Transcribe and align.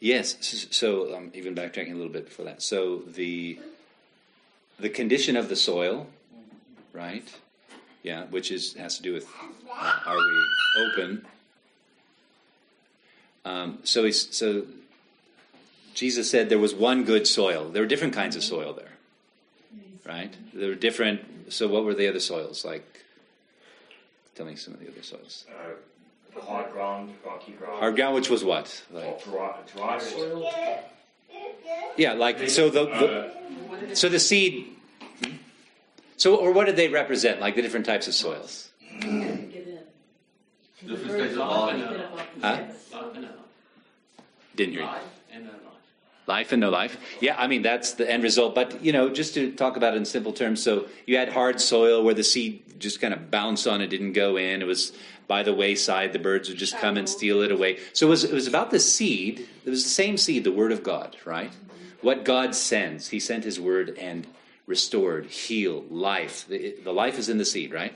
Yes. 0.00 0.36
So 0.70 1.14
um, 1.16 1.30
even 1.34 1.54
backtracking 1.54 1.92
a 1.92 1.94
little 1.94 2.12
bit 2.12 2.26
before 2.26 2.44
that. 2.44 2.62
So 2.62 2.98
the 3.06 3.58
the 4.78 4.90
condition 4.90 5.36
of 5.36 5.48
the 5.48 5.56
soil, 5.56 6.06
right? 6.92 7.26
Yeah, 8.02 8.24
which 8.26 8.50
is 8.50 8.74
has 8.74 8.96
to 8.96 9.02
do 9.02 9.14
with 9.14 9.26
uh, 9.70 10.00
are 10.04 10.16
we 10.16 10.84
open? 10.84 11.26
Um, 13.44 13.78
so 13.84 14.04
he's 14.04 14.34
so 14.34 14.66
Jesus 15.94 16.30
said 16.30 16.50
there 16.50 16.58
was 16.58 16.74
one 16.74 17.04
good 17.04 17.26
soil. 17.26 17.70
There 17.70 17.82
were 17.82 17.88
different 17.88 18.12
kinds 18.12 18.36
of 18.36 18.44
soil 18.44 18.74
there, 18.74 18.92
right? 20.04 20.36
There 20.52 20.68
were 20.68 20.74
different. 20.74 21.52
So 21.52 21.68
what 21.68 21.84
were 21.84 21.94
the 21.94 22.08
other 22.08 22.20
soils 22.20 22.64
like? 22.64 23.04
Tell 24.34 24.44
me 24.44 24.56
some 24.56 24.74
of 24.74 24.80
the 24.80 24.88
other 24.88 25.02
soils. 25.02 25.46
Uh, 25.48 25.70
hard 26.42 26.70
ground, 26.72 27.12
rocky 27.24 27.52
ground. 27.52 27.78
Hard 27.78 27.96
ground, 27.96 28.14
which 28.14 28.28
was 28.30 28.44
what? 28.44 28.82
Like 28.90 29.22
Dry, 29.24 29.54
dry 29.74 29.98
soil. 29.98 30.50
yeah, 31.96 32.12
like 32.12 32.48
so 32.48 32.70
the, 32.70 32.84
the 32.86 33.94
so 33.96 34.08
the 34.08 34.18
seed. 34.20 34.68
hmm? 35.24 35.32
So 36.16 36.36
or 36.36 36.52
what 36.52 36.66
did 36.66 36.76
they 36.76 36.88
represent? 36.88 37.40
Like 37.40 37.54
the 37.56 37.62
different 37.62 37.86
types 37.86 38.06
of 38.08 38.14
soils. 38.14 38.70
Different 40.86 41.10
stages 41.10 41.32
of 41.38 41.48
Life 41.48 41.74
life. 41.74 42.28
and 42.34 42.42
Huh? 42.44 42.50
Life 42.92 43.14
and 43.14 43.22
no 43.22 43.28
Didn't 44.54 44.72
hear 44.74 44.82
you. 44.82 44.88
Life. 46.26 46.52
And 46.52 46.60
no 46.60 46.70
life. 46.70 46.90
Life 46.90 46.94
and 46.94 47.02
no 47.02 47.10
life. 47.10 47.18
Yeah, 47.20 47.36
I 47.38 47.46
mean 47.46 47.62
that's 47.62 47.92
the 47.94 48.10
end 48.10 48.22
result. 48.22 48.54
But 48.54 48.82
you 48.84 48.92
know, 48.92 49.08
just 49.08 49.34
to 49.34 49.52
talk 49.52 49.76
about 49.76 49.94
it 49.94 49.98
in 49.98 50.04
simple 50.04 50.32
terms, 50.32 50.62
so 50.62 50.86
you 51.06 51.16
had 51.16 51.30
hard 51.30 51.60
soil 51.60 52.02
where 52.02 52.14
the 52.14 52.24
seed 52.24 52.78
just 52.78 53.00
kind 53.00 53.14
of 53.14 53.30
bounced 53.30 53.66
on 53.66 53.80
it, 53.80 53.88
didn't 53.88 54.12
go 54.12 54.36
in. 54.36 54.62
It 54.62 54.66
was 54.66 54.92
by 55.28 55.42
the 55.42 55.54
wayside. 55.54 56.12
The 56.12 56.18
birds 56.18 56.48
would 56.48 56.58
just 56.58 56.78
come 56.78 56.96
and 56.96 57.08
steal 57.08 57.42
it 57.42 57.50
away. 57.50 57.78
So 57.92 58.06
it 58.06 58.10
was 58.10 58.24
it 58.24 58.32
was 58.32 58.46
about 58.46 58.70
the 58.70 58.80
seed. 58.80 59.48
It 59.64 59.70
was 59.70 59.84
the 59.84 59.90
same 59.90 60.16
seed, 60.16 60.44
the 60.44 60.52
word 60.52 60.72
of 60.72 60.82
God, 60.82 61.16
right? 61.24 61.52
What 62.02 62.24
God 62.24 62.54
sends, 62.54 63.08
He 63.08 63.20
sent 63.20 63.44
His 63.44 63.58
word 63.58 63.96
and 63.98 64.26
restored, 64.66 65.26
healed, 65.26 65.90
life. 65.90 66.46
The, 66.48 66.74
the 66.82 66.92
life 66.92 67.18
is 67.18 67.28
in 67.28 67.38
the 67.38 67.44
seed, 67.44 67.72
right? 67.72 67.94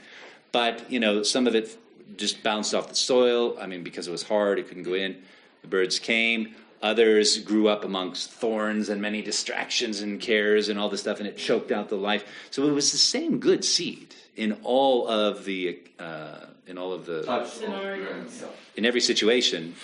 But 0.53 0.91
you 0.91 1.01
know, 1.01 1.23
some 1.23 1.47
of 1.47 1.55
it 1.55 1.77
just 2.17 2.43
bounced 2.43 2.75
off 2.75 2.89
the 2.89 2.95
soil. 2.95 3.57
I 3.61 3.67
mean, 3.67 3.83
because 3.83 4.09
it 4.09 4.11
was 4.11 4.23
hard, 4.23 4.59
it 4.59 4.69
couldn't 4.69 4.85
go 4.85 4.95
in. 4.95 5.23
The 5.63 5.69
birds 5.69 5.99
came. 5.99 6.55
Others 6.83 7.39
grew 7.39 7.69
up 7.69 7.85
amongst 7.85 8.31
thorns 8.31 8.89
and 8.89 9.03
many 9.03 9.21
distractions 9.21 10.01
and 10.01 10.19
cares 10.19 10.71
and 10.71 10.79
all 10.79 10.89
this 10.89 11.01
stuff, 11.01 11.19
and 11.19 11.29
it 11.29 11.37
choked 11.37 11.71
out 11.71 11.91
the 11.91 11.97
life. 11.97 12.25
So 12.51 12.67
it 12.67 12.73
was 12.73 12.91
the 12.91 12.99
same 12.99 13.39
good 13.39 13.65
seed 13.65 14.15
in 14.37 14.59
all 14.63 15.07
of 15.07 15.45
the 15.45 15.79
uh, 15.99 16.47
in 16.67 16.79
all 16.79 16.93
of 16.93 17.05
the 17.05 17.23
Scenarios. 17.47 18.45
in 18.77 18.87
every 18.87 19.01
situation. 19.01 19.75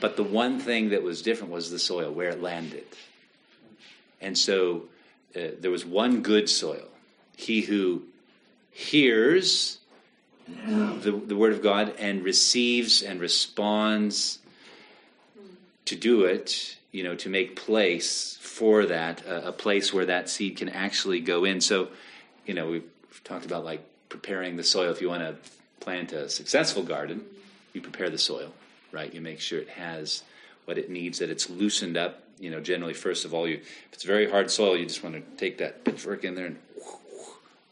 But 0.00 0.16
the 0.16 0.24
one 0.24 0.58
thing 0.58 0.90
that 0.90 1.02
was 1.02 1.22
different 1.22 1.52
was 1.52 1.70
the 1.70 1.78
soil, 1.78 2.12
where 2.12 2.30
it 2.30 2.40
landed. 2.40 2.86
And 4.20 4.36
so 4.36 4.84
uh, 5.36 5.50
there 5.60 5.70
was 5.70 5.84
one 5.84 6.22
good 6.22 6.48
soil. 6.48 6.88
He 7.36 7.60
who 7.62 8.02
hears 8.70 9.78
the, 10.66 11.20
the 11.26 11.36
word 11.36 11.52
of 11.52 11.62
God 11.62 11.94
and 11.98 12.22
receives 12.24 13.02
and 13.02 13.20
responds 13.20 14.38
to 15.88 15.96
do 15.96 16.24
it, 16.24 16.76
you 16.92 17.02
know, 17.02 17.14
to 17.16 17.28
make 17.28 17.56
place 17.56 18.38
for 18.40 18.86
that, 18.86 19.24
a, 19.26 19.48
a 19.48 19.52
place 19.52 19.92
where 19.92 20.06
that 20.06 20.28
seed 20.28 20.56
can 20.56 20.68
actually 20.68 21.20
go 21.20 21.44
in. 21.44 21.60
So, 21.60 21.88
you 22.46 22.54
know, 22.54 22.68
we've 22.68 22.90
talked 23.24 23.46
about 23.46 23.64
like 23.64 23.82
preparing 24.08 24.56
the 24.56 24.64
soil. 24.64 24.90
If 24.90 25.00
you 25.00 25.08
want 25.08 25.22
to 25.22 25.34
plant 25.80 26.12
a 26.12 26.28
successful 26.28 26.82
garden, 26.82 27.24
you 27.72 27.80
prepare 27.80 28.10
the 28.10 28.18
soil, 28.18 28.52
right? 28.92 29.12
You 29.12 29.20
make 29.20 29.40
sure 29.40 29.58
it 29.58 29.70
has 29.70 30.22
what 30.66 30.76
it 30.76 30.90
needs, 30.90 31.18
that 31.20 31.30
it's 31.30 31.48
loosened 31.48 31.96
up. 31.96 32.22
You 32.38 32.50
know, 32.50 32.60
generally, 32.60 32.94
first 32.94 33.24
of 33.24 33.34
all, 33.34 33.48
you 33.48 33.56
if 33.56 33.88
it's 33.92 34.04
very 34.04 34.30
hard 34.30 34.50
soil, 34.50 34.76
you 34.76 34.86
just 34.86 35.02
want 35.02 35.16
to 35.16 35.22
take 35.36 35.58
that 35.58 35.84
pitchfork 35.84 36.24
in 36.24 36.34
there 36.34 36.46
and 36.46 36.58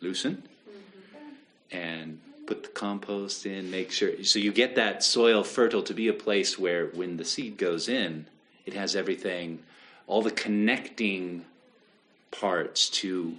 loosen, 0.01 0.43
mm-hmm. 0.69 1.77
and 1.77 2.21
put 2.47 2.63
the 2.63 2.69
compost 2.69 3.45
in. 3.47 3.71
Make 3.71 3.91
sure 3.91 4.25
so 4.25 4.39
you 4.39 4.53
get 4.53 4.77
that 4.77 5.03
soil 5.03 5.43
fertile 5.43 5.83
to 5.83 5.95
be 5.95 6.09
a 6.09 6.13
place 6.13 6.59
where, 6.59 6.87
when 6.87 7.17
the 7.17 7.25
seed 7.25 7.59
goes 7.59 7.89
in, 7.89 8.27
it 8.65 8.75
has 8.75 8.97
everything, 8.97 9.61
all 10.07 10.23
the 10.23 10.31
connecting 10.31 11.45
parts 12.31 12.89
to 12.91 13.37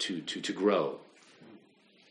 to 0.00 0.20
to 0.20 0.40
to 0.40 0.52
grow. 0.52 0.98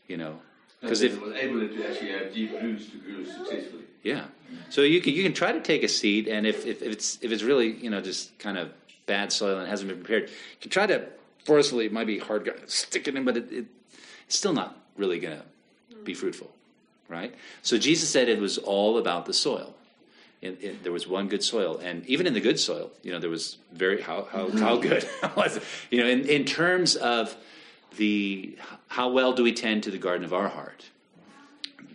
You 0.08 0.16
know, 0.16 0.40
because 0.80 1.02
if 1.02 1.14
it 1.14 1.22
was 1.22 1.34
able 1.34 1.60
to 1.60 1.88
actually 1.88 2.10
have 2.10 2.34
deep 2.34 2.52
roots 2.60 2.86
to 2.90 2.98
grow 2.98 3.24
successfully. 3.24 3.84
yeah. 4.02 4.24
So 4.70 4.82
you 4.82 5.00
can 5.00 5.12
you 5.12 5.22
can 5.22 5.34
try 5.34 5.52
to 5.52 5.60
take 5.60 5.82
a 5.82 5.88
seed, 5.88 6.28
and 6.28 6.46
if, 6.46 6.66
if, 6.66 6.82
if 6.82 6.92
it's 6.92 7.18
if 7.22 7.30
it's 7.30 7.42
really 7.42 7.72
you 7.72 7.90
know 7.90 8.00
just 8.00 8.38
kind 8.38 8.58
of 8.58 8.72
bad 9.06 9.32
soil 9.32 9.58
and 9.58 9.68
hasn't 9.68 9.88
been 9.88 9.98
prepared, 9.98 10.30
you 10.30 10.60
can 10.60 10.70
try 10.70 10.86
to 10.86 11.06
forcefully. 11.44 11.86
It 11.86 11.92
might 11.92 12.06
be 12.06 12.18
hard, 12.18 12.44
to 12.46 12.54
stick 12.66 13.08
it 13.08 13.14
in, 13.14 13.24
but 13.24 13.36
it, 13.36 13.52
it, 13.52 13.66
it's 14.26 14.36
still 14.36 14.52
not 14.52 14.76
really 14.96 15.18
going 15.18 15.38
to 15.38 15.44
be 16.04 16.14
fruitful, 16.14 16.50
right? 17.08 17.34
So 17.62 17.78
Jesus 17.78 18.08
said 18.08 18.28
it 18.28 18.40
was 18.40 18.58
all 18.58 18.98
about 18.98 19.26
the 19.26 19.32
soil. 19.34 19.74
It, 20.40 20.62
it, 20.62 20.82
there 20.84 20.92
was 20.92 21.08
one 21.08 21.28
good 21.28 21.42
soil, 21.42 21.78
and 21.78 22.06
even 22.06 22.26
in 22.26 22.32
the 22.32 22.40
good 22.40 22.60
soil, 22.60 22.90
you 23.02 23.10
know, 23.10 23.18
there 23.18 23.30
was 23.30 23.56
very 23.72 24.00
how 24.00 24.28
how, 24.30 24.48
how 24.50 24.76
good 24.76 25.08
was 25.36 25.56
it? 25.56 25.64
You 25.90 26.00
know, 26.00 26.08
in, 26.08 26.28
in 26.28 26.44
terms 26.44 26.94
of 26.94 27.36
the 27.96 28.56
how 28.86 29.10
well 29.10 29.32
do 29.32 29.42
we 29.42 29.52
tend 29.52 29.82
to 29.84 29.90
the 29.90 29.98
garden 29.98 30.24
of 30.24 30.32
our 30.32 30.48
heart, 30.48 30.84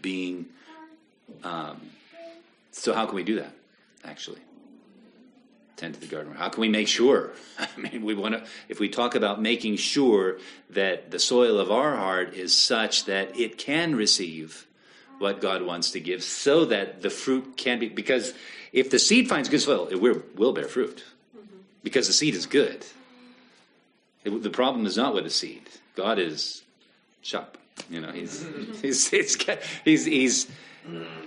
being 0.02 0.48
um, 1.44 1.80
so 2.72 2.94
how 2.94 3.06
can 3.06 3.16
we 3.16 3.24
do 3.24 3.36
that? 3.36 3.54
Actually, 4.04 4.40
tend 5.78 5.96
to 5.96 6.00
the 6.00 6.08
garden. 6.08 6.34
How 6.34 6.50
can 6.50 6.62
we 6.62 6.70
make 6.70 6.88
sure? 6.88 7.32
I 7.60 7.68
mean, 7.80 8.04
we 8.04 8.14
want 8.14 8.36
to. 8.36 8.46
If 8.70 8.80
we 8.80 8.90
talk 8.90 9.16
about 9.16 9.42
making 9.42 9.78
sure 9.78 10.38
that 10.70 11.12
the 11.12 11.20
soil 11.20 11.60
of 11.60 11.72
our 11.72 11.96
heart 11.96 12.34
is 12.34 12.56
such 12.56 13.06
that 13.06 13.38
it 13.40 13.58
can 13.58 13.96
receive 13.96 14.68
what 15.20 15.42
God 15.42 15.62
wants 15.62 15.92
to 15.92 16.00
give, 16.00 16.24
so 16.24 16.66
that 16.66 17.02
the 17.02 17.10
fruit 17.10 17.58
can 17.58 17.80
be. 17.80 17.90
Because 17.90 18.34
if 18.72 18.90
the 18.90 19.00
seed 19.00 19.30
finds 19.30 19.50
good 19.50 19.62
soil, 19.62 19.88
it 19.90 20.02
will, 20.02 20.22
will 20.36 20.54
bear 20.54 20.68
fruit, 20.68 21.04
mm-hmm. 21.36 21.58
because 21.84 22.08
the 22.08 22.14
seed 22.14 22.36
is 22.36 22.46
good. 22.46 22.86
It- 24.24 24.44
the 24.44 24.50
problem 24.50 24.86
is 24.86 24.98
not 24.98 25.14
with 25.14 25.24
the 25.24 25.30
seed. 25.30 25.70
God 25.96 26.20
is 26.20 26.64
sharp. 27.22 27.58
You 27.90 28.02
know, 28.02 28.12
he's 28.12 28.44
mm-hmm. 28.44 28.74
he's 28.82 29.10
he's 29.10 29.36
he's, 29.84 30.06
he's 30.06 30.48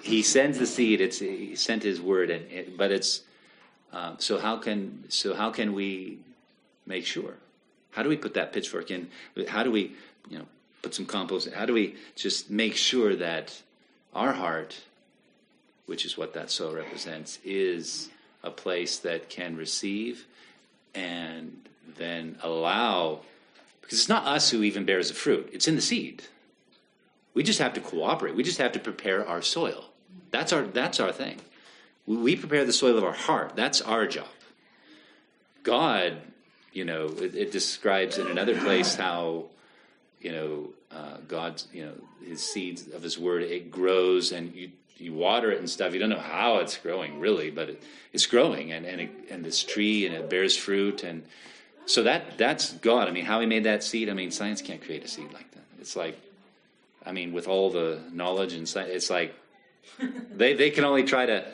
he 0.02 0.22
sends 0.22 0.58
the 0.58 0.66
seed. 0.66 1.00
It's 1.00 1.18
he 1.18 1.56
sent 1.56 1.82
his 1.82 2.00
word, 2.00 2.30
and 2.30 2.50
it, 2.50 2.76
but 2.76 2.90
it's 2.90 3.22
uh, 3.92 4.14
so 4.18 4.38
how 4.38 4.56
can 4.56 5.04
so 5.08 5.34
how 5.34 5.50
can 5.50 5.72
we 5.72 6.18
make 6.86 7.06
sure? 7.06 7.34
How 7.90 8.02
do 8.02 8.08
we 8.08 8.16
put 8.16 8.34
that 8.34 8.52
pitchfork 8.52 8.90
in? 8.90 9.08
How 9.48 9.62
do 9.62 9.70
we 9.70 9.94
you 10.28 10.38
know 10.38 10.46
put 10.82 10.94
some 10.94 11.06
compost? 11.06 11.52
How 11.52 11.66
do 11.66 11.72
we 11.72 11.96
just 12.14 12.50
make 12.50 12.76
sure 12.76 13.16
that 13.16 13.62
our 14.14 14.32
heart, 14.32 14.82
which 15.86 16.04
is 16.04 16.16
what 16.16 16.34
that 16.34 16.50
soil 16.50 16.74
represents, 16.74 17.38
is 17.44 18.10
a 18.42 18.50
place 18.50 18.98
that 18.98 19.28
can 19.28 19.56
receive 19.56 20.26
and 20.94 21.68
then 21.98 22.36
allow 22.42 23.20
because 23.80 23.98
it's 23.98 24.08
not 24.08 24.26
us 24.26 24.50
who 24.50 24.62
even 24.62 24.84
bears 24.84 25.08
the 25.08 25.14
fruit 25.14 25.48
it's 25.52 25.68
in 25.68 25.76
the 25.76 25.82
seed 25.82 26.22
we 27.34 27.42
just 27.42 27.58
have 27.58 27.74
to 27.74 27.80
cooperate 27.80 28.34
we 28.34 28.42
just 28.42 28.58
have 28.58 28.72
to 28.72 28.78
prepare 28.78 29.26
our 29.26 29.42
soil 29.42 29.84
that's 30.30 30.52
our 30.52 30.62
that's 30.62 30.98
our 30.98 31.12
thing 31.12 31.38
we, 32.06 32.36
prepare 32.36 32.64
the 32.64 32.72
soil 32.72 32.96
of 32.96 33.04
our 33.04 33.12
heart 33.12 33.56
that's 33.56 33.80
our 33.80 34.06
job 34.06 34.26
god 35.62 36.18
you 36.72 36.84
know 36.84 37.06
it, 37.06 37.34
it 37.34 37.52
describes 37.52 38.18
in 38.18 38.26
another 38.28 38.58
place 38.58 38.94
how 38.94 39.44
you 40.20 40.32
know 40.32 40.68
uh, 40.92 41.16
god's 41.28 41.66
you 41.72 41.84
know 41.84 41.92
his 42.24 42.42
seeds 42.42 42.88
of 42.88 43.02
his 43.02 43.18
word 43.18 43.42
it 43.42 43.70
grows 43.70 44.32
and 44.32 44.54
you 44.54 44.70
you 44.98 45.12
water 45.12 45.50
it 45.50 45.58
and 45.58 45.68
stuff 45.68 45.92
you 45.92 45.98
don't 45.98 46.08
know 46.08 46.18
how 46.18 46.58
it's 46.58 46.76
growing 46.78 47.20
really 47.20 47.50
but 47.50 47.70
it, 47.70 47.82
it's 48.12 48.26
growing 48.26 48.72
and 48.72 48.86
and, 48.86 49.00
it, 49.00 49.10
and 49.30 49.44
this 49.44 49.62
tree 49.62 50.06
and 50.06 50.14
it 50.14 50.30
bears 50.30 50.56
fruit 50.56 51.02
and 51.02 51.22
so 51.86 52.02
that 52.02 52.36
that's 52.36 52.72
God. 52.72 53.08
I 53.08 53.12
mean, 53.12 53.24
how 53.24 53.40
he 53.40 53.46
made 53.46 53.64
that 53.64 53.82
seed. 53.82 54.10
I 54.10 54.12
mean, 54.12 54.32
science 54.32 54.60
can't 54.60 54.82
create 54.82 55.04
a 55.04 55.08
seed 55.08 55.32
like 55.32 55.50
that. 55.52 55.62
It's 55.80 55.94
like, 55.94 56.18
I 57.04 57.12
mean, 57.12 57.32
with 57.32 57.46
all 57.46 57.70
the 57.70 58.00
knowledge 58.12 58.52
and 58.52 58.68
science, 58.68 58.90
it's 58.92 59.08
like 59.08 59.34
they 60.32 60.54
they 60.54 60.70
can 60.70 60.84
only 60.84 61.04
try 61.04 61.26
to 61.26 61.46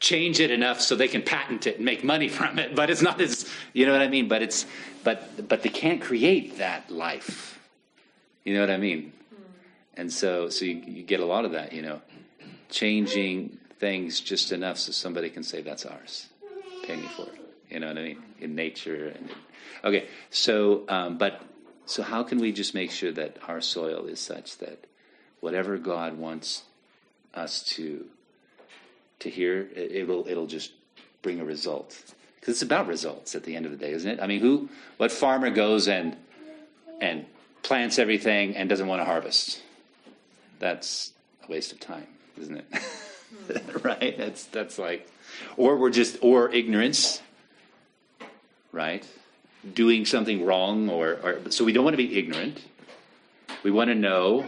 change 0.00 0.40
it 0.40 0.50
enough 0.50 0.80
so 0.80 0.94
they 0.94 1.08
can 1.08 1.22
patent 1.22 1.66
it 1.66 1.76
and 1.76 1.84
make 1.84 2.04
money 2.04 2.28
from 2.38 2.58
it. 2.58 2.74
But 2.74 2.90
it's 2.90 3.02
not 3.02 3.20
as 3.20 3.48
you 3.72 3.86
know 3.86 3.92
what 3.92 4.02
I 4.02 4.08
mean. 4.08 4.28
But 4.28 4.42
it's 4.42 4.66
but 5.02 5.48
but 5.48 5.62
they 5.62 5.68
can't 5.70 6.00
create 6.00 6.58
that 6.58 6.90
life. 6.90 7.58
You 8.44 8.54
know 8.54 8.60
what 8.60 8.70
I 8.70 8.76
mean? 8.76 9.12
And 9.96 10.12
so 10.12 10.48
so 10.48 10.64
you, 10.64 10.82
you 10.86 11.02
get 11.02 11.20
a 11.20 11.26
lot 11.26 11.44
of 11.44 11.52
that. 11.52 11.72
You 11.72 11.82
know, 11.82 12.00
changing 12.70 13.58
things 13.78 14.20
just 14.20 14.52
enough 14.52 14.78
so 14.78 14.92
somebody 14.92 15.30
can 15.30 15.42
say 15.42 15.62
that's 15.62 15.84
ours. 15.84 16.28
Pay 16.84 16.96
me 16.96 17.08
for 17.16 17.22
it. 17.22 17.40
You 17.70 17.80
know 17.80 17.88
what 17.88 17.98
I 17.98 18.02
mean? 18.02 18.22
In 18.40 18.54
nature 18.54 19.12
and 19.16 19.28
okay. 19.82 20.08
So, 20.30 20.84
um, 20.88 21.18
but 21.18 21.42
so 21.86 22.02
how 22.02 22.22
can 22.22 22.38
we 22.38 22.52
just 22.52 22.74
make 22.74 22.90
sure 22.90 23.12
that 23.12 23.38
our 23.48 23.60
soil 23.60 24.06
is 24.06 24.20
such 24.20 24.58
that 24.58 24.86
whatever 25.40 25.76
God 25.76 26.16
wants 26.16 26.62
us 27.34 27.62
to 27.74 28.06
to 29.20 29.30
hear, 29.30 29.68
it, 29.74 29.92
it'll 29.92 30.26
it'll 30.28 30.46
just 30.46 30.72
bring 31.22 31.40
a 31.40 31.44
result. 31.44 32.14
Because 32.38 32.56
it's 32.56 32.62
about 32.62 32.86
results 32.86 33.34
at 33.34 33.42
the 33.42 33.56
end 33.56 33.64
of 33.64 33.72
the 33.72 33.78
day, 33.78 33.92
isn't 33.92 34.10
it? 34.10 34.20
I 34.20 34.26
mean, 34.26 34.40
who, 34.40 34.68
what 34.98 35.10
farmer 35.10 35.50
goes 35.50 35.88
and 35.88 36.16
and 37.00 37.24
plants 37.62 37.98
everything 37.98 38.56
and 38.56 38.68
doesn't 38.68 38.86
want 38.86 39.00
to 39.00 39.04
harvest? 39.04 39.62
That's 40.58 41.12
a 41.46 41.50
waste 41.50 41.72
of 41.72 41.80
time, 41.80 42.06
isn't 42.40 42.56
it? 42.56 43.82
right? 43.82 44.16
That's 44.16 44.44
that's 44.44 44.78
like, 44.78 45.08
or 45.56 45.76
we're 45.76 45.90
just 45.90 46.18
or 46.22 46.50
ignorance, 46.52 47.22
right? 48.72 49.06
Doing 49.72 50.04
something 50.04 50.44
wrong, 50.44 50.90
or, 50.90 51.18
or 51.22 51.50
so 51.50 51.64
we 51.64 51.72
don't 51.72 51.84
want 51.84 51.94
to 51.94 52.02
be 52.02 52.18
ignorant. 52.18 52.60
We 53.62 53.70
want 53.70 53.88
to 53.88 53.94
know 53.94 54.46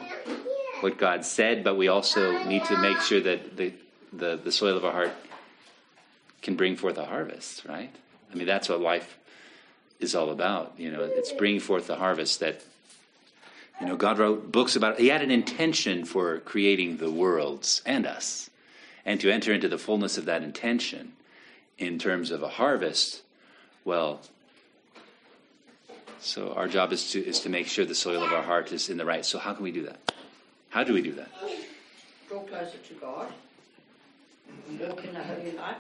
what 0.81 0.99
God 0.99 1.25
said, 1.25 1.65
but 1.65 1.77
we 1.77 1.89
also 1.89 2.45
need 2.45 2.65
to 2.67 2.77
make 2.77 3.01
sure 3.01 3.21
that 3.21 3.57
the 3.57 3.73
the, 4.13 4.37
the 4.37 4.53
soil 4.53 4.77
of 4.77 4.85
our 4.85 4.93
heart 4.93 5.13
can 6.43 6.57
bring 6.57 6.77
forth 6.77 6.99
a 6.99 7.05
harvest, 7.05 7.65
right? 7.65 7.95
I 8.31 8.35
mean, 8.35 8.47
that's 8.47 8.69
what 8.69 8.81
life 8.81 9.19
is 10.01 10.15
all 10.15 10.31
about. 10.31 10.75
You 10.77 10.91
know, 10.91 11.03
it's 11.03 11.33
bringing 11.33 11.61
forth 11.61 11.87
the 11.87 11.97
harvest 11.97 12.41
that, 12.41 12.63
you 13.81 13.87
know, 13.87 13.97
God 13.97 14.19
wrote 14.19 14.53
books 14.53 14.77
about. 14.77 14.99
He 14.99 15.09
had 15.09 15.23
an 15.23 15.31
intention 15.31 16.05
for 16.05 16.41
creating 16.41 16.99
the 16.99 17.11
worlds 17.11 17.83
and 17.87 18.07
us, 18.07 18.51
and 19.05 19.21
to 19.21 19.31
enter 19.31 19.53
into 19.53 19.69
the 19.69 19.79
fullness 19.79 20.19
of 20.19 20.27
that 20.27 20.43
intention 20.43 21.13
in 21.79 21.99
terms 21.99 22.31
of 22.31 22.43
a 22.43 22.49
harvest. 22.49 23.23
Well, 23.85 24.21
so 26.19 26.53
our 26.55 26.69
job 26.69 26.93
is 26.93 27.11
to 27.13 27.25
is 27.25 27.41
to 27.41 27.49
make 27.49 27.67
sure 27.67 27.85
the 27.85 27.95
soil 27.95 28.23
of 28.23 28.33
our 28.33 28.43
heart 28.43 28.73
is 28.73 28.89
in 28.89 28.97
the 28.97 29.05
right. 29.05 29.25
So 29.25 29.39
how 29.39 29.53
can 29.55 29.63
we 29.63 29.73
do 29.73 29.83
that? 29.83 30.13
How 30.71 30.85
do 30.85 30.93
we 30.93 31.03
do 31.03 31.13
that? 31.13 31.29
Draw 32.29 32.41
closer 32.41 32.79
to 32.79 32.95
God. 32.95 33.33
Walk 34.81 35.05
in 35.05 35.17
a 35.17 35.23
holy 35.23 35.53
life. 35.53 35.77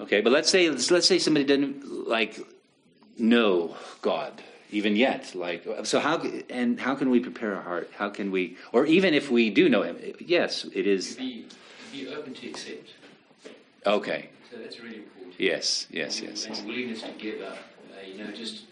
Okay, 0.00 0.20
but 0.20 0.32
let's 0.32 0.50
say 0.50 0.70
let's, 0.70 0.90
let's 0.90 1.06
say 1.06 1.18
somebody 1.18 1.44
didn't 1.44 2.08
like 2.08 2.38
know 3.18 3.76
God 4.02 4.40
even 4.70 4.94
yet. 4.96 5.34
Like, 5.34 5.66
so 5.84 5.98
how 5.98 6.22
and 6.50 6.78
how 6.78 6.94
can 6.94 7.10
we 7.10 7.20
prepare 7.20 7.56
our 7.56 7.62
heart? 7.62 7.90
How 7.96 8.08
can 8.10 8.30
we, 8.30 8.56
or 8.72 8.86
even 8.86 9.14
if 9.14 9.30
we 9.30 9.50
do 9.50 9.68
know 9.68 9.82
Him? 9.82 9.98
Yes, 10.20 10.64
it 10.74 10.86
is 10.86 11.16
Be, 11.16 11.46
be 11.92 12.06
open 12.08 12.34
to 12.34 12.48
accept. 12.48 12.90
okay. 13.86 14.28
So 14.50 14.58
that's 14.58 14.78
really 14.80 14.96
important. 14.98 15.34
Yes, 15.38 15.86
yes, 15.90 16.20
yes. 16.20 16.44
And 16.46 16.56
yes. 16.56 16.64
willingness 16.64 17.02
to 17.02 17.10
give 17.18 17.40
up. 17.42 17.58
Uh, 17.90 18.06
you 18.06 18.22
know, 18.22 18.30
just 18.30 18.62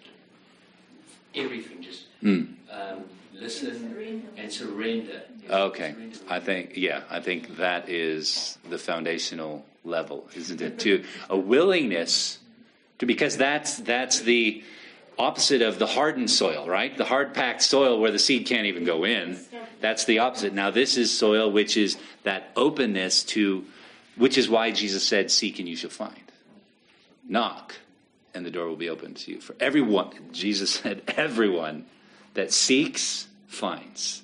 everything. 1.34 1.82
Just 1.82 2.04
Mm. 2.22 2.54
um, 2.70 3.04
listen 3.40 4.26
and 4.36 4.52
surrender. 4.52 5.22
Okay. 5.48 5.94
I 6.28 6.40
think 6.40 6.76
yeah, 6.76 7.02
I 7.10 7.20
think 7.20 7.56
that 7.56 7.88
is 7.88 8.58
the 8.68 8.78
foundational 8.78 9.64
level, 9.84 10.28
isn't 10.34 10.60
it? 10.60 10.78
To 10.80 11.04
a 11.30 11.36
willingness 11.36 12.38
to 12.98 13.06
because 13.06 13.36
that's 13.36 13.78
that's 13.78 14.20
the 14.20 14.62
opposite 15.18 15.62
of 15.62 15.78
the 15.78 15.86
hardened 15.86 16.30
soil, 16.30 16.68
right? 16.68 16.96
The 16.96 17.04
hard 17.04 17.34
packed 17.34 17.62
soil 17.62 18.00
where 18.00 18.10
the 18.10 18.18
seed 18.18 18.46
can't 18.46 18.66
even 18.66 18.84
go 18.84 19.04
in. 19.04 19.38
That's 19.80 20.04
the 20.04 20.18
opposite. 20.20 20.52
Now 20.52 20.70
this 20.70 20.96
is 20.96 21.16
soil 21.16 21.50
which 21.50 21.76
is 21.76 21.96
that 22.24 22.50
openness 22.56 23.22
to 23.24 23.64
which 24.16 24.38
is 24.38 24.48
why 24.48 24.70
Jesus 24.70 25.06
said, 25.06 25.30
Seek 25.30 25.58
and 25.58 25.68
you 25.68 25.76
shall 25.76 25.90
find. 25.90 26.32
Knock 27.28 27.76
and 28.34 28.44
the 28.44 28.50
door 28.50 28.68
will 28.68 28.76
be 28.76 28.88
open 28.88 29.14
to 29.14 29.32
you. 29.32 29.40
For 29.40 29.56
everyone, 29.60 30.10
Jesus 30.32 30.70
said, 30.70 31.02
everyone 31.16 31.86
that 32.36 32.52
seeks 32.52 33.26
finds. 33.48 34.22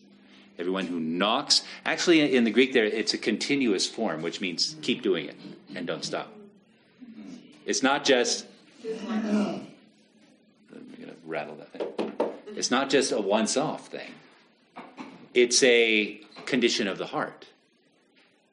Everyone 0.58 0.86
who 0.86 1.00
knocks, 1.00 1.62
actually 1.84 2.36
in 2.36 2.44
the 2.44 2.50
Greek 2.50 2.72
there, 2.72 2.84
it's 2.84 3.14
a 3.14 3.18
continuous 3.18 3.88
form, 3.88 4.22
which 4.22 4.40
means 4.40 4.76
keep 4.82 5.02
doing 5.02 5.26
it 5.26 5.36
and 5.74 5.86
don't 5.86 6.04
stop. 6.04 6.32
It's 7.66 7.82
not 7.82 8.04
just, 8.04 8.46
I'm 9.08 9.22
going 9.22 9.66
to 11.00 11.14
rattle 11.24 11.56
that 11.56 11.72
thing. 11.72 12.12
It's 12.54 12.70
not 12.70 12.90
just 12.90 13.12
a 13.12 13.20
once 13.20 13.56
off 13.56 13.88
thing, 13.88 14.12
it's 15.32 15.62
a 15.62 16.20
condition 16.44 16.86
of 16.86 16.98
the 16.98 17.06
heart. 17.06 17.46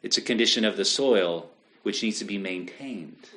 It's 0.01 0.17
a 0.17 0.21
condition 0.21 0.63
of 0.63 0.77
the 0.77 0.85
soil 0.85 1.49
which 1.83 2.01
needs 2.01 2.19
to 2.19 2.25
be 2.25 2.37
maintained. 2.37 3.27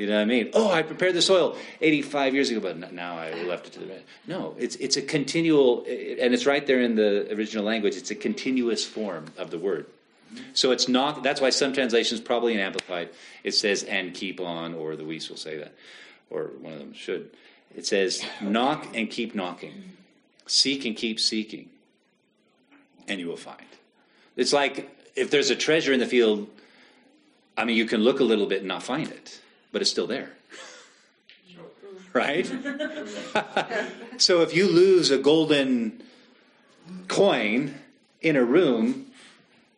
You 0.00 0.06
know 0.06 0.14
what 0.14 0.22
I 0.22 0.24
mean? 0.24 0.48
Oh, 0.54 0.70
I 0.70 0.82
prepared 0.82 1.14
the 1.14 1.20
soil 1.20 1.58
85 1.82 2.32
years 2.32 2.48
ago, 2.48 2.58
but 2.58 2.90
now 2.90 3.18
I 3.18 3.34
left 3.42 3.66
it 3.66 3.72
to 3.74 3.80
the 3.80 3.86
right. 3.86 4.04
No, 4.26 4.54
it's 4.58 4.76
it's 4.76 4.96
a 4.96 5.02
continual, 5.02 5.84
and 5.84 6.32
it's 6.32 6.46
right 6.46 6.66
there 6.66 6.80
in 6.80 6.94
the 6.94 7.30
original 7.34 7.66
language. 7.66 7.96
It's 7.96 8.10
a 8.10 8.14
continuous 8.14 8.82
form 8.82 9.26
of 9.36 9.50
the 9.50 9.58
word. 9.58 9.84
So 10.54 10.70
it's 10.70 10.88
not. 10.88 11.22
That's 11.22 11.42
why 11.42 11.50
some 11.50 11.74
translations, 11.74 12.18
probably 12.18 12.54
in 12.54 12.60
Amplified, 12.60 13.10
it 13.44 13.52
says 13.52 13.82
"and 13.82 14.14
keep 14.14 14.40
on," 14.40 14.72
or 14.72 14.96
the 14.96 15.04
Weiss 15.04 15.28
will 15.28 15.36
say 15.36 15.58
that, 15.58 15.74
or 16.30 16.44
one 16.62 16.72
of 16.72 16.78
them 16.78 16.94
should. 16.94 17.28
It 17.76 17.84
says 17.84 18.24
"knock 18.40 18.96
and 18.96 19.10
keep 19.10 19.34
knocking, 19.34 19.98
seek 20.46 20.86
and 20.86 20.96
keep 20.96 21.20
seeking, 21.20 21.68
and 23.06 23.20
you 23.20 23.26
will 23.26 23.36
find." 23.36 23.66
It's 24.34 24.54
like 24.54 24.88
if 25.14 25.30
there's 25.30 25.50
a 25.50 25.56
treasure 25.56 25.92
in 25.92 26.00
the 26.00 26.06
field. 26.06 26.48
I 27.58 27.66
mean, 27.66 27.76
you 27.76 27.84
can 27.84 28.00
look 28.00 28.20
a 28.20 28.24
little 28.24 28.46
bit 28.46 28.60
and 28.60 28.68
not 28.68 28.82
find 28.82 29.08
it, 29.08 29.38
but 29.72 29.82
it's 29.82 29.90
still 29.90 30.06
there. 30.06 30.30
Right? 32.12 32.44
so 34.16 34.42
if 34.42 34.52
you 34.52 34.66
lose 34.66 35.12
a 35.12 35.18
golden 35.18 36.02
coin 37.06 37.76
in 38.20 38.34
a 38.34 38.44
room, 38.44 39.06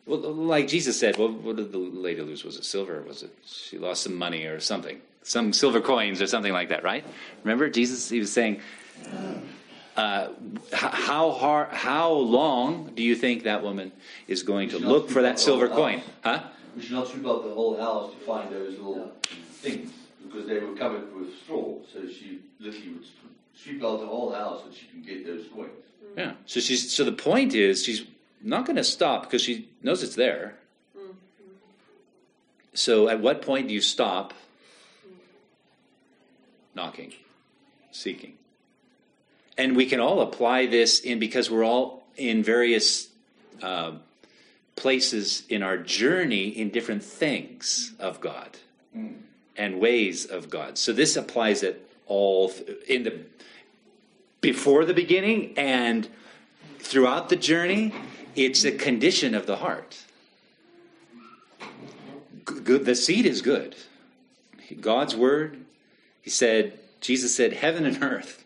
well, 0.05 0.19
like 0.19 0.67
Jesus 0.67 0.99
said, 0.99 1.17
well, 1.17 1.31
what 1.31 1.57
did 1.57 1.71
the 1.71 1.77
lady 1.77 2.21
lose? 2.21 2.43
Was 2.43 2.57
it 2.57 2.65
silver? 2.65 3.03
Was 3.03 3.23
it 3.23 3.31
she 3.45 3.77
lost 3.77 4.01
some 4.01 4.15
money 4.15 4.45
or 4.45 4.59
something? 4.59 4.99
Some 5.21 5.53
silver 5.53 5.79
coins 5.79 6.21
or 6.21 6.27
something 6.27 6.51
like 6.51 6.69
that, 6.69 6.83
right? 6.83 7.05
Remember, 7.43 7.69
Jesus, 7.69 8.09
he 8.09 8.19
was 8.19 8.31
saying, 8.31 8.59
uh, 9.95 10.29
how 10.73 11.31
hard, 11.31 11.69
how 11.69 12.11
long 12.11 12.91
do 12.95 13.03
you 13.03 13.15
think 13.15 13.43
that 13.43 13.63
woman 13.63 13.91
is 14.27 14.43
going 14.43 14.69
to 14.69 14.79
look 14.79 15.09
for 15.09 15.21
that 15.21 15.39
silver 15.39 15.69
coin? 15.69 16.01
Huh? 16.23 16.43
We 16.75 16.81
should 16.81 16.93
not 16.93 17.07
sweep 17.07 17.25
out 17.25 17.43
the 17.43 17.53
whole 17.53 17.77
house 17.77 18.11
to 18.11 18.17
find 18.17 18.51
those 18.51 18.77
little 18.77 19.11
things 19.63 19.91
because 20.23 20.47
they 20.47 20.59
were 20.59 20.75
covered 20.75 21.13
with 21.15 21.35
straw. 21.43 21.77
So 21.91 22.07
she 22.07 22.39
literally 22.59 22.89
would 22.89 23.05
sweep 23.55 23.83
out 23.83 23.99
the 23.99 24.07
whole 24.07 24.33
house 24.33 24.61
so 24.65 24.71
she 24.71 24.87
can 24.87 25.01
get 25.01 25.25
those 25.25 25.47
coins. 25.53 25.69
Mm. 26.03 26.17
Yeah. 26.17 26.33
So 26.45 26.59
she's 26.59 26.93
so 26.93 27.03
the 27.03 27.11
point 27.11 27.53
is 27.55 27.83
she's 27.83 28.03
not 28.41 28.65
going 28.65 28.75
to 28.75 28.83
stop 28.83 29.23
because 29.23 29.41
she 29.41 29.69
knows 29.81 30.03
it's 30.03 30.15
there. 30.15 30.55
Mm. 30.97 31.13
So 32.73 33.09
at 33.09 33.19
what 33.21 33.41
point 33.41 33.67
do 33.67 33.73
you 33.73 33.81
stop 33.81 34.33
knocking, 36.75 37.13
seeking? 37.91 38.33
And 39.57 39.75
we 39.75 39.85
can 39.85 39.99
all 39.99 40.21
apply 40.21 40.65
this 40.65 40.99
in 40.99 41.19
because 41.19 41.49
we're 41.49 41.63
all 41.63 42.03
in 42.17 42.43
various 42.43 43.07
uh, 43.61 43.91
places 44.75 45.43
in 45.47 45.61
our 45.61 45.77
journey 45.77 46.47
in 46.47 46.69
different 46.69 47.03
things 47.03 47.93
of 47.99 48.19
God 48.19 48.57
mm. 48.95 49.13
And 49.57 49.79
ways 49.79 50.25
of 50.25 50.49
God. 50.49 50.77
So 50.77 50.93
this 50.93 51.15
applies 51.15 51.63
at 51.63 51.77
all 52.07 52.51
in 52.87 53.03
the 53.03 53.19
before 54.41 54.83
the 54.83 54.93
beginning 54.93 55.53
and 55.57 56.07
throughout 56.79 57.29
the 57.29 57.35
journey. 57.35 57.93
It's 58.35 58.63
a 58.65 58.71
condition 58.71 59.35
of 59.35 59.45
the 59.45 59.57
heart. 59.57 60.03
Good, 62.43 62.85
the 62.85 62.95
seed 62.95 63.25
is 63.25 63.41
good. 63.41 63.75
God's 64.81 65.15
word. 65.15 65.63
He 66.21 66.29
said, 66.29 66.79
Jesus 66.99 67.35
said, 67.35 67.53
"Heaven 67.53 67.85
and 67.85 68.03
earth 68.03 68.43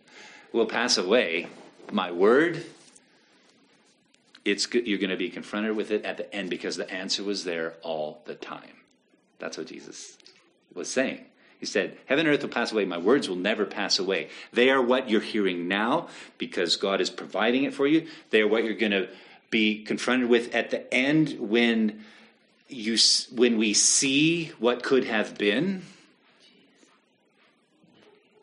will 0.52 0.66
pass 0.66 0.98
away. 0.98 1.48
My 1.92 2.12
word." 2.12 2.66
It's 4.44 4.66
good, 4.66 4.88
you're 4.88 4.98
going 4.98 5.10
to 5.10 5.18
be 5.18 5.30
confronted 5.30 5.76
with 5.76 5.92
it 5.92 6.06
at 6.06 6.16
the 6.16 6.34
end 6.34 6.50
because 6.50 6.78
the 6.78 6.90
answer 6.90 7.22
was 7.22 7.44
there 7.44 7.74
all 7.82 8.22
the 8.24 8.34
time. 8.34 8.78
That's 9.40 9.58
what 9.58 9.68
Jesus 9.68 10.18
was 10.78 10.90
saying. 10.90 11.26
He 11.60 11.66
said, 11.66 11.98
Heaven 12.06 12.28
and 12.28 12.36
earth 12.36 12.44
will 12.44 12.50
pass 12.50 12.72
away, 12.72 12.86
my 12.86 13.00
words 13.00 13.28
will 13.28 13.36
never 13.36 13.66
pass 13.66 14.00
away. 14.00 14.30
They 14.54 14.70
are 14.70 14.82
what 14.82 15.10
you're 15.10 15.22
hearing 15.22 15.68
now 15.68 16.08
because 16.38 16.76
God 16.76 17.02
is 17.02 17.10
providing 17.10 17.64
it 17.64 17.74
for 17.74 17.88
you. 17.88 18.08
They 18.30 18.42
are 18.42 18.48
what 18.48 18.64
you're 18.64 18.76
going 18.76 18.92
to 18.92 19.10
be 19.50 19.84
confronted 19.84 20.30
with 20.30 20.54
at 20.54 20.70
the 20.70 20.94
end 20.94 21.38
when 21.40 22.04
you 22.70 22.98
when 23.34 23.58
we 23.58 23.74
see 23.74 24.48
what 24.60 24.84
could 24.84 25.06
have 25.06 25.38
been. 25.38 25.84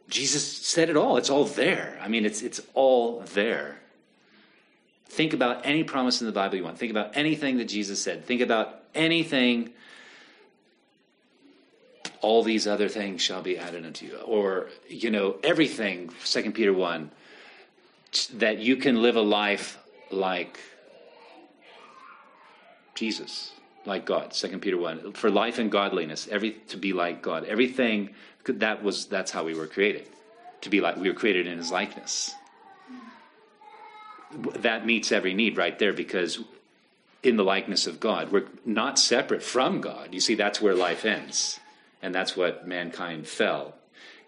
Jesus 0.09 0.45
said 0.45 0.89
it 0.89 0.97
all. 0.97 1.17
It's 1.17 1.31
all 1.31 1.45
there. 1.45 1.99
I 2.03 2.09
mean, 2.09 2.25
it's 2.25 2.43
it's 2.43 2.61
all 2.75 3.21
there. 3.35 3.81
Think 5.07 5.33
about 5.33 5.65
any 5.65 5.85
promise 5.85 6.21
in 6.21 6.27
the 6.27 6.33
Bible 6.33 6.57
you 6.57 6.65
want. 6.65 6.79
Think 6.79 6.91
about 6.91 7.17
anything 7.17 7.59
that 7.59 7.67
Jesus 7.67 8.01
said. 8.01 8.25
Think 8.25 8.41
about 8.41 8.83
anything 8.95 9.71
all 12.21 12.43
these 12.43 12.67
other 12.67 12.89
things 12.89 13.21
shall 13.21 13.43
be 13.43 13.59
added 13.59 13.85
unto 13.85 14.07
you 14.07 14.17
or 14.19 14.69
you 14.89 15.11
know 15.11 15.37
everything 15.43 16.11
second 16.23 16.53
peter 16.53 16.73
1 16.73 17.11
that 18.35 18.59
you 18.59 18.77
can 18.77 19.03
live 19.03 19.17
a 19.17 19.21
life 19.21 19.79
like 20.11 20.59
jesus 22.95 23.55
like 23.87 24.05
God. 24.05 24.35
Second 24.35 24.61
Peter 24.61 24.79
one 24.79 25.13
for 25.13 25.31
life 25.31 25.59
and 25.59 25.71
godliness, 25.71 26.29
every 26.31 26.53
to 26.69 26.77
be 26.77 26.93
like 26.93 27.23
God. 27.23 27.45
Everything 27.45 28.11
that 28.47 28.83
was 28.83 29.07
that's 29.07 29.31
how 29.31 29.45
we 29.45 29.55
were 29.55 29.67
created. 29.67 30.07
To 30.63 30.71
be 30.71 30.81
like 30.81 30.97
we 30.97 31.09
were 31.09 31.15
created 31.15 31.47
in 31.47 31.59
His 31.59 31.71
likeness. 31.71 32.35
That 34.57 34.87
meets 34.87 35.13
every 35.13 35.35
need 35.35 35.57
right 35.57 35.79
there 35.79 35.93
because 35.93 36.41
in 37.23 37.37
the 37.37 37.45
likeness 37.45 37.87
of 37.87 38.01
God, 38.01 38.33
we're 38.33 38.47
not 38.65 38.99
separate 38.99 39.43
from 39.43 39.81
God. 39.81 40.13
You 40.13 40.21
see, 40.21 40.35
that's 40.35 40.61
where 40.61 40.75
life 40.75 41.05
ends, 41.05 41.61
and 42.05 42.15
that's 42.15 42.37
what 42.37 42.69
mankind 42.69 43.27
fell 43.27 43.75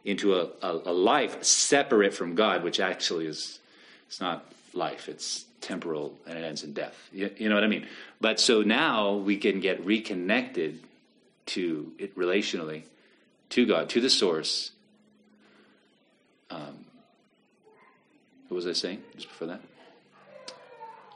into 0.02 0.34
a, 0.34 0.48
a, 0.62 0.72
a 0.86 0.92
life 0.92 1.44
separate 1.44 2.14
from 2.14 2.34
God, 2.34 2.64
which 2.64 2.80
actually 2.80 3.26
is 3.26 3.60
it's 4.08 4.18
not 4.18 4.50
life. 4.72 5.10
It's 5.10 5.44
temporal 5.60 6.16
and 6.26 6.38
it 6.38 6.42
ends 6.42 6.64
in 6.64 6.72
death. 6.72 6.96
You, 7.12 7.30
you, 7.36 7.50
know 7.50 7.54
what 7.54 7.64
I 7.64 7.66
mean? 7.66 7.86
But 8.18 8.40
so 8.40 8.62
now 8.62 9.16
we 9.16 9.36
can 9.36 9.60
get 9.60 9.84
reconnected 9.84 10.80
to 11.46 11.92
it 11.98 12.16
relationally, 12.16 12.84
to 13.50 13.66
God, 13.66 13.90
to 13.90 14.00
the 14.00 14.08
source. 14.08 14.70
Um, 16.50 16.86
what 18.48 18.56
was 18.56 18.66
I 18.66 18.72
saying 18.72 19.02
just 19.16 19.28
before 19.28 19.48
that? 19.48 19.60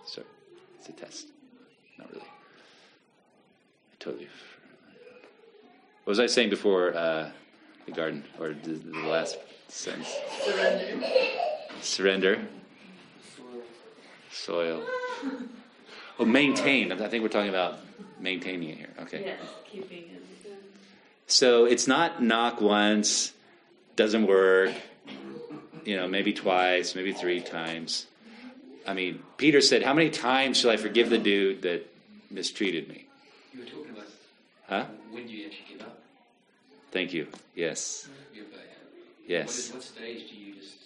Sorry, 0.05 0.26
it's 0.79 0.88
a 0.90 0.93
test. 0.93 1.26
Not 1.97 2.11
really. 2.12 2.26
I 3.93 3.95
totally. 3.99 4.29
What 6.04 6.12
was 6.12 6.21
I 6.21 6.26
saying 6.26 6.50
before 6.50 6.97
uh, 6.97 7.30
the 7.87 7.92
garden, 7.92 8.25
or 8.38 8.54
the, 8.54 8.73
the 8.73 8.99
last 9.00 9.38
sentence? 9.69 10.14
Surrender. 10.45 11.07
Surrender 11.80 12.49
soil. 14.30 14.83
Oh, 16.19 16.25
maintain. 16.25 16.92
I 16.92 17.09
think 17.09 17.23
we're 17.23 17.28
talking 17.28 17.50
about 17.50 17.80
maintaining 18.19 18.71
it 18.71 18.78
here. 18.78 18.90
Okay. 19.00 19.23
Yes, 19.26 19.40
keeping 19.71 19.99
it. 19.99 20.23
So 21.26 21.64
it's 21.64 21.87
not 21.87 22.23
knock 22.23 22.61
once, 22.61 23.33
doesn't 23.97 24.26
work. 24.26 24.75
You 25.85 25.97
know, 25.97 26.09
maybe 26.09 26.33
twice, 26.33 26.95
maybe 26.95 27.12
three 27.12 27.40
times. 27.40 28.07
I 28.87 28.92
mean, 28.95 29.23
Peter 29.37 29.61
said, 29.61 29.83
"How 29.83 29.95
many 29.95 30.11
times 30.11 30.59
shall 30.59 30.71
I 30.71 30.76
forgive 30.76 31.11
the 31.11 31.19
dude 31.19 31.62
that 31.62 31.87
mistreated 32.30 32.88
me?" 32.88 33.07
You 33.52 33.61
were 33.61 33.66
talking 33.66 33.90
about 33.90 34.07
Huh? 34.71 34.85
when 35.11 35.27
do 35.27 35.33
you 35.33 35.47
actually 35.47 35.65
give 35.69 35.81
up? 35.81 35.99
Thank 36.93 37.12
you. 37.12 37.27
Yes. 37.57 38.09
Yes. 39.27 39.69
What, 39.69 39.75
what 39.75 39.83
stage 39.83 40.31
do 40.31 40.37
you 40.37 40.55
just? 40.55 40.77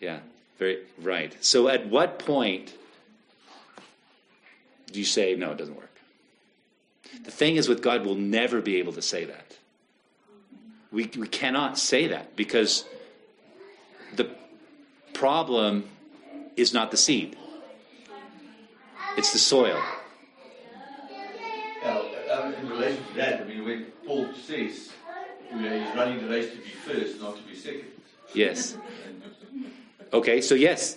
Yeah. 0.00 0.18
Very 0.58 0.80
right. 1.00 1.36
So 1.40 1.68
at 1.68 1.86
what 1.86 2.18
point 2.18 2.74
do 4.90 4.98
you 4.98 5.04
say 5.04 5.36
no? 5.36 5.52
It 5.52 5.58
doesn't 5.58 5.76
work. 5.76 5.84
The 7.24 7.30
thing 7.30 7.54
is, 7.56 7.68
with 7.68 7.80
God, 7.80 8.04
we'll 8.04 8.16
never 8.16 8.60
be 8.60 8.76
able 8.76 8.92
to 8.94 9.02
say 9.02 9.24
that. 9.24 9.56
We 10.90 11.08
we 11.16 11.28
cannot 11.28 11.78
say 11.78 12.08
that 12.08 12.34
because 12.34 12.84
the 14.16 14.30
problem 15.14 15.84
is 16.56 16.74
not 16.74 16.90
the 16.90 16.96
seed; 16.96 17.36
it's 19.16 19.32
the 19.32 19.38
soil. 19.38 19.80
Uh, 22.38 22.52
in 22.60 22.68
relation 22.68 23.04
to 23.04 23.14
that, 23.14 23.40
I 23.40 23.44
mean, 23.44 23.64
when 23.64 23.84
Paul 24.06 24.28
says 24.34 24.90
you 25.50 25.60
know, 25.60 25.84
he's 25.84 25.96
running 25.96 26.20
the 26.22 26.28
race 26.28 26.50
to 26.50 26.56
be 26.56 26.70
first, 26.70 27.20
not 27.20 27.36
to 27.36 27.42
be 27.42 27.54
second. 27.56 27.86
Yes. 28.34 28.76
Okay. 30.10 30.40
So 30.40 30.54
yes, 30.54 30.96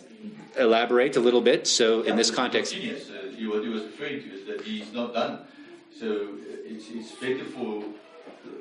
elaborate 0.58 1.18
a 1.18 1.20
little 1.20 1.42
bit. 1.42 1.68
So 1.68 2.04
in 2.04 2.16
this 2.16 2.32
context, 2.32 2.72
Continuous, 2.72 3.10
uh, 3.10 3.50
what 3.50 3.62
he 3.62 3.68
was 3.68 3.84
referring 3.84 4.24
to 4.24 4.34
is 4.34 4.48
that 4.48 4.62
he's 4.62 4.94
not 4.94 5.14
done. 5.14 5.40
So 6.00 6.30
it's, 6.64 6.86
it's 6.90 7.12
better 7.20 7.44
for, 7.44 7.84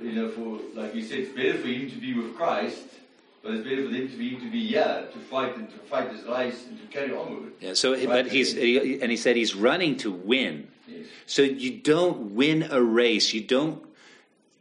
you 0.02 0.12
know, 0.12 0.28
for, 0.30 0.58
like 0.74 0.92
you 0.92 1.04
said, 1.04 1.18
it's 1.20 1.36
better 1.36 1.56
for 1.56 1.68
him 1.68 1.88
to 1.88 1.96
be 1.98 2.14
with 2.14 2.34
Christ, 2.34 2.82
but 3.44 3.52
it's 3.52 3.62
better 3.62 3.84
for 3.84 3.92
them 3.92 4.08
to 4.08 4.16
be, 4.16 4.30
to 4.38 4.50
be 4.50 4.66
here, 4.66 5.06
to 5.12 5.18
fight 5.20 5.56
and 5.56 5.70
to 5.70 5.78
fight 5.78 6.12
this 6.12 6.24
race 6.24 6.66
and 6.66 6.80
to 6.80 6.86
carry 6.88 7.14
on 7.14 7.36
with 7.36 7.46
it. 7.46 7.54
yeah. 7.60 7.74
So 7.74 7.94
but 8.06 8.26
he's 8.26 8.54
he, 8.54 9.00
and 9.00 9.08
he 9.08 9.16
said 9.16 9.36
he's 9.36 9.54
running 9.54 9.96
to 9.98 10.10
win. 10.10 10.66
So 11.26 11.42
you 11.42 11.78
don't 11.78 12.34
win 12.34 12.68
a 12.70 12.82
race. 12.82 13.32
You 13.32 13.42
don't 13.42 13.82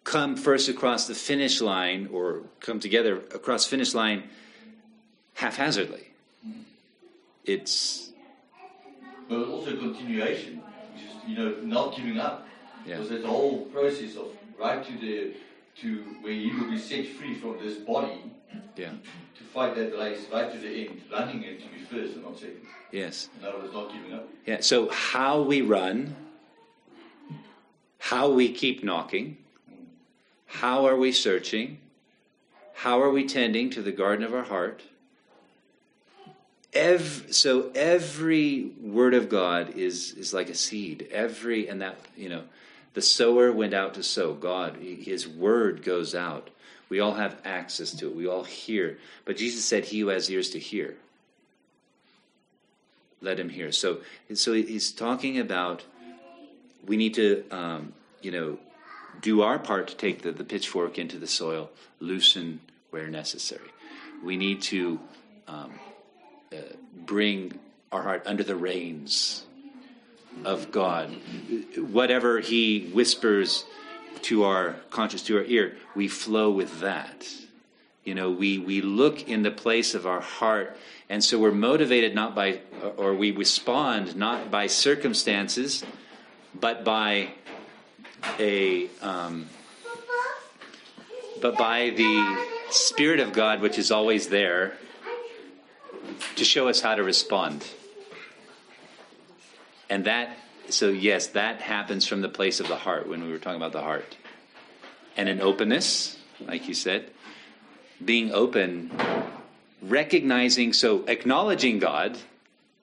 come 0.03 0.35
first 0.35 0.69
across 0.69 1.07
the 1.07 1.15
finish 1.15 1.61
line 1.61 2.09
or 2.11 2.43
come 2.59 2.79
together 2.79 3.17
across 3.33 3.65
finish 3.65 3.93
line 3.93 4.23
haphazardly. 5.35 6.07
It's 7.45 8.11
But 9.27 9.47
also 9.47 9.77
continuation, 9.77 10.61
is, 10.95 11.01
you 11.27 11.37
know, 11.37 11.55
not 11.63 11.95
giving 11.95 12.19
up. 12.19 12.47
Yeah. 12.85 12.97
Because 12.97 13.09
that 13.09 13.25
whole 13.25 13.65
process 13.65 14.15
of 14.15 14.27
right 14.59 14.85
to 14.85 14.93
the, 14.97 15.33
to 15.81 16.03
where 16.21 16.33
you 16.33 16.57
will 16.57 16.71
be 16.71 16.79
set 16.79 17.07
free 17.07 17.35
from 17.35 17.57
this 17.59 17.77
body, 17.77 18.21
yeah. 18.75 18.91
To 19.39 19.45
fight 19.45 19.75
that 19.75 19.97
race 19.97 20.25
right 20.31 20.51
to 20.51 20.59
the 20.59 20.87
end, 20.87 21.01
running 21.11 21.43
it 21.43 21.61
to 21.61 21.67
be 21.69 21.79
first 21.79 22.15
and 22.15 22.23
not 22.23 22.37
second. 22.37 22.61
Yes. 22.91 23.29
In 23.39 23.47
other 23.47 23.59
words, 23.59 23.73
not 23.73 23.91
giving 23.91 24.13
up. 24.13 24.27
Yeah. 24.45 24.59
So 24.61 24.89
how 24.89 25.41
we 25.41 25.61
run, 25.61 26.15
how 27.99 28.29
we 28.29 28.51
keep 28.51 28.83
knocking, 28.83 29.37
how 30.45 30.85
are 30.85 30.97
we 30.97 31.11
searching, 31.11 31.79
how 32.73 33.01
are 33.01 33.09
we 33.09 33.25
tending 33.25 33.69
to 33.71 33.81
the 33.81 33.91
garden 33.91 34.25
of 34.25 34.33
our 34.33 34.43
heart? 34.43 34.83
Every, 36.73 37.33
so 37.33 37.71
every 37.73 38.71
word 38.79 39.13
of 39.13 39.29
God 39.29 39.75
is 39.75 40.13
is 40.13 40.33
like 40.33 40.49
a 40.49 40.55
seed. 40.55 41.07
Every 41.11 41.67
and 41.67 41.81
that 41.81 41.97
you 42.15 42.29
know, 42.29 42.43
the 42.93 43.01
sower 43.01 43.51
went 43.51 43.73
out 43.73 43.95
to 43.95 44.03
sow. 44.03 44.33
God, 44.33 44.77
His 44.77 45.27
word 45.27 45.83
goes 45.83 46.13
out. 46.13 46.51
We 46.89 46.99
all 46.99 47.13
have 47.13 47.37
access 47.45 47.91
to 47.91 48.07
it. 48.07 48.15
We 48.15 48.27
all 48.27 48.43
hear. 48.43 48.97
But 49.25 49.37
Jesus 49.37 49.63
said, 49.63 49.85
"He 49.85 49.99
who 49.99 50.07
has 50.07 50.29
ears 50.29 50.49
to 50.51 50.59
hear, 50.59 50.95
let 53.21 53.39
him 53.39 53.49
hear." 53.49 53.71
So 53.71 53.99
so 54.33 54.53
he's 54.53 54.91
talking 54.91 55.39
about 55.39 55.83
we 56.85 56.97
need 56.97 57.13
to 57.15 57.43
um, 57.51 57.93
you 58.21 58.31
know 58.31 58.57
do 59.21 59.41
our 59.41 59.59
part 59.59 59.89
to 59.89 59.95
take 59.95 60.21
the, 60.21 60.31
the 60.31 60.43
pitchfork 60.43 60.97
into 60.97 61.17
the 61.17 61.27
soil, 61.27 61.69
loosen 61.99 62.59
where 62.89 63.07
necessary. 63.07 63.69
We 64.23 64.37
need 64.37 64.61
to 64.63 64.99
um, 65.47 65.73
uh, 66.51 66.57
bring 67.05 67.59
our 67.91 68.01
heart 68.01 68.23
under 68.25 68.43
the 68.43 68.55
reins 68.55 69.43
of 70.45 70.71
God. 70.71 71.09
Whatever 71.77 72.39
He 72.39 72.89
whispers 72.93 73.65
to 74.23 74.43
our 74.43 74.75
conscience, 74.89 75.23
to 75.23 75.37
our 75.37 75.43
ear, 75.43 75.75
we 75.95 76.07
flow 76.07 76.51
with 76.51 76.81
that. 76.81 77.27
You 78.03 78.15
know, 78.15 78.31
we, 78.31 78.57
we 78.57 78.81
look 78.81 79.27
in 79.27 79.43
the 79.43 79.51
place 79.51 79.93
of 79.93 80.07
our 80.07 80.21
heart, 80.21 80.77
and 81.09 81.23
so 81.23 81.37
we're 81.37 81.51
motivated 81.51 82.15
not 82.15 82.35
by, 82.35 82.59
or 82.97 83.13
we 83.13 83.31
respond 83.31 84.15
not 84.15 84.49
by 84.49 84.67
circumstances, 84.67 85.83
but 86.59 86.83
by 86.83 87.29
a, 88.39 88.87
um, 89.01 89.47
but 91.41 91.57
by 91.57 91.91
the 91.91 92.45
Spirit 92.69 93.19
of 93.19 93.33
God, 93.33 93.61
which 93.61 93.77
is 93.77 93.91
always 93.91 94.29
there 94.29 94.73
to 96.35 96.43
show 96.43 96.67
us 96.67 96.81
how 96.81 96.95
to 96.95 97.03
respond. 97.03 97.65
And 99.89 100.05
that, 100.05 100.37
so 100.69 100.89
yes, 100.89 101.27
that 101.27 101.61
happens 101.61 102.07
from 102.07 102.21
the 102.21 102.29
place 102.29 102.59
of 102.59 102.67
the 102.67 102.75
heart 102.75 103.07
when 103.07 103.23
we 103.23 103.31
were 103.31 103.37
talking 103.37 103.57
about 103.57 103.71
the 103.71 103.81
heart. 103.81 104.17
And 105.17 105.27
an 105.27 105.41
openness, 105.41 106.17
like 106.45 106.67
you 106.67 106.73
said, 106.73 107.11
being 108.03 108.31
open, 108.31 108.91
recognizing, 109.81 110.73
so 110.73 111.03
acknowledging 111.05 111.79
God, 111.79 112.17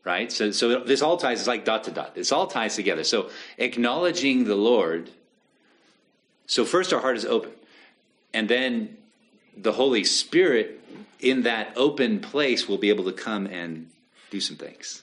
right? 0.05 0.31
So, 0.31 0.51
so 0.51 0.85
this 0.85 1.03
all 1.03 1.17
ties, 1.17 1.41
it's 1.41 1.49
like 1.49 1.65
dot 1.65 1.85
to 1.85 1.91
dot. 1.91 2.15
This 2.15 2.33
all 2.33 2.47
ties 2.47 2.77
together. 2.77 3.05
So 3.05 3.31
acknowledging 3.59 4.45
the 4.45 4.55
Lord. 4.55 5.11
So 6.47 6.65
first 6.65 6.93
our 6.93 7.01
heart 7.01 7.17
is 7.17 7.25
open. 7.25 7.53
And 8.35 8.49
then 8.49 8.97
the 9.57 9.73
Holy 9.73 10.05
Spirit 10.05 10.81
in 11.21 11.43
that 11.43 11.73
open 11.77 12.21
place 12.21 12.69
will 12.69 12.79
be 12.79 12.91
able 12.91 13.05
to 13.05 13.13
come 13.13 13.47
and 13.47 13.91
do 14.31 14.41
some 14.41 14.57
things. 14.57 15.03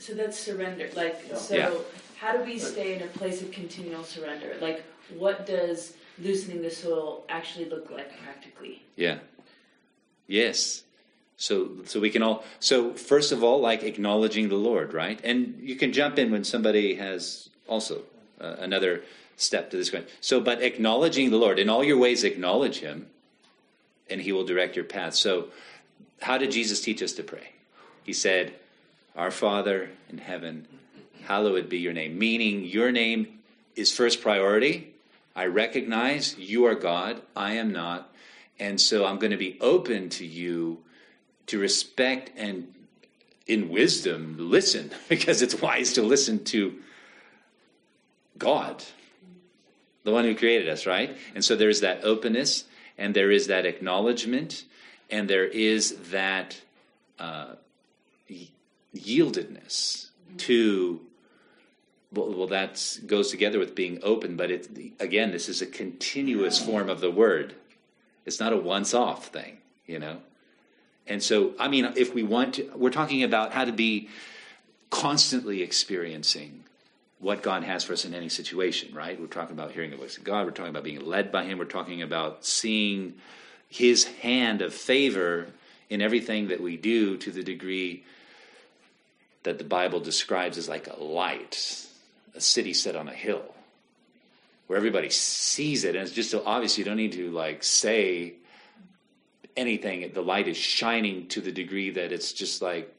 So 0.00 0.14
that's 0.14 0.38
surrender. 0.38 0.88
Like, 0.96 1.22
so 1.36 1.54
Yeah. 1.54 1.74
how 2.16 2.36
do 2.36 2.42
we 2.42 2.58
stay 2.58 2.94
in 2.96 3.02
a 3.02 3.06
place 3.06 3.42
of 3.42 3.52
continual 3.52 4.02
surrender? 4.02 4.56
Like, 4.60 4.82
what 5.16 5.46
does 5.46 5.94
loosening 6.18 6.62
the 6.62 6.70
soil 6.70 7.24
actually 7.28 7.66
look 7.66 7.90
like 7.90 8.10
practically? 8.22 8.82
Yeah. 8.96 9.18
Yes. 10.26 10.84
So 11.36 11.70
so 11.84 12.00
we 12.00 12.10
can 12.10 12.22
all 12.22 12.44
so 12.60 12.92
first 12.94 13.32
of 13.32 13.42
all 13.44 13.60
like 13.60 13.82
acknowledging 13.82 14.48
the 14.48 14.56
Lord, 14.56 14.92
right? 14.94 15.20
And 15.24 15.58
you 15.60 15.76
can 15.76 15.92
jump 15.92 16.18
in 16.18 16.30
when 16.30 16.44
somebody 16.44 16.94
has 16.94 17.48
also 17.66 18.02
uh, 18.40 18.56
another 18.58 19.02
step 19.36 19.70
to 19.70 19.76
this 19.76 19.90
question. 19.90 20.08
So 20.20 20.40
but 20.40 20.62
acknowledging 20.62 21.30
the 21.30 21.38
Lord 21.38 21.58
in 21.58 21.68
all 21.68 21.84
your 21.84 21.98
ways 21.98 22.24
acknowledge 22.24 22.80
him 22.80 23.06
and 24.08 24.20
he 24.20 24.32
will 24.32 24.44
direct 24.44 24.76
your 24.76 24.84
path. 24.84 25.14
So 25.14 25.48
how 26.20 26.36
did 26.38 26.50
Jesus 26.50 26.80
teach 26.80 27.02
us 27.02 27.12
to 27.14 27.22
pray? 27.22 27.52
He 28.04 28.12
said, 28.12 28.54
"Our 29.20 29.30
Father 29.30 29.90
in 30.08 30.16
heaven, 30.16 30.66
hallowed 31.24 31.68
be 31.68 31.78
your 31.78 31.92
name," 31.92 32.18
meaning 32.18 32.64
your 32.64 32.90
name 32.90 33.40
is 33.76 33.94
first 33.94 34.22
priority. 34.22 34.94
I 35.36 35.44
recognize 35.44 36.38
you 36.38 36.64
are 36.64 36.74
God, 36.74 37.20
I 37.36 37.52
am 37.52 37.70
not, 37.70 38.10
and 38.58 38.80
so 38.80 39.04
I'm 39.04 39.18
going 39.18 39.32
to 39.32 39.36
be 39.36 39.58
open 39.60 40.08
to 40.08 40.24
you 40.24 40.82
to 41.48 41.58
respect 41.58 42.30
and 42.34 42.72
in 43.46 43.68
wisdom 43.68 44.36
listen 44.38 44.90
because 45.10 45.42
it's 45.42 45.60
wise 45.60 45.92
to 45.92 46.02
listen 46.02 46.42
to 46.44 46.76
God, 48.38 48.82
the 50.04 50.12
one 50.12 50.24
who 50.24 50.34
created 50.34 50.70
us, 50.70 50.86
right? 50.86 51.14
And 51.34 51.44
so 51.44 51.56
there's 51.56 51.82
that 51.82 52.04
openness 52.04 52.64
and 52.96 53.14
there 53.14 53.30
is 53.30 53.48
that 53.48 53.66
acknowledgement 53.66 54.64
and 55.10 55.28
there 55.28 55.44
is 55.44 55.96
that 56.10 56.58
uh, 57.18 57.56
yieldedness 58.94 60.08
to 60.36 61.00
well, 62.12 62.32
well 62.32 62.46
that 62.48 62.98
goes 63.06 63.30
together 63.30 63.58
with 63.58 63.74
being 63.74 64.00
open 64.02 64.36
but 64.36 64.50
it 64.50 64.68
again 64.98 65.30
this 65.30 65.48
is 65.48 65.62
a 65.62 65.66
continuous 65.66 66.58
form 66.58 66.88
of 66.88 67.00
the 67.00 67.10
word. 67.10 67.54
It's 68.26 68.40
not 68.40 68.52
a 68.52 68.56
once 68.56 68.94
off 68.94 69.28
thing 69.28 69.58
you 69.86 69.98
know? 69.98 70.18
And 71.06 71.22
so 71.22 71.54
i 71.58 71.68
mean 71.68 71.92
if 71.96 72.14
we 72.14 72.22
want 72.22 72.54
to 72.54 72.70
we're 72.74 72.90
talking 72.90 73.22
about 73.22 73.52
how 73.52 73.64
to 73.64 73.72
be 73.72 74.08
constantly 74.90 75.62
experiencing 75.62 76.64
what 77.20 77.42
god 77.42 77.62
has 77.62 77.84
for 77.84 77.92
us 77.92 78.04
in 78.04 78.14
any 78.14 78.28
situation 78.28 78.94
right? 78.94 79.20
We're 79.20 79.26
talking 79.26 79.56
about 79.56 79.72
hearing 79.72 79.90
the 79.90 79.96
voice 79.96 80.16
of 80.16 80.24
god. 80.24 80.46
We're 80.46 80.52
talking 80.52 80.70
about 80.70 80.84
being 80.84 81.04
led 81.04 81.30
by 81.30 81.44
him. 81.44 81.58
We're 81.58 81.64
talking 81.64 82.02
about 82.02 82.44
seeing 82.44 83.14
his 83.68 84.04
hand 84.04 84.62
of 84.62 84.74
favor 84.74 85.46
in 85.88 86.00
everything 86.00 86.48
that 86.48 86.60
we 86.60 86.76
do 86.76 87.16
to 87.18 87.30
the 87.30 87.42
degree 87.42 88.04
that 89.42 89.58
the 89.58 89.64
Bible 89.64 90.00
describes 90.00 90.58
as 90.58 90.68
like 90.68 90.88
a 90.88 91.02
light, 91.02 91.86
a 92.34 92.40
city 92.40 92.74
set 92.74 92.96
on 92.96 93.08
a 93.08 93.14
hill, 93.14 93.54
where 94.66 94.76
everybody 94.76 95.10
sees 95.10 95.84
it, 95.84 95.96
and 95.96 96.06
it's 96.06 96.14
just 96.14 96.30
so 96.30 96.42
obvious 96.44 96.78
you 96.78 96.84
don't 96.84 96.96
need 96.96 97.12
to 97.12 97.30
like 97.30 97.62
say 97.64 98.34
anything. 99.56 100.10
The 100.12 100.22
light 100.22 100.48
is 100.48 100.56
shining 100.56 101.26
to 101.28 101.40
the 101.40 101.52
degree 101.52 101.90
that 101.90 102.12
it's 102.12 102.32
just 102.32 102.62
like 102.62 102.94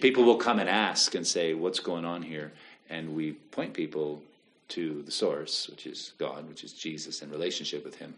people 0.00 0.24
will 0.24 0.36
come 0.36 0.58
and 0.58 0.68
ask 0.68 1.14
and 1.14 1.26
say, 1.26 1.54
"What's 1.54 1.80
going 1.80 2.04
on 2.04 2.22
here?" 2.22 2.52
And 2.88 3.14
we 3.14 3.32
point 3.32 3.74
people 3.74 4.22
to 4.68 5.02
the 5.02 5.10
source, 5.10 5.68
which 5.68 5.86
is 5.86 6.12
God, 6.18 6.48
which 6.48 6.64
is 6.64 6.72
Jesus, 6.72 7.22
in 7.22 7.30
relationship 7.30 7.84
with 7.84 7.96
Him. 7.96 8.14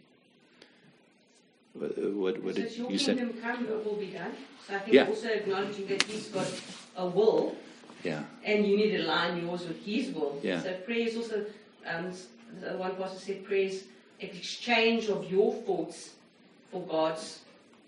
What, 1.75 1.97
what, 1.99 2.43
what 2.43 2.55
So 2.57 2.63
did 2.63 2.77
you 2.77 2.99
said? 2.99 3.17
kingdom 3.19 3.41
come, 3.41 3.65
your 3.67 3.79
will 3.79 3.97
be 3.97 4.07
done. 4.07 4.33
So 4.67 4.75
I 4.77 4.79
think 4.81 4.95
Yeah. 4.95 5.07
also 5.07 5.29
acknowledging 5.29 5.87
that 5.87 6.03
he's 6.03 6.27
got 6.29 6.47
a 6.97 7.07
will 7.07 7.57
Yeah, 8.03 8.25
and 8.45 8.67
you 8.67 8.77
need 8.77 8.91
to 8.93 9.03
align 9.05 9.45
yours 9.47 9.67
with 9.67 9.85
his 9.85 10.11
will. 10.15 10.39
Yeah. 10.43 10.63
So 10.63 10.73
prayer 10.87 11.07
is 11.09 11.17
also, 11.17 11.45
um, 11.87 12.13
one 12.79 12.97
pastor 12.97 13.19
said, 13.21 13.45
prayer 13.45 13.65
is 13.67 13.85
exchange 14.21 15.09
of 15.09 15.31
your 15.31 15.55
thoughts 15.67 16.11
for 16.71 16.83
God's. 16.87 17.41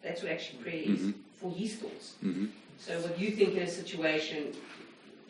That's 0.03 0.23
what 0.23 0.33
actually 0.33 0.59
prayer 0.63 0.83
is, 0.85 1.01
Mhm. 1.01 1.15
for 1.41 1.51
his 1.53 1.75
thoughts. 1.77 2.15
hmm 2.21 2.47
So 2.79 2.99
what 3.01 3.19
you 3.19 3.31
think 3.31 3.55
in 3.55 3.63
a 3.63 3.69
situation, 3.69 4.53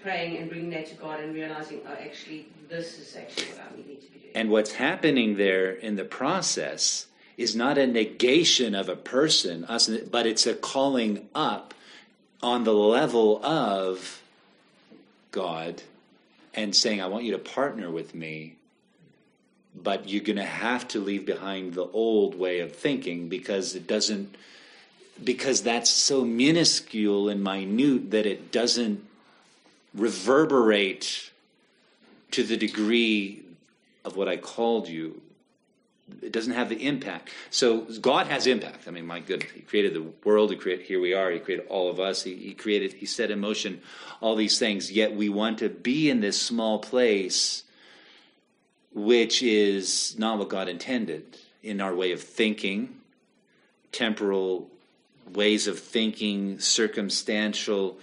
praying 0.02 0.38
and 0.38 0.48
bringing 0.50 0.70
that 0.70 0.86
to 0.86 0.94
God 0.94 1.20
and 1.20 1.34
realizing, 1.34 1.80
oh, 1.86 1.92
actually, 1.92 2.46
this 2.68 2.98
is 2.98 3.14
actually 3.16 3.46
what 3.52 3.60
I 3.60 3.76
need 3.76 4.00
to 4.00 4.10
be 4.12 4.18
doing. 4.20 4.32
And 4.34 4.50
what's 4.50 4.72
happening 4.72 5.36
there 5.36 5.70
in 5.70 5.96
the 5.96 6.04
process 6.04 7.06
is 7.36 7.56
not 7.56 7.78
a 7.78 7.86
negation 7.86 8.74
of 8.74 8.88
a 8.88 8.96
person, 8.96 9.64
us, 9.64 9.88
but 9.88 10.26
it's 10.26 10.46
a 10.46 10.54
calling 10.54 11.28
up 11.34 11.74
on 12.42 12.64
the 12.64 12.74
level 12.74 13.44
of 13.44 14.22
God 15.30 15.82
and 16.54 16.76
saying, 16.76 17.00
I 17.00 17.06
want 17.06 17.24
you 17.24 17.32
to 17.32 17.38
partner 17.38 17.90
with 17.90 18.14
me, 18.14 18.56
but 19.74 20.08
you're 20.08 20.22
going 20.22 20.36
to 20.36 20.44
have 20.44 20.86
to 20.88 21.00
leave 21.00 21.24
behind 21.24 21.74
the 21.74 21.86
old 21.86 22.38
way 22.38 22.60
of 22.60 22.76
thinking 22.76 23.28
because 23.28 23.74
it 23.74 23.86
doesn't, 23.86 24.36
because 25.24 25.62
that's 25.62 25.88
so 25.88 26.24
minuscule 26.24 27.30
and 27.30 27.42
minute 27.42 28.10
that 28.10 28.26
it 28.26 28.52
doesn't 28.52 29.02
reverberate 29.94 31.30
to 32.32 32.42
the 32.42 32.56
degree 32.56 33.42
of 34.04 34.16
what 34.16 34.28
I 34.28 34.36
called 34.36 34.88
you. 34.88 35.21
It 36.20 36.32
doesn't 36.32 36.52
have 36.52 36.68
the 36.68 36.86
impact. 36.86 37.30
So 37.50 37.82
God 38.00 38.26
has 38.26 38.46
impact. 38.46 38.88
I 38.88 38.90
mean, 38.90 39.06
my 39.06 39.20
goodness, 39.20 39.50
He 39.52 39.60
created 39.60 39.94
the 39.94 40.02
world. 40.24 40.50
He 40.50 40.56
created 40.56 40.86
here 40.86 41.00
we 41.00 41.14
are. 41.14 41.30
He 41.30 41.38
created 41.38 41.66
all 41.68 41.90
of 41.90 42.00
us. 42.00 42.22
He, 42.22 42.34
he 42.36 42.54
created. 42.54 42.92
He 42.94 43.06
set 43.06 43.30
in 43.30 43.40
motion 43.40 43.80
all 44.20 44.36
these 44.36 44.58
things. 44.58 44.90
Yet 44.90 45.14
we 45.14 45.28
want 45.28 45.58
to 45.58 45.68
be 45.68 46.10
in 46.10 46.20
this 46.20 46.40
small 46.40 46.78
place, 46.78 47.62
which 48.92 49.42
is 49.42 50.18
not 50.18 50.38
what 50.38 50.48
God 50.48 50.68
intended 50.68 51.36
in 51.62 51.80
our 51.80 51.94
way 51.94 52.12
of 52.12 52.20
thinking, 52.20 52.96
temporal 53.92 54.68
ways 55.32 55.66
of 55.66 55.78
thinking, 55.78 56.58
circumstantial, 56.58 57.98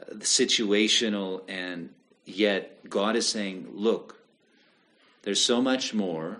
uh, 0.00 0.14
situational, 0.16 1.42
and 1.48 1.90
yet 2.24 2.88
God 2.88 3.16
is 3.16 3.28
saying, 3.28 3.68
look, 3.72 4.16
there's 5.22 5.42
so 5.42 5.60
much 5.60 5.92
more. 5.92 6.38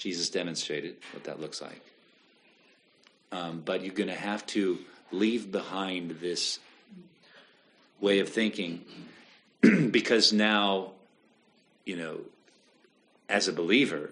Jesus 0.00 0.30
demonstrated 0.30 0.96
what 1.12 1.24
that 1.24 1.40
looks 1.40 1.60
like. 1.60 1.82
Um, 3.32 3.60
but 3.62 3.84
you're 3.84 3.94
going 3.94 4.08
to 4.08 4.14
have 4.14 4.46
to 4.46 4.78
leave 5.12 5.52
behind 5.52 6.12
this 6.22 6.58
way 8.00 8.20
of 8.20 8.30
thinking 8.30 8.82
because 9.90 10.32
now, 10.32 10.92
you 11.84 11.96
know, 11.96 12.20
as 13.28 13.46
a 13.46 13.52
believer 13.52 14.08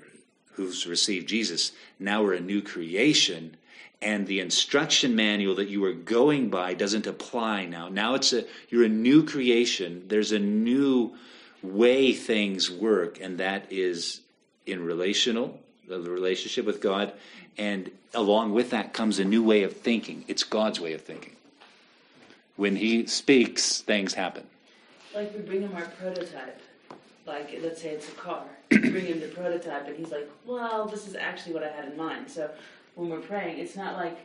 who's 0.52 0.86
received 0.86 1.26
Jesus, 1.26 1.72
now 1.98 2.22
we're 2.22 2.34
a 2.34 2.40
new 2.40 2.60
creation 2.60 3.56
and 4.02 4.26
the 4.26 4.40
instruction 4.40 5.16
manual 5.16 5.54
that 5.54 5.68
you 5.68 5.80
were 5.80 5.94
going 5.94 6.50
by 6.50 6.74
doesn't 6.74 7.06
apply 7.06 7.64
now. 7.64 7.88
Now 7.88 8.12
it's 8.12 8.34
a 8.34 8.44
you're 8.68 8.84
a 8.84 8.90
new 8.90 9.24
creation. 9.24 10.04
There's 10.06 10.32
a 10.32 10.38
new 10.38 11.16
way 11.62 12.12
things 12.12 12.70
work 12.70 13.18
and 13.22 13.38
that 13.38 13.72
is 13.72 14.20
in 14.66 14.84
relational 14.84 15.58
the 15.88 16.10
relationship 16.10 16.66
with 16.66 16.80
God 16.80 17.12
and 17.56 17.90
along 18.14 18.52
with 18.52 18.70
that 18.70 18.92
comes 18.92 19.18
a 19.18 19.24
new 19.24 19.42
way 19.42 19.62
of 19.64 19.76
thinking. 19.76 20.24
It's 20.28 20.44
God's 20.44 20.80
way 20.80 20.92
of 20.92 21.02
thinking. 21.02 21.34
When 22.56 22.76
he 22.76 23.06
speaks, 23.06 23.80
things 23.80 24.14
happen. 24.14 24.44
Like 25.14 25.34
we 25.34 25.40
bring 25.40 25.62
him 25.62 25.74
our 25.74 25.86
prototype. 26.00 26.60
Like 27.26 27.58
let's 27.62 27.82
say 27.82 27.90
it's 27.90 28.08
a 28.08 28.12
car. 28.12 28.44
We 28.70 28.90
bring 28.90 29.06
him 29.06 29.20
the 29.20 29.28
prototype 29.28 29.86
and 29.86 29.96
he's 29.96 30.10
like, 30.10 30.28
Well, 30.46 30.86
this 30.86 31.06
is 31.06 31.14
actually 31.14 31.54
what 31.54 31.62
I 31.62 31.68
had 31.68 31.86
in 31.86 31.96
mind. 31.96 32.30
So 32.30 32.50
when 32.94 33.10
we're 33.10 33.20
praying, 33.20 33.58
it's 33.58 33.76
not 33.76 33.96
like 33.96 34.18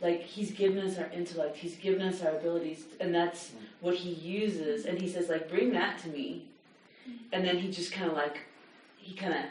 like 0.00 0.22
he's 0.22 0.52
given 0.52 0.78
us 0.78 0.98
our 0.98 1.10
intellect, 1.12 1.56
he's 1.56 1.76
given 1.76 2.02
us 2.02 2.22
our 2.22 2.30
abilities 2.30 2.84
and 3.00 3.14
that's 3.14 3.52
what 3.80 3.94
he 3.94 4.10
uses 4.10 4.86
and 4.86 5.00
he 5.00 5.08
says 5.08 5.28
like 5.28 5.48
bring 5.48 5.72
that 5.72 5.98
to 5.98 6.08
me 6.08 6.44
and 7.32 7.44
then 7.44 7.58
he 7.58 7.70
just 7.70 7.92
kinda 7.92 8.12
like 8.12 8.38
he 8.96 9.14
kinda 9.14 9.48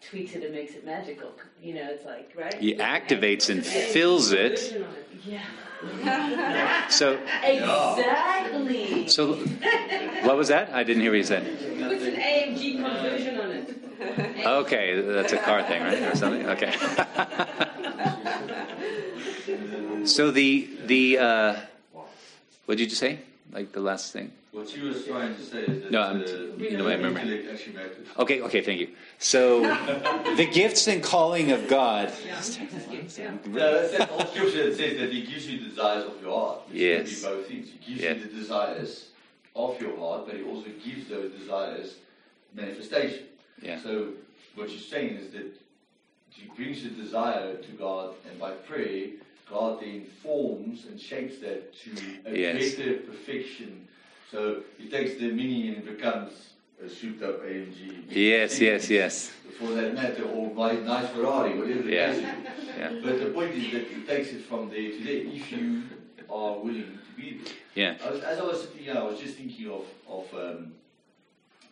tweaks 0.00 0.34
it 0.34 0.44
and 0.44 0.54
makes 0.54 0.74
it 0.74 0.84
magical. 0.84 1.32
You 1.62 1.74
know, 1.74 1.88
it's 1.90 2.04
like 2.04 2.32
right? 2.36 2.54
He 2.54 2.74
activates 2.74 3.50
and 3.50 3.64
fills 3.64 4.32
it. 4.32 4.58
Version 4.60 4.82
of 4.82 4.96
it. 4.96 5.06
Yeah. 5.24 5.42
So 6.88 7.18
Exactly. 7.44 9.08
so 9.08 9.34
what 10.24 10.36
was 10.36 10.48
that? 10.48 10.72
I 10.72 10.84
didn't 10.84 11.02
hear 11.02 11.10
what 11.10 11.18
you 11.18 11.24
said. 11.24 11.44
Puts 11.44 12.04
an 12.04 12.14
AMG 12.14 12.82
conversion 12.82 13.38
on 13.38 13.50
it. 13.50 14.46
Okay, 14.46 15.00
that's 15.00 15.32
a 15.32 15.38
car 15.38 15.62
thing, 15.64 15.82
right? 15.82 16.00
Or 16.02 16.14
something? 16.16 16.46
Okay. 16.48 16.72
so 20.04 20.30
the 20.30 20.68
the 20.86 21.18
uh, 21.18 21.56
what 22.66 22.78
did 22.78 22.80
you 22.80 22.86
just 22.86 23.00
say? 23.00 23.18
Like 23.52 23.72
the 23.72 23.80
last 23.80 24.12
thing? 24.12 24.32
What 24.52 24.74
you 24.76 24.88
was 24.88 25.04
trying 25.04 25.34
to 25.36 25.42
say 25.42 25.60
is 25.62 25.82
that 25.84 25.90
No, 25.92 26.00
I'm- 26.02 26.20
uh, 26.22 26.62
you 26.62 26.76
know, 26.78 26.88
I 26.88 26.94
remember. 26.94 27.20
intellect 27.20 27.48
actually 27.52 27.74
matters. 27.74 28.06
Okay, 28.18 28.40
okay, 28.42 28.60
thank 28.62 28.80
you. 28.80 28.88
So 29.18 29.60
the 30.36 30.46
gifts 30.50 30.88
and 30.88 31.02
calling 31.02 31.52
of 31.52 31.68
God. 31.68 32.12
Yeah, 32.24 32.34
that's 32.36 32.56
that 33.98 34.08
whole 34.10 34.26
scripture 34.26 34.70
that 34.70 34.76
says 34.76 34.98
that 34.98 35.12
He 35.12 35.22
gives 35.22 35.46
you 35.48 35.58
the 35.60 35.68
desires 35.68 36.04
of 36.04 36.20
your 36.22 36.34
heart. 36.38 36.68
Which 36.68 36.76
Yes. 36.78 37.22
Be 37.22 37.28
both 37.28 37.46
things. 37.48 37.68
He 37.80 37.92
gives 37.92 38.02
Yeah. 38.02 38.14
you 38.14 38.20
the 38.24 38.28
desires 38.34 39.08
of 39.54 39.80
your 39.80 39.96
heart, 39.98 40.26
but 40.26 40.36
He 40.36 40.42
also 40.42 40.70
gives 40.84 41.08
those 41.08 41.32
desires 41.32 41.96
manifestation. 42.54 43.24
Yeah. 43.62 43.80
So 43.80 44.08
what 44.54 44.70
you're 44.70 44.80
saying 44.80 45.16
is 45.16 45.30
that 45.32 45.52
He 46.30 46.48
brings 46.56 46.82
the 46.82 46.90
desire 46.90 47.56
to 47.56 47.72
God, 47.72 48.14
and 48.28 48.38
by 48.38 48.52
prayer, 48.52 49.08
God 49.48 49.80
then 49.80 50.04
forms 50.22 50.86
and 50.86 51.00
shapes 51.00 51.38
that 51.38 51.72
to 51.84 51.90
a 52.26 52.36
Yes. 52.36 52.74
better 52.74 52.94
perfection. 52.98 53.86
So 54.30 54.62
He 54.78 54.88
takes 54.88 55.14
the 55.14 55.30
mini 55.32 55.68
and 55.74 55.84
becomes 55.84 56.50
a 56.84 56.88
souped-up 56.88 57.42
AMG. 57.44 58.04
Yes, 58.10 58.60
yes, 58.60 58.90
yes. 58.90 59.32
For 59.58 59.68
that 59.68 59.94
matter, 59.94 60.24
or 60.24 60.52
my 60.52 60.72
nice 60.72 61.08
Ferrari, 61.10 61.58
whatever 61.58 61.82
the 61.82 61.92
Yeah. 61.92 62.12
case. 62.12 62.22
Yeah. 62.76 63.00
But 63.02 63.20
the 63.20 63.30
point 63.30 63.54
is 63.54 63.72
that 63.72 63.82
it 63.90 64.06
takes 64.06 64.32
it 64.32 64.42
from 64.42 64.68
there 64.68 64.90
to 64.90 64.98
there 65.04 65.22
if 65.34 65.50
you 65.52 65.82
are 66.28 66.58
willing 66.58 66.98
to 67.06 67.12
be 67.20 67.38
there. 67.38 67.52
Yeah. 67.74 67.96
I 68.04 68.10
was, 68.10 68.20
as 68.22 68.38
I 68.38 68.42
was 68.44 68.62
sitting 68.62 68.84
here, 68.84 68.94
I 68.96 69.02
was 69.04 69.18
just 69.20 69.36
thinking 69.36 69.70
of 69.70 69.84
of 70.08 70.26
um, 70.34 70.74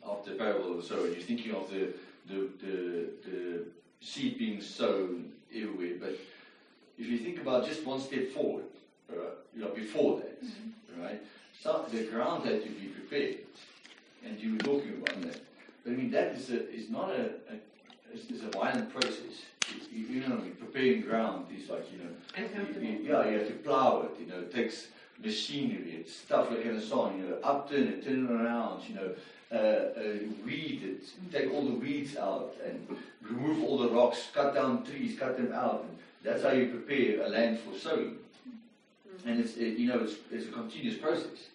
of 0.02 0.24
the 0.24 0.32
parable 0.32 0.70
of 0.72 0.76
the 0.82 0.86
sower. 0.88 1.06
You're 1.08 1.16
thinking 1.32 1.52
of 1.54 1.68
the 1.70 1.92
the 2.28 2.48
the, 2.64 3.08
the 3.28 3.64
seed 4.00 4.38
being 4.38 4.62
sown 4.62 5.32
everywhere. 5.54 5.96
But 6.00 6.16
if 6.98 7.06
you 7.06 7.18
think 7.18 7.40
about 7.40 7.66
just 7.66 7.84
one 7.84 8.00
step 8.00 8.28
forward, 8.30 8.64
uh, 9.10 9.14
you 9.54 9.62
know, 9.62 9.68
before 9.70 10.20
that, 10.20 10.38
right? 11.02 11.20
So 11.60 11.84
the 11.90 12.04
ground 12.04 12.46
had 12.46 12.62
to 12.62 12.68
be 12.68 12.86
prepared, 12.88 13.38
and 14.24 14.38
you 14.38 14.52
were 14.52 14.58
talking 14.58 14.94
about 15.02 15.22
that. 15.22 15.40
But 15.84 15.92
I 15.92 15.96
mean, 15.96 16.10
that 16.12 16.32
is 16.34 16.50
a, 16.50 16.70
is 16.72 16.90
not 16.90 17.10
a, 17.10 17.30
a 17.50 18.14
is, 18.14 18.42
a 18.42 18.48
violent 18.50 18.90
process. 18.92 19.42
You, 19.92 20.06
you 20.06 20.28
know, 20.28 20.40
preparing 20.58 21.02
ground 21.02 21.46
is 21.56 21.68
like 21.68 21.86
you 21.92 21.98
know, 21.98 22.10
Uncomfortable. 22.36 22.82
you- 22.86 23.00
yeah, 23.02 23.28
you 23.28 23.38
have 23.38 23.48
to 23.48 23.54
plow 23.54 24.02
it. 24.02 24.20
You 24.20 24.26
know, 24.26 24.40
it 24.40 24.52
takes 24.54 24.88
machinery, 25.22 25.96
it's 26.00 26.14
stuff 26.14 26.50
like 26.50 26.64
and 26.64 26.82
so 26.82 27.00
on. 27.02 27.18
You 27.18 27.26
know, 27.28 27.38
upturn 27.42 27.88
it, 27.88 28.04
turn 28.04 28.26
it 28.26 28.30
around. 28.30 28.82
You 28.88 28.94
know, 28.96 29.10
uh, 29.52 29.56
uh, 29.56 30.02
weed 30.44 30.82
it, 30.82 31.32
take 31.32 31.52
all 31.52 31.64
the 31.64 31.74
weeds 31.74 32.16
out, 32.16 32.54
and 32.66 32.86
remove 33.22 33.62
all 33.64 33.78
the 33.78 33.88
rocks, 33.88 34.28
cut 34.34 34.54
down 34.54 34.84
trees, 34.84 35.18
cut 35.18 35.36
them 35.36 35.52
out. 35.52 35.84
And 35.88 35.98
that's 36.24 36.42
how 36.42 36.52
you 36.52 36.66
prepare 36.68 37.24
a 37.24 37.28
land 37.28 37.60
for 37.60 37.78
sowing. 37.78 38.16
Mm-hmm. 38.48 39.28
And 39.28 39.40
it's 39.40 39.56
it, 39.56 39.78
you 39.78 39.88
know 39.88 40.00
it's, 40.00 40.14
it's 40.32 40.48
a 40.48 40.52
continuous 40.52 40.98
process. 40.98 41.48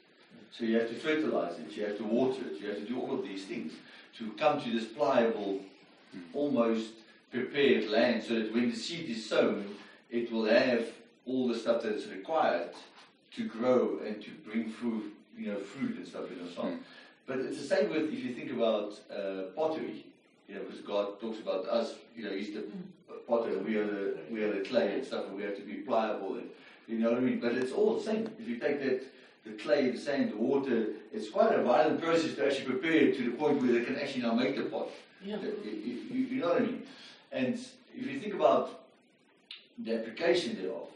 So 0.51 0.65
you 0.65 0.79
have 0.79 0.89
to 0.89 0.95
fertilize 0.95 1.59
it, 1.59 1.71
you 1.71 1.85
have 1.85 1.97
to 1.97 2.03
water 2.03 2.41
it, 2.41 2.61
you 2.61 2.69
have 2.69 2.77
to 2.77 2.85
do 2.85 2.99
all 2.99 3.13
of 3.13 3.23
these 3.23 3.45
things 3.45 3.73
to 4.17 4.31
come 4.31 4.61
to 4.61 4.71
this 4.71 4.85
pliable, 4.85 5.59
mm-hmm. 6.15 6.37
almost 6.37 6.91
prepared 7.31 7.89
land, 7.89 8.23
so 8.23 8.35
that 8.35 8.53
when 8.53 8.69
the 8.69 8.75
seed 8.75 9.09
is 9.09 9.27
sown, 9.27 9.75
it 10.09 10.31
will 10.31 10.45
have 10.45 10.87
all 11.25 11.47
the 11.47 11.55
stuff 11.55 11.83
that 11.83 11.93
is 11.93 12.07
required 12.07 12.71
to 13.35 13.47
grow 13.47 13.99
and 14.05 14.21
to 14.23 14.31
bring 14.45 14.69
fruit, 14.69 15.13
you 15.37 15.51
know, 15.51 15.59
fruit 15.59 15.97
and 15.97 16.07
stuff 16.07 16.29
and 16.29 16.49
so 16.55 16.61
on. 16.63 16.79
But 17.27 17.39
it's 17.39 17.61
the 17.61 17.75
same 17.75 17.89
with 17.89 18.11
if 18.11 18.23
you 18.23 18.33
think 18.33 18.51
about 18.51 18.99
uh, 19.11 19.51
pottery, 19.55 20.05
you 20.47 20.55
know, 20.55 20.61
because 20.61 20.81
God 20.81 21.21
talks 21.21 21.39
about 21.39 21.67
us, 21.67 21.93
you 22.15 22.23
know, 22.23 22.31
He's 22.31 22.53
the 22.53 22.61
mm-hmm. 22.61 22.81
Potter, 23.29 23.59
we 23.59 23.77
are 23.77 23.85
the 23.85 24.17
we 24.31 24.43
are 24.43 24.51
the 24.51 24.61
clay 24.61 24.95
and 24.95 25.05
stuff, 25.05 25.25
and 25.27 25.35
we 25.37 25.43
have 25.43 25.55
to 25.55 25.61
be 25.61 25.75
pliable, 25.75 26.35
and 26.35 26.49
you 26.87 26.97
know 26.99 27.11
what 27.11 27.19
I 27.19 27.21
mean. 27.21 27.39
But 27.39 27.53
it's 27.53 27.71
all 27.71 27.97
the 27.97 28.03
same. 28.03 28.29
If 28.39 28.47
you 28.49 28.57
take 28.57 28.81
that 28.81 29.03
the 29.45 29.51
clay, 29.63 29.89
the 29.91 29.97
sand, 29.97 30.31
the 30.31 30.37
water, 30.37 30.87
it's 31.13 31.29
quite 31.29 31.53
a 31.53 31.63
violent 31.63 32.01
process 32.01 32.35
to 32.35 32.45
actually 32.45 32.65
prepare 32.65 32.97
it 33.07 33.17
to 33.17 33.23
the 33.23 33.37
point 33.37 33.61
where 33.61 33.71
they 33.71 33.85
can 33.85 33.97
actually 33.97 34.23
now 34.23 34.33
make 34.33 34.55
the 34.55 34.63
pot. 34.63 34.89
Yeah. 35.23 35.37
You, 35.63 36.01
you, 36.11 36.17
you 36.31 36.41
know 36.41 36.49
what 36.49 36.61
I 36.61 36.65
mean? 36.65 36.83
And 37.31 37.53
if 37.95 38.05
you 38.11 38.19
think 38.19 38.33
about 38.33 38.81
the 39.77 39.95
application 39.95 40.61
thereof 40.61 40.89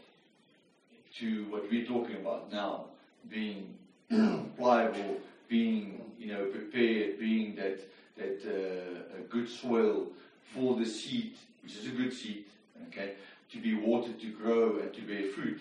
to 1.18 1.44
what 1.44 1.70
we're 1.70 1.86
talking 1.86 2.16
about 2.16 2.52
now, 2.52 2.86
being 3.30 3.74
pliable, 4.58 5.20
being 5.48 6.02
you 6.18 6.32
know 6.32 6.44
prepared, 6.46 7.18
being 7.18 7.54
that 7.56 7.80
that 8.16 8.40
uh, 8.46 9.18
a 9.18 9.22
good 9.22 9.48
soil 9.48 10.06
for 10.54 10.76
the 10.76 10.86
seed, 10.86 11.34
which 11.64 11.76
is 11.76 11.86
a 11.86 11.90
good 11.90 12.12
seed, 12.12 12.44
okay, 12.88 13.14
to 13.50 13.58
be 13.58 13.74
watered, 13.74 14.20
to 14.20 14.30
grow, 14.32 14.78
and 14.78 14.92
to 14.92 15.00
bear 15.02 15.24
fruit. 15.32 15.60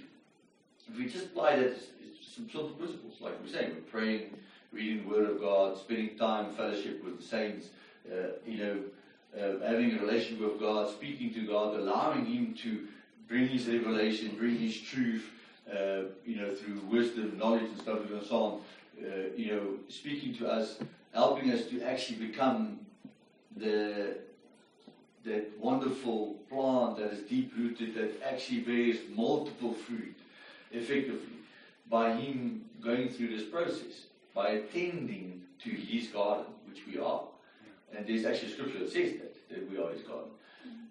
If 0.89 0.97
we 0.97 1.07
just 1.07 1.25
apply 1.25 1.55
that, 1.55 1.65
it's, 1.67 1.87
some 2.35 2.49
simple 2.49 2.69
principles, 2.69 3.13
like 3.21 3.39
we're 3.41 3.51
saying, 3.51 3.71
we're 3.75 3.91
praying, 3.91 4.35
reading 4.71 5.03
the 5.03 5.09
Word 5.09 5.29
of 5.29 5.39
God, 5.39 5.77
spending 5.77 6.17
time, 6.17 6.51
fellowship 6.53 7.03
with 7.03 7.17
the 7.17 7.23
saints, 7.23 7.67
uh, 8.11 8.29
you 8.45 8.57
know, 8.57 8.79
uh, 9.37 9.65
having 9.67 9.97
a 9.97 10.01
relationship 10.01 10.39
with 10.39 10.59
God, 10.59 10.89
speaking 10.89 11.31
to 11.35 11.45
God, 11.45 11.75
allowing 11.75 12.25
Him 12.25 12.55
to 12.63 12.87
bring 13.27 13.47
His 13.47 13.67
revelation, 13.67 14.35
bring 14.37 14.57
His 14.57 14.79
truth, 14.79 15.29
uh, 15.71 16.03
you 16.25 16.37
know, 16.37 16.53
through 16.55 16.79
wisdom, 16.89 17.37
knowledge, 17.37 17.63
and 17.63 17.79
stuff 17.81 17.99
and 18.09 18.25
so 18.25 18.35
on. 18.35 18.61
Uh, 18.99 19.29
you 19.35 19.51
know, 19.51 19.61
speaking 19.89 20.35
to 20.35 20.47
us, 20.47 20.77
helping 21.13 21.51
us 21.51 21.67
to 21.67 21.81
actually 21.83 22.17
become 22.17 22.79
the 23.55 24.17
that 25.25 25.57
wonderful 25.59 26.35
plant 26.49 26.97
that 26.97 27.11
is 27.13 27.27
deep 27.29 27.53
rooted, 27.57 27.95
that 27.95 28.21
actually 28.23 28.59
bears 28.59 28.97
multiple 29.09 29.73
fruit 29.73 30.15
effectively 30.71 31.37
by 31.89 32.11
Him 32.11 32.65
going 32.83 33.09
through 33.09 33.35
this 33.35 33.47
process, 33.47 34.07
by 34.33 34.49
attending 34.49 35.43
to 35.63 35.69
His 35.69 36.07
garden, 36.07 36.45
which 36.67 36.85
we 36.87 36.99
are. 36.99 37.21
And 37.95 38.05
there's 38.05 38.25
actually 38.25 38.51
scripture 38.51 38.79
that 38.79 38.91
says 38.91 39.13
that, 39.13 39.49
that 39.49 39.69
we 39.69 39.77
are 39.77 39.91
His 39.91 40.01
garden. 40.01 40.31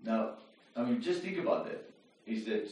Now, 0.04 0.30
I 0.76 0.82
mean, 0.82 1.02
just 1.02 1.22
think 1.22 1.38
about 1.38 1.66
that. 1.66 1.90
Is 2.26 2.44
that 2.46 2.68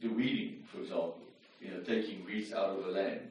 the 0.00 0.08
weeding, 0.08 0.62
for 0.70 0.78
example, 0.78 1.18
you 1.60 1.70
know, 1.70 1.80
taking 1.80 2.24
weeds 2.24 2.52
out 2.52 2.70
of 2.70 2.84
the 2.84 2.90
land, 2.90 3.30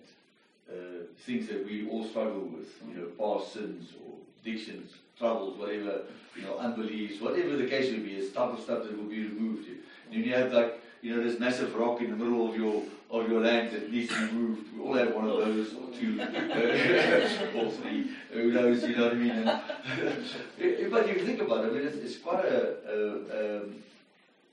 uh, 0.70 1.06
things 1.26 1.48
that 1.48 1.66
we 1.66 1.88
all 1.90 2.06
struggle 2.08 2.42
with, 2.42 2.68
you 2.88 2.96
know, 2.96 3.08
past 3.18 3.54
sins 3.54 3.94
or 4.04 4.14
addictions, 4.42 4.92
troubles, 5.18 5.58
whatever, 5.58 6.02
you 6.36 6.44
know, 6.44 6.58
unbeliefs, 6.58 7.22
whatever 7.22 7.56
the 7.58 7.68
case 7.68 7.92
may 7.92 8.00
be, 8.00 8.14
it's 8.16 8.34
type 8.34 8.54
of 8.54 8.60
stuff 8.60 8.84
that 8.84 8.98
will 8.98 9.10
be 9.10 9.24
removed. 9.24 9.68
And 10.12 10.26
you 10.26 10.34
have 10.34 10.52
like, 10.52 10.82
you 11.02 11.16
know, 11.16 11.24
this 11.24 11.40
massive 11.40 11.76
rock 11.76 12.02
in 12.02 12.10
the 12.12 12.16
middle 12.16 12.50
of 12.50 12.56
your 12.56 12.84
of 13.12 13.30
your 13.30 13.42
land 13.42 13.72
that 13.72 13.92
needs 13.92 14.10
to 14.10 14.28
be 14.28 14.34
moved. 14.34 14.76
We 14.76 14.82
all 14.82 14.94
have 14.94 15.14
one 15.14 15.26
of 15.26 15.38
those 15.38 15.74
or 15.76 15.92
two, 15.92 16.20
or 17.56 17.70
three. 17.70 18.10
Who 18.32 18.52
knows? 18.52 18.82
You 18.84 18.96
know 18.96 19.04
what 19.04 19.14
I 19.14 19.16
mean? 19.16 19.32
And, 19.32 19.46
but 20.92 21.08
you 21.08 21.26
think 21.26 21.42
about 21.42 21.66
it, 21.66 21.70
I 21.70 21.74
mean, 21.74 21.88
it's, 21.88 21.98
it's 21.98 22.18
quite 22.18 22.46
a, 22.46 22.78
a 22.90 23.62
um, 23.62 23.76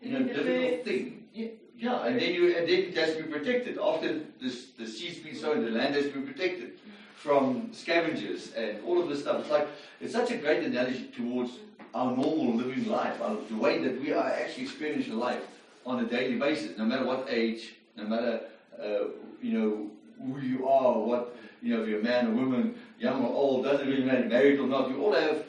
you 0.02 0.12
know, 0.12 0.22
difficult 0.26 0.84
thing. 0.84 1.24
Yeah, 1.32 1.48
yeah, 1.78 2.04
and 2.04 2.20
then 2.20 2.34
you 2.34 2.54
and 2.54 2.68
then 2.68 2.78
it 2.78 2.96
has 2.98 3.16
to 3.16 3.22
be 3.22 3.30
protected. 3.30 3.78
After 3.78 4.20
this, 4.40 4.72
the 4.78 4.86
seed's 4.86 5.20
been 5.20 5.34
sown, 5.34 5.64
the 5.64 5.70
land 5.70 5.94
has 5.94 6.06
to 6.06 6.20
be 6.20 6.32
protected 6.32 6.79
from 7.22 7.68
scavengers 7.72 8.52
and 8.54 8.82
all 8.84 9.02
of 9.02 9.08
this 9.10 9.20
stuff. 9.20 9.40
It's 9.40 9.50
like 9.50 9.68
it's 10.00 10.12
such 10.12 10.30
a 10.30 10.38
great 10.38 10.64
analogy 10.64 11.10
towards 11.14 11.52
our 11.92 12.16
normal 12.16 12.54
living 12.54 12.88
life, 12.88 13.20
our, 13.20 13.36
the 13.50 13.56
way 13.56 13.78
that 13.84 14.00
we 14.00 14.12
are 14.12 14.26
actually 14.26 14.62
experiencing 14.62 15.18
life 15.18 15.42
on 15.84 16.02
a 16.02 16.06
daily 16.06 16.36
basis, 16.36 16.78
no 16.78 16.84
matter 16.84 17.04
what 17.04 17.26
age, 17.28 17.74
no 17.96 18.04
matter 18.04 18.40
uh, 18.82 19.04
you 19.42 19.58
know 19.58 19.90
who 20.24 20.40
you 20.40 20.66
are, 20.66 20.98
what 20.98 21.36
you 21.62 21.76
know, 21.76 21.82
if 21.82 21.88
you're 21.88 22.00
a 22.00 22.02
man 22.02 22.28
or 22.28 22.30
woman, 22.30 22.74
young 22.98 23.22
or 23.22 23.34
old, 23.34 23.64
doesn't 23.64 23.86
really 23.86 24.04
matter, 24.04 24.24
married 24.24 24.58
or 24.58 24.66
not. 24.66 24.88
You 24.88 25.02
all 25.02 25.12
have 25.12 25.44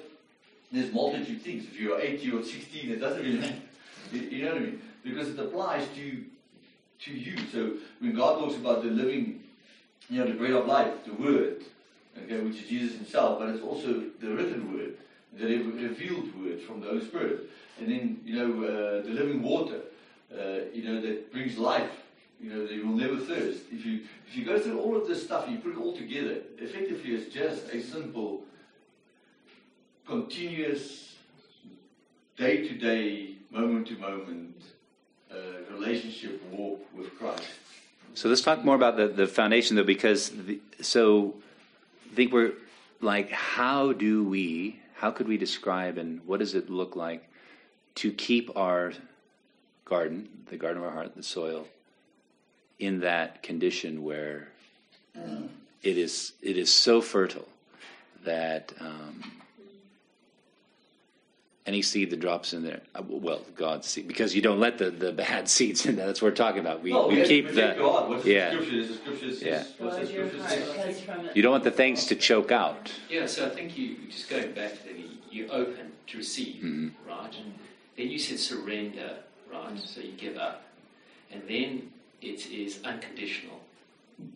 there's 0.73 0.93
multitude 0.93 1.37
of 1.37 1.41
things. 1.41 1.63
If 1.65 1.79
you're 1.79 1.99
80 1.99 2.31
or 2.31 2.43
16, 2.43 2.91
it 2.91 2.99
doesn't 2.99 3.21
really 3.21 3.39
matter. 3.39 3.55
You 4.11 4.43
know 4.43 4.51
what 4.51 4.57
I 4.57 4.65
mean? 4.65 4.81
Because 5.05 5.29
it 5.29 5.39
applies 5.39 5.87
to 5.95 6.25
to 7.05 7.11
you. 7.13 7.37
So 7.49 7.75
when 7.99 8.13
God 8.13 8.39
talks 8.39 8.55
about 8.55 8.83
the 8.83 8.89
living, 8.89 9.40
you 10.09 10.19
know, 10.19 10.27
the 10.27 10.37
bread 10.37 10.51
of 10.51 10.65
life, 10.65 10.93
the 11.05 11.13
Word, 11.13 11.63
okay, 12.17 12.39
which 12.41 12.61
is 12.61 12.67
Jesus 12.67 12.97
Himself, 12.97 13.39
but 13.39 13.49
it's 13.49 13.63
also 13.63 14.03
the 14.19 14.27
written 14.27 14.73
Word, 14.73 14.97
the 15.33 15.45
re- 15.45 15.87
revealed 15.87 16.35
Word 16.43 16.61
from 16.61 16.81
the 16.81 16.87
Holy 16.87 17.05
Spirit, 17.05 17.49
and 17.79 17.89
then 17.89 18.21
you 18.25 18.35
know 18.35 18.63
uh, 18.63 19.01
the 19.01 19.09
living 19.09 19.41
water, 19.41 19.81
uh, 20.33 20.65
you 20.73 20.83
know, 20.83 21.01
that 21.01 21.31
brings 21.31 21.57
life. 21.57 21.91
You 22.39 22.49
know, 22.49 22.65
that 22.65 22.73
you 22.73 22.87
will 22.87 22.95
never 22.95 23.17
thirst. 23.17 23.65
If 23.71 23.85
you 23.85 24.01
if 24.27 24.35
you 24.35 24.43
go 24.43 24.57
through 24.57 24.79
all 24.79 24.97
of 24.97 25.07
this 25.07 25.23
stuff, 25.23 25.47
you 25.47 25.59
put 25.59 25.73
it 25.73 25.77
all 25.77 25.95
together. 25.95 26.37
Effectively, 26.57 27.13
it's 27.13 27.31
just 27.31 27.67
a 27.71 27.79
simple, 27.79 28.41
continuous, 30.07 31.17
day 32.37 32.67
to 32.67 32.73
day, 32.73 33.35
moment 33.51 33.87
to 33.89 33.97
moment 33.97 34.55
uh, 35.31 35.35
relationship 35.71 36.41
walk 36.51 36.81
with 36.97 37.15
Christ. 37.19 37.60
So 38.13 38.29
let's 38.29 38.41
talk 38.41 38.63
more 38.63 38.75
about 38.75 38.97
the, 38.97 39.07
the 39.07 39.27
foundation, 39.27 39.75
though, 39.75 39.83
because 39.83 40.29
the, 40.29 40.59
so 40.81 41.35
I 42.11 42.15
think 42.15 42.33
we're 42.33 42.53
like, 42.99 43.31
how 43.31 43.93
do 43.93 44.23
we, 44.23 44.79
how 44.95 45.11
could 45.11 45.27
we 45.27 45.37
describe 45.37 45.97
and 45.97 46.21
what 46.25 46.39
does 46.39 46.55
it 46.55 46.69
look 46.69 46.95
like 46.95 47.27
to 47.95 48.11
keep 48.11 48.55
our 48.57 48.93
garden, 49.85 50.29
the 50.49 50.57
garden 50.57 50.81
of 50.81 50.87
our 50.87 50.93
heart, 50.93 51.15
the 51.15 51.23
soil, 51.23 51.67
in 52.79 52.99
that 53.01 53.43
condition 53.43 54.03
where 54.03 54.47
it 55.83 55.97
is 55.97 56.33
it 56.41 56.57
is 56.57 56.71
so 56.71 57.01
fertile 57.01 57.47
that 58.23 58.73
um, 58.79 59.31
any 61.67 61.81
seed 61.81 62.09
that 62.09 62.19
drops 62.19 62.53
in 62.53 62.63
there, 62.63 62.81
uh, 62.95 63.03
well, 63.07 63.41
God's 63.55 63.87
seed, 63.87 64.07
because 64.07 64.35
you 64.35 64.41
don't 64.41 64.59
let 64.59 64.77
the, 64.79 64.89
the 64.89 65.11
bad 65.11 65.47
seeds 65.57 65.85
in 65.85 65.95
there. 65.95 66.07
That's 66.07 66.21
what 66.21 66.29
we're 66.29 66.35
talking 66.35 66.59
about. 66.59 66.81
We, 66.81 66.91
No, 66.91 67.07
we 67.07 67.15
have 67.19 67.27
to 67.27 67.29
keep 67.29 67.49
the 67.53 67.75
God. 67.77 68.09
What's 68.09 68.25
yeah. 68.25 68.49
the 68.49 68.55
scripture? 68.57 68.75
Is 68.77 68.87
the 68.87 68.93
scripture 68.95 69.29
says, 69.31 69.41
Yeah. 69.43 69.63
what's 69.77 69.97
the 69.97 70.01
Guard 70.03 70.09
your 70.15 70.27
scripture 70.29 70.47
heart, 70.47 70.59
says? 70.59 70.71
because 70.71 71.01
from 71.01 71.25
it. 71.27 71.35
You 71.35 71.41
don't 71.43 71.51
want 71.51 71.63
the 71.63 71.71
things 71.71 72.05
to 72.07 72.15
choke 72.15 72.51
out. 72.51 72.91
Yeah, 73.09 73.27
so 73.27 73.45
I 73.45 73.49
think 73.49 73.77
you 73.77 73.97
just 74.09 74.29
going 74.29 74.51
back 74.53 74.71
to 74.73 74.83
the 74.93 75.05
you 75.29 75.47
open 75.47 75.91
to 76.07 76.17
receive, 76.17 76.61
Mhm. 76.61 76.91
right? 77.07 77.33
And 77.37 77.53
then 77.95 78.09
you 78.09 78.19
said 78.19 78.37
surrender, 78.37 79.17
right? 79.49 79.79
So 79.79 80.01
you 80.01 80.11
give 80.17 80.35
up, 80.37 80.63
and 81.31 81.41
then 81.47 81.89
it 82.21 82.51
is 82.51 82.79
unconditional. 82.83 83.60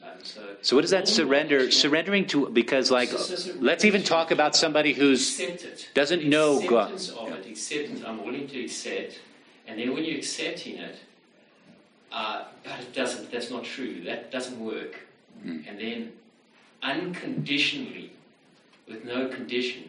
Um, 0.01 0.09
so, 0.23 0.41
So 0.61 0.75
what 0.75 0.81
does 0.81 0.91
that 0.91 1.07
surrender? 1.07 1.71
Surrendering 1.71 2.25
to 2.27 2.49
because 2.49 2.91
like 2.91 3.11
let's 3.59 3.85
even 3.85 4.03
talk 4.03 4.31
about 4.31 4.55
somebody 4.55 4.93
who's 4.93 5.41
doesn't 5.93 6.23
know 6.23 6.61
God. 6.67 6.93
Acceptance 6.93 7.09
of 7.09 7.31
it, 7.33 7.47
accept. 7.51 8.07
I'm 8.07 8.25
willing 8.25 8.47
to 8.47 8.63
accept, 8.63 9.19
and 9.67 9.79
then 9.79 9.93
when 9.93 10.03
you're 10.03 10.17
accepting 10.17 10.77
it, 10.77 10.97
uh, 12.11 12.45
but 12.63 12.79
it 12.79 12.93
doesn't. 12.93 13.31
That's 13.31 13.49
not 13.51 13.63
true. 13.63 14.01
That 14.05 14.31
doesn't 14.31 14.59
work. 14.59 14.99
Hmm. 15.43 15.59
And 15.67 15.79
then 15.79 16.11
unconditionally, 16.81 18.11
with 18.87 19.05
no 19.05 19.27
condition, 19.27 19.83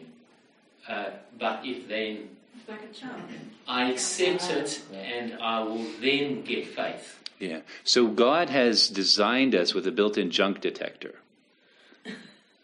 Uh, 0.87 1.11
but 1.37 1.59
if 1.65 1.87
then 1.89 2.29
like 2.67 2.83
a 2.83 2.93
child. 2.93 3.21
I 3.67 3.91
accept 3.91 4.49
it 4.51 4.81
and 4.93 5.37
I 5.41 5.59
will 5.61 5.85
then 6.01 6.43
get 6.43 6.67
faith. 6.67 7.19
Yeah. 7.39 7.59
So 7.83 8.07
God 8.07 8.49
has 8.49 8.87
designed 8.87 9.53
us 9.53 9.73
with 9.73 9.85
a 9.87 9.91
built-in 9.91 10.31
junk 10.31 10.61
detector. 10.61 11.15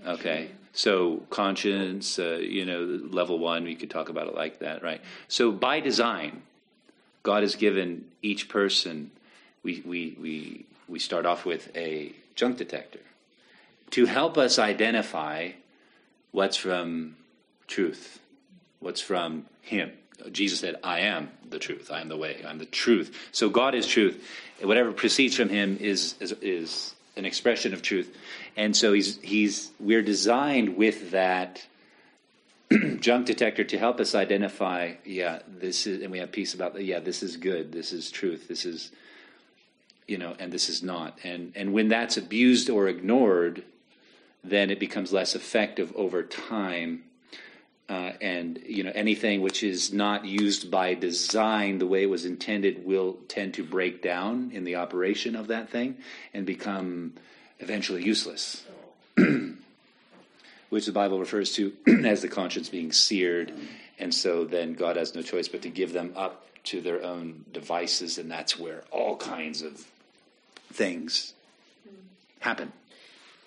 Okay. 0.06 0.50
So 0.74 1.24
conscience, 1.30 2.18
uh, 2.18 2.40
you 2.42 2.66
know, 2.66 3.00
level 3.12 3.38
one, 3.38 3.64
we 3.64 3.76
could 3.76 3.92
talk 3.92 4.10
about 4.10 4.28
it 4.28 4.34
like 4.34 4.60
that, 4.60 4.82
right? 4.82 5.02
So 5.28 5.52
by 5.52 5.80
design, 5.80 6.42
God 7.22 7.44
has 7.44 7.56
given 7.56 8.06
each 8.22 8.50
person. 8.50 9.12
We 9.62 9.84
we 9.86 10.18
we 10.20 10.66
we 10.88 11.00
start 11.00 11.26
off 11.26 11.46
with 11.46 11.70
a 11.76 12.12
junk 12.36 12.58
detector 12.58 13.00
to 13.92 14.06
help 14.08 14.38
us 14.38 14.58
identify 14.58 15.52
what's 16.32 16.58
from 16.58 17.16
truth, 17.68 18.20
what's 18.80 19.00
from 19.00 19.46
Him. 19.62 19.92
Jesus 20.32 20.60
said, 20.60 20.78
I 20.84 21.02
am 21.02 21.30
the 21.48 21.60
truth. 21.60 21.92
I 21.92 22.02
am 22.02 22.08
the 22.08 22.18
way. 22.18 22.44
I'm 22.48 22.58
the 22.58 22.66
truth. 22.66 23.16
So 23.32 23.50
God 23.50 23.76
is 23.76 23.86
truth. 23.86 24.24
Whatever 24.62 24.92
proceeds 24.92 25.36
from 25.36 25.50
Him 25.50 25.78
is, 25.80 26.16
is, 26.20 26.32
is 26.42 26.96
an 27.16 27.26
expression 27.26 27.74
of 27.74 27.82
truth. 27.82 28.16
And 28.56 28.76
so 28.76 28.94
he's, 28.94 29.20
he's, 29.22 29.72
we're 29.80 30.02
designed 30.02 30.78
with 30.78 31.12
that 31.12 31.66
junk 33.00 33.26
detector 33.26 33.64
to 33.64 33.78
help 33.78 34.00
us 34.00 34.16
identify, 34.16 34.94
yeah, 35.06 35.40
this 35.48 35.86
is, 35.86 36.02
and 36.02 36.12
we 36.12 36.20
have 36.20 36.32
peace 36.32 36.54
about 36.54 36.74
that. 36.74 36.84
Yeah, 36.84 37.00
this 37.00 37.24
is 37.24 37.38
good. 37.38 37.72
This 37.72 37.94
is 37.94 38.10
truth. 38.10 38.48
This 38.48 38.66
is, 38.66 38.92
you 40.08 40.18
know, 40.18 40.36
and 40.40 40.52
this 40.52 40.70
is 40.70 40.84
not. 40.84 41.18
And, 41.24 41.52
and 41.56 41.74
when 41.74 41.88
that's 41.88 42.18
abused 42.18 42.70
or 42.70 42.88
ignored, 42.88 43.64
then 44.44 44.70
it 44.70 44.80
becomes 44.80 45.14
less 45.14 45.36
effective 45.36 45.94
over 45.96 46.24
time 46.24 47.04
uh, 47.90 48.12
and 48.22 48.60
you 48.66 48.84
know 48.84 48.92
anything 48.96 49.42
which 49.42 49.64
is 49.64 49.92
not 49.94 50.26
used 50.26 50.72
by 50.72 50.94
design 50.94 51.78
the 51.80 51.88
way 51.88 52.04
it 52.04 52.10
was 52.10 52.26
intended 52.26 52.86
will 52.86 53.18
tend 53.28 53.54
to 53.54 53.64
break 53.64 54.02
down 54.02 54.52
in 54.54 54.64
the 54.64 54.76
operation 54.76 55.36
of 55.36 55.48
that 55.48 55.70
thing 55.70 55.98
and 56.34 56.46
become 56.46 57.14
eventually 57.60 58.04
useless 58.04 58.64
which 60.70 60.86
the 60.86 60.92
bible 60.92 61.20
refers 61.20 61.54
to 61.54 61.74
as 62.06 62.22
the 62.22 62.28
conscience 62.28 62.70
being 62.70 62.92
seared 62.92 63.54
and 64.00 64.14
so 64.14 64.46
then 64.46 64.74
god 64.74 64.96
has 64.96 65.14
no 65.14 65.22
choice 65.22 65.48
but 65.48 65.62
to 65.62 65.70
give 65.70 65.94
them 65.94 66.14
up 66.16 66.46
to 66.64 66.80
their 66.80 67.04
own 67.04 67.44
devices 67.52 68.18
and 68.18 68.32
that's 68.32 68.58
where 68.58 68.84
all 68.92 69.18
kinds 69.18 69.62
of 69.62 69.86
things 70.72 71.34
happen 72.40 72.72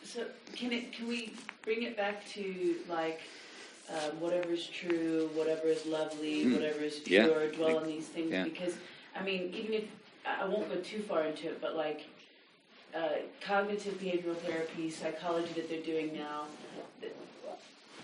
So 0.05 0.25
can 0.55 0.73
it? 0.73 0.93
Can 0.93 1.09
we 1.09 1.33
bring 1.63 1.83
it 1.83 1.97
back 1.97 2.27
to 2.29 2.77
like 2.89 3.21
um, 3.91 4.21
whatever 4.21 4.51
is 4.51 4.67
true, 4.67 5.31
whatever 5.35 5.69
is 5.69 5.87
lovely, 5.87 6.45
Mm. 6.45 6.55
whatever 6.55 6.81
is 6.81 7.01
Yeah. 7.07 7.25
pure? 7.25 7.49
Dwell 7.53 7.79
on 7.79 7.87
these 7.87 8.07
things 8.09 8.31
Yeah. 8.33 8.45
because 8.45 8.75
I 9.15 9.23
mean, 9.23 9.55
even 9.55 9.73
if 9.75 9.85
I 10.27 10.43
I 10.43 10.45
won't 10.47 10.69
go 10.69 10.77
too 10.81 11.01
far 11.03 11.23
into 11.25 11.49
it, 11.49 11.61
but 11.61 11.77
like 11.77 12.03
uh, 12.95 13.09
cognitive 13.41 13.95
behavioral 14.01 14.37
therapy, 14.39 14.89
psychology 14.91 15.53
that 15.55 15.69
they're 15.69 15.83
doing 15.83 16.15
now, 16.17 16.47
th- 17.01 17.13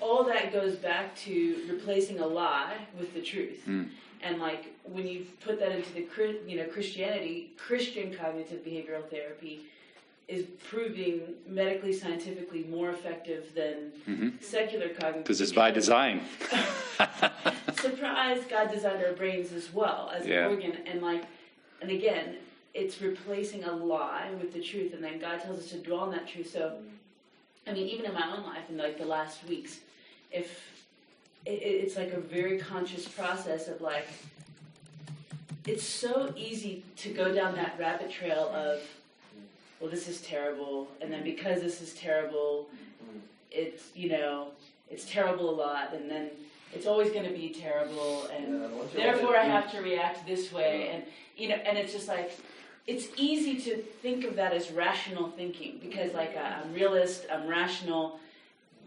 all 0.01 0.23
that 0.25 0.53
goes 0.53 0.77
back 0.77 1.17
to 1.17 1.65
replacing 1.69 2.21
a 2.21 2.27
lie 2.27 2.77
with 2.99 3.15
the 3.15 3.23
truth. 3.23 3.63
Mm. 3.67 3.89
And 4.23 4.39
like 4.39 4.67
when 4.85 5.07
you 5.09 5.27
put 5.45 5.59
that 5.61 5.73
into 5.73 5.93
the 5.95 6.07
you 6.47 6.57
know 6.59 6.65
Christianity, 6.67 7.53
Christian 7.57 8.15
cognitive 8.15 8.65
behavioral 8.65 9.09
therapy 9.09 9.67
is 10.33 10.47
proving 10.71 11.21
medically 11.47 11.93
scientifically 11.93 12.65
more 12.65 12.89
effective 12.91 13.55
than 13.55 13.93
Mhm. 14.09 14.43
secular 14.43 14.89
cognitive. 14.89 15.25
because 15.25 15.41
it's 15.43 15.53
by 15.53 15.71
design 15.71 16.23
Surprise! 17.75 18.43
God 18.49 18.71
designed 18.73 19.05
our 19.05 19.13
brains 19.13 19.53
as 19.53 19.73
well 19.73 20.11
as 20.15 20.27
Yeah. 20.27 20.47
an 20.47 20.51
organ, 20.53 20.73
and 20.87 21.03
like, 21.03 21.25
and 21.83 21.91
again, 21.91 22.37
it's 22.75 23.03
replacing 23.03 23.65
a 23.65 23.73
lie 23.73 24.31
with 24.41 24.53
the 24.55 24.61
truth, 24.63 24.95
and 24.95 25.03
then 25.05 25.19
God 25.19 25.41
tells 25.43 25.59
us 25.59 25.69
to 25.71 25.79
dwell 25.79 26.01
on 26.01 26.11
that 26.13 26.27
truth. 26.29 26.51
So, 26.51 26.79
I 27.67 27.73
mean, 27.73 27.87
even 27.89 28.07
in 28.07 28.15
my 28.15 28.27
own 28.35 28.45
life, 28.45 28.65
in 28.71 28.77
like 28.79 28.97
the 28.99 29.05
last 29.05 29.45
weeks, 29.47 29.81
if 30.31 30.49
it, 31.45 31.51
it- 31.69 31.79
it's 31.85 31.97
like 31.97 32.13
a 32.13 32.21
very 32.21 32.59
conscious 32.59 33.07
process 33.09 33.69
of 33.69 33.81
like, 33.81 34.07
it's 35.67 35.85
so 35.85 36.33
easy 36.37 36.85
to 36.97 37.11
go 37.13 37.35
down 37.35 37.55
that 37.57 37.77
rabbit 37.79 38.11
trail 38.11 38.49
of, 38.55 38.81
well, 39.83 39.91
this 39.91 40.07
is 40.07 40.21
terrible, 40.21 40.87
and 41.01 41.13
then 41.13 41.25
because 41.25 41.61
this 41.61 41.83
is 41.83 41.93
terrible, 41.95 42.69
it's 43.51 43.91
you 43.97 44.09
know, 44.09 44.49
it's 44.89 45.05
terrible 45.11 45.51
a 45.51 45.57
lot, 45.57 45.93
and 45.93 46.09
then 46.09 46.31
it's 46.73 46.87
always 46.87 47.11
going 47.11 47.25
to 47.25 47.35
be 47.35 47.49
terrible, 47.51 48.29
and 48.29 48.71
therefore 48.95 49.37
I 49.37 49.43
have 49.43 49.71
to 49.73 49.81
react 49.81 50.25
this 50.25 50.53
way, 50.53 50.89
and 50.93 51.03
you 51.37 51.49
know, 51.49 51.57
and 51.57 51.77
it's 51.77 51.93
just 51.93 52.09
like. 52.09 52.33
It's 52.85 53.07
easy 53.17 53.61
to 53.61 53.77
think 53.77 54.25
of 54.25 54.35
that 54.35 54.53
as 54.53 54.73
rational 54.73 55.31
thinking 55.31 55.79
because, 55.81 56.15
like, 56.15 56.37
uh, 56.37 56.41
I'm 56.41 56.75
realist, 56.75 57.27
I'm 57.33 57.47
rational, 57.47 58.19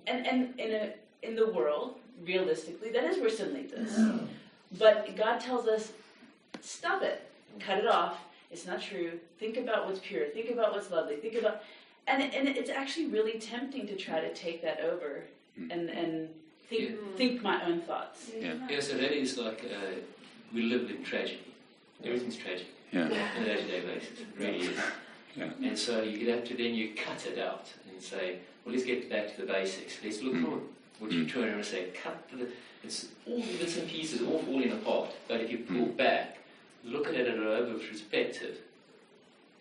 and 0.06 0.28
and 0.28 0.60
in 0.60 0.72
a 0.74 0.94
in 1.24 1.38
the 1.38 1.48
world, 1.48 1.96
realistically, 2.26 2.92
that 2.92 3.06
is 3.06 3.22
where 3.22 3.30
sin 3.30 3.54
leads 3.54 3.72
us. 3.72 3.98
But 4.78 5.16
God 5.16 5.40
tells 5.40 5.66
us, 5.68 5.94
stop 6.62 7.04
it, 7.04 7.22
cut 7.62 7.78
it 7.78 7.88
off. 7.88 8.18
It's 8.52 8.66
not 8.66 8.82
true. 8.82 9.20
Think 9.40 9.58
about 9.58 9.86
what's 9.88 10.00
pure. 10.00 10.26
Think 10.28 10.50
about 10.52 10.74
what's 10.74 10.92
lovely. 10.92 11.16
Think 11.18 11.36
about, 11.36 11.64
and 12.08 12.22
and 12.22 12.48
it's 12.50 12.70
actually 12.70 13.08
really 13.08 13.40
tempting 13.40 13.88
to 13.88 13.96
try 13.96 14.20
to 14.22 14.34
take 14.34 14.62
that 14.62 14.80
over 14.82 15.24
and 15.58 15.90
and 15.90 16.30
think 16.70 17.00
think 17.18 17.42
my 17.42 17.64
own 17.66 17.82
thoughts. 17.82 18.32
Yeah. 18.40 18.54
Yeah, 18.70 18.80
so 18.80 18.98
that 18.98 19.12
is 19.12 19.38
like 19.38 19.64
uh, 19.66 19.96
we 20.54 20.64
live 20.64 20.90
in 20.90 21.04
tragedy. 21.04 21.54
Everything's 22.04 22.36
tragic 22.38 22.68
yeah 22.92 23.06
on 23.06 23.42
a 23.44 23.46
day-to-day 23.46 23.82
basis. 23.82 24.20
It 24.20 24.28
really 24.38 24.60
is. 24.60 24.78
Yeah. 25.36 25.50
And 25.68 25.78
so 25.78 26.02
you 26.04 26.30
have 26.32 26.44
to 26.46 26.54
then 26.56 26.74
you 26.76 26.94
cut 26.96 27.26
it 27.26 27.38
out 27.40 27.68
and 27.92 28.02
say, 28.02 28.38
well, 28.64 28.74
let's 28.74 28.86
get 28.86 29.10
back 29.10 29.36
to 29.36 29.42
the 29.42 29.48
basics. 29.52 29.98
Let's 30.04 30.22
look 30.22 30.34
Mm. 30.36 30.44
for 30.46 30.60
what 31.00 31.12
you're 31.12 31.26
trying 31.28 31.58
to 31.58 31.64
say. 31.64 31.90
Cut 32.04 32.30
the, 32.32 32.48
it's 32.84 33.08
all 33.28 33.38
the 33.42 33.58
bits 33.58 33.78
and 33.78 33.88
pieces, 33.90 34.22
all 34.22 34.40
falling 34.40 34.72
apart. 34.72 35.10
But 35.28 35.42
if 35.42 35.52
you 35.52 35.58
pull 35.60 35.88
back, 35.88 36.35
look 36.86 37.08
at 37.08 37.16
it 37.16 37.28
at 37.28 37.36
an 37.36 37.44
over 37.48 37.74
perspective. 37.80 38.58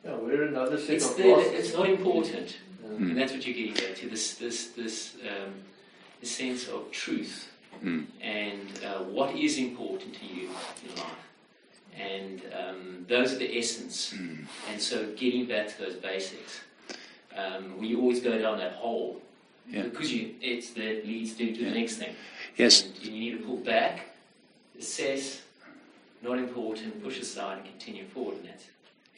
Yeah, 0.04 0.16
we're 0.16 0.44
another 0.44 0.78
set 0.78 0.96
It's 0.96 1.10
of 1.10 1.16
there, 1.16 1.40
it's 1.54 1.72
not 1.72 1.88
important, 1.88 2.58
Mm. 2.84 2.98
and 3.10 3.16
that's 3.18 3.32
what 3.32 3.46
you're 3.46 3.56
getting 3.56 3.78
at 3.88 3.96
to 3.96 4.10
this 4.10 4.34
this 4.34 4.58
this 4.80 5.14
um, 5.26 5.54
this 6.20 6.30
sense 6.30 6.68
of 6.68 6.90
truth 6.90 7.50
Mm. 7.82 8.04
and 8.20 8.68
uh, 8.84 9.02
what 9.16 9.34
is 9.34 9.58
important 9.58 10.14
to 10.20 10.26
you 10.26 10.48
in 10.84 10.94
life. 10.96 11.24
And 11.98 12.42
um, 12.60 13.04
those 13.08 13.32
are 13.32 13.38
the 13.38 13.58
essence. 13.58 14.12
Mm. 14.14 14.44
And 14.70 14.80
so 14.80 15.06
getting 15.16 15.46
back 15.46 15.68
to 15.72 15.78
those 15.84 15.94
basics. 15.96 16.60
Um, 17.36 17.78
we 17.78 17.96
always 17.96 18.20
go 18.20 18.38
down 18.38 18.58
that 18.58 18.74
hole 18.74 19.20
Yeah. 19.68 19.82
because 19.82 20.12
you, 20.12 20.34
it's 20.40 20.70
that 20.74 21.04
leads 21.04 21.34
to, 21.34 21.44
to 21.52 21.60
Yeah. 21.60 21.70
the 21.70 21.74
next 21.80 21.96
thing. 21.96 22.14
yes 22.56 22.82
And 22.84 23.06
you 23.06 23.10
need 23.24 23.38
to 23.38 23.44
pull 23.46 23.56
back, 23.56 23.94
assess, 24.78 25.40
not 26.24 26.38
important, 26.38 27.02
push 27.02 27.20
aside, 27.20 27.58
and 27.58 27.66
continue 27.66 28.04
forward. 28.06 28.36
And 28.38 28.48
that's 28.48 28.64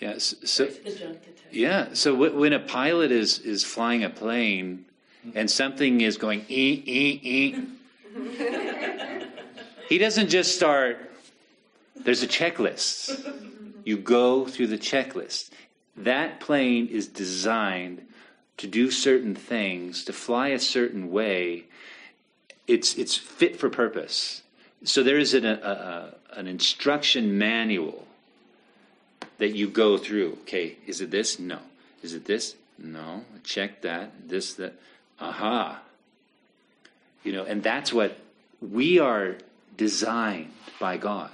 yes 0.00 0.34
so 0.44 0.66
The. 0.66 1.16
Yeah. 1.50 1.88
So 1.94 2.12
w- 2.12 2.38
when 2.38 2.52
a 2.52 2.58
pilot 2.58 3.10
is 3.12 3.38
is 3.38 3.64
flying 3.64 4.04
a 4.04 4.10
plane 4.10 4.84
mm-hmm. 5.26 5.38
and 5.38 5.50
something 5.50 6.00
is 6.00 6.16
going 6.16 6.44
ee 6.48 6.82
ee 6.86 7.20
ee, 7.22 7.66
he 9.88 9.98
doesn't 9.98 10.28
just 10.28 10.54
start. 10.54 10.98
There's 11.94 12.22
a 12.22 12.28
checklist. 12.28 13.32
You 13.84 13.96
go 13.96 14.46
through 14.46 14.66
the 14.68 14.78
checklist. 14.78 15.50
That 15.96 16.40
plane 16.40 16.88
is 16.88 17.06
designed 17.08 18.02
to 18.58 18.66
do 18.66 18.90
certain 18.90 19.34
things, 19.34 20.04
to 20.04 20.12
fly 20.12 20.48
a 20.48 20.58
certain 20.58 21.10
way. 21.10 21.64
It's 22.66 22.98
it's 22.98 23.16
fit 23.16 23.56
for 23.58 23.70
purpose. 23.70 24.42
So 24.84 25.02
there 25.02 25.18
is 25.18 25.34
an 25.34 25.44
a, 25.44 25.52
a, 25.52 26.38
an 26.38 26.46
instruction 26.46 27.38
manual 27.38 28.06
that 29.38 29.54
you 29.54 29.68
go 29.68 29.96
through. 29.96 30.38
Okay, 30.42 30.76
is 30.86 31.00
it 31.00 31.10
this? 31.10 31.38
No. 31.38 31.58
Is 32.02 32.14
it 32.14 32.24
this? 32.24 32.54
No. 32.78 33.24
Check 33.44 33.82
that. 33.82 34.28
This, 34.28 34.54
that. 34.54 34.74
Aha. 35.20 35.80
You 37.24 37.32
know, 37.32 37.44
and 37.44 37.62
that's 37.62 37.92
what 37.92 38.18
we 38.60 38.98
are 38.98 39.36
designed 39.76 40.52
by 40.78 40.96
God 40.96 41.32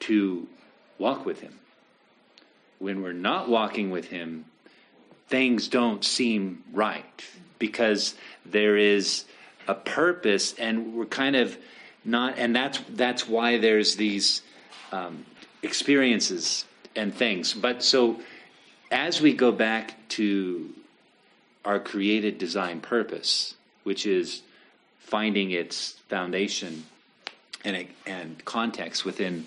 to 0.00 0.46
walk 0.98 1.24
with 1.24 1.40
Him. 1.40 1.58
When 2.78 3.02
we're 3.02 3.12
not 3.12 3.48
walking 3.48 3.90
with 3.90 4.08
Him, 4.08 4.46
things 5.28 5.68
don't 5.68 6.04
seem 6.04 6.62
right 6.72 7.24
because 7.58 8.14
there 8.44 8.76
is 8.76 9.24
a 9.68 9.74
purpose, 9.74 10.54
and 10.54 10.94
we're 10.94 11.06
kind 11.06 11.36
of 11.36 11.56
not, 12.04 12.38
and 12.38 12.54
that's 12.54 12.80
that's 12.90 13.28
why 13.28 13.58
there's 13.58 13.96
these 13.96 14.42
um, 14.92 15.24
experiences 15.62 16.64
and 16.96 17.14
things. 17.14 17.54
But 17.54 17.82
so 17.82 18.20
as 18.90 19.20
we 19.20 19.32
go 19.32 19.52
back 19.52 19.96
to 20.10 20.74
our 21.64 21.78
created 21.78 22.38
design 22.38 22.80
purpose, 22.80 23.54
which 23.84 24.06
is 24.06 24.42
finding 24.98 25.50
its 25.50 25.92
foundation 26.08 26.84
and, 27.64 27.86
and 28.06 28.44
context 28.44 29.04
within 29.04 29.44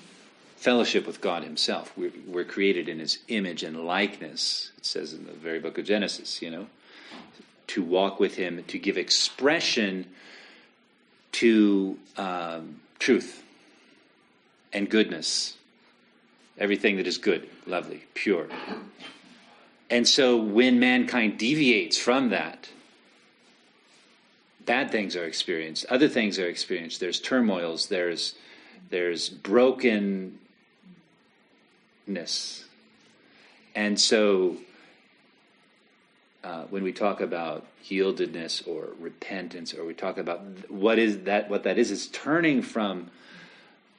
fellowship 0.57 1.05
with 1.07 1.21
God 1.21 1.43
Himself. 1.43 1.91
We're, 1.97 2.11
we're 2.27 2.43
created 2.45 2.87
in 2.87 2.99
His 2.99 3.19
image 3.27 3.63
and 3.63 3.85
likeness, 3.85 4.71
it 4.77 4.85
says 4.85 5.13
in 5.13 5.25
the 5.25 5.33
very 5.33 5.59
book 5.59 5.77
of 5.77 5.85
Genesis, 5.85 6.41
you 6.41 6.51
know, 6.51 6.67
to 7.67 7.83
walk 7.83 8.19
with 8.19 8.35
Him, 8.35 8.63
to 8.67 8.79
give 8.79 8.97
expression 8.97 10.05
to 11.34 11.98
um, 12.17 12.80
truth 13.00 13.43
and 14.72 14.89
goodness, 14.89 15.56
everything 16.58 16.98
that 16.98 17.08
is 17.08 17.17
good, 17.17 17.48
lovely, 17.65 18.04
pure. 18.13 18.48
And 19.89 20.08
so 20.08 20.38
when 20.38 20.80
mankind 20.80 21.38
deviates 21.38 21.98
from 21.98 22.30
that, 22.30 22.69
bad 24.65 24.91
things 24.91 25.15
are 25.15 25.26
experienced, 25.26 25.86
other 25.89 26.08
things 26.08 26.39
are 26.39 26.48
experienced. 26.48 27.00
There's 27.00 27.19
turmoils, 27.19 27.88
there's 27.88 28.36
there's 28.89 29.30
brokenness. 29.30 30.34
And 33.76 34.00
so 34.00 34.58
uh, 36.43 36.63
when 36.63 36.84
we 36.84 36.91
talk 36.91 37.21
about 37.21 37.65
yieldedness 37.86 38.67
or 38.67 38.89
repentance, 38.99 39.73
or 39.73 39.86
we 39.86 39.93
talk 39.93 40.17
about 40.17 40.41
what 40.69 40.99
is 40.99 41.19
that, 41.19 41.49
what 41.49 41.63
that 41.63 41.77
is, 41.77 41.89
is 41.89 42.08
turning 42.08 42.62
from 42.62 43.10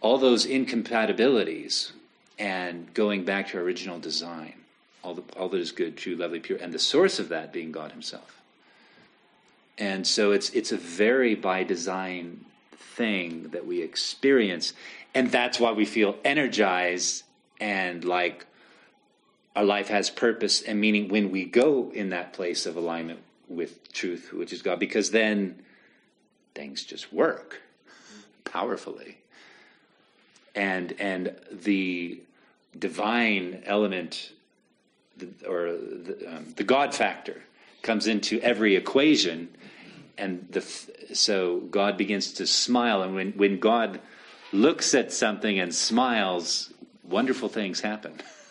all 0.00 0.18
those 0.18 0.44
incompatibilities 0.44 1.92
and 2.38 2.92
going 2.92 3.24
back 3.24 3.48
to 3.48 3.56
our 3.56 3.62
original 3.62 3.98
design, 3.98 4.54
all, 5.02 5.14
the, 5.14 5.22
all 5.38 5.48
that 5.48 5.60
is 5.60 5.72
good, 5.72 5.96
true, 5.96 6.16
lovely, 6.16 6.40
pure, 6.40 6.58
and 6.58 6.72
the 6.72 6.78
source 6.78 7.18
of 7.18 7.30
that 7.30 7.52
being 7.52 7.72
God 7.72 7.92
Himself. 7.92 8.42
And 9.78 10.06
so 10.06 10.32
it's 10.32 10.50
it's 10.50 10.70
a 10.70 10.76
very 10.76 11.34
by 11.34 11.64
design 11.64 12.44
thing 12.72 13.48
that 13.48 13.66
we 13.66 13.82
experience, 13.82 14.72
and 15.14 15.32
that's 15.32 15.58
why 15.58 15.72
we 15.72 15.84
feel 15.84 16.16
energized 16.24 17.24
and 17.60 18.04
like 18.04 18.46
our 19.56 19.64
life 19.64 19.88
has 19.88 20.10
purpose 20.10 20.62
and 20.62 20.80
meaning 20.80 21.08
when 21.08 21.30
we 21.30 21.44
go 21.44 21.90
in 21.92 22.10
that 22.10 22.32
place 22.32 22.66
of 22.66 22.76
alignment 22.76 23.20
with 23.48 23.92
truth, 23.92 24.32
which 24.32 24.52
is 24.52 24.62
God, 24.62 24.78
because 24.78 25.10
then 25.10 25.62
things 26.54 26.84
just 26.84 27.12
work 27.12 27.60
powerfully. 28.44 29.18
And 30.54 30.94
and 31.00 31.34
the 31.50 32.20
divine 32.78 33.62
element 33.64 34.32
or 35.48 35.72
the, 35.72 36.24
um, 36.28 36.54
the 36.56 36.64
God 36.64 36.94
factor 36.94 37.42
comes 37.82 38.06
into 38.06 38.40
every 38.40 38.76
equation, 38.76 39.48
and 40.16 40.46
the 40.50 40.60
so 41.14 41.60
God 41.60 41.96
begins 41.96 42.32
to 42.34 42.46
smile, 42.46 43.02
and 43.02 43.14
when 43.14 43.32
when 43.32 43.58
God 43.58 44.00
looks 44.52 44.94
at 44.94 45.12
something 45.12 45.58
and 45.58 45.74
smiles, 45.74 46.72
wonderful 47.02 47.48
things 47.48 47.80
happen. 47.80 48.20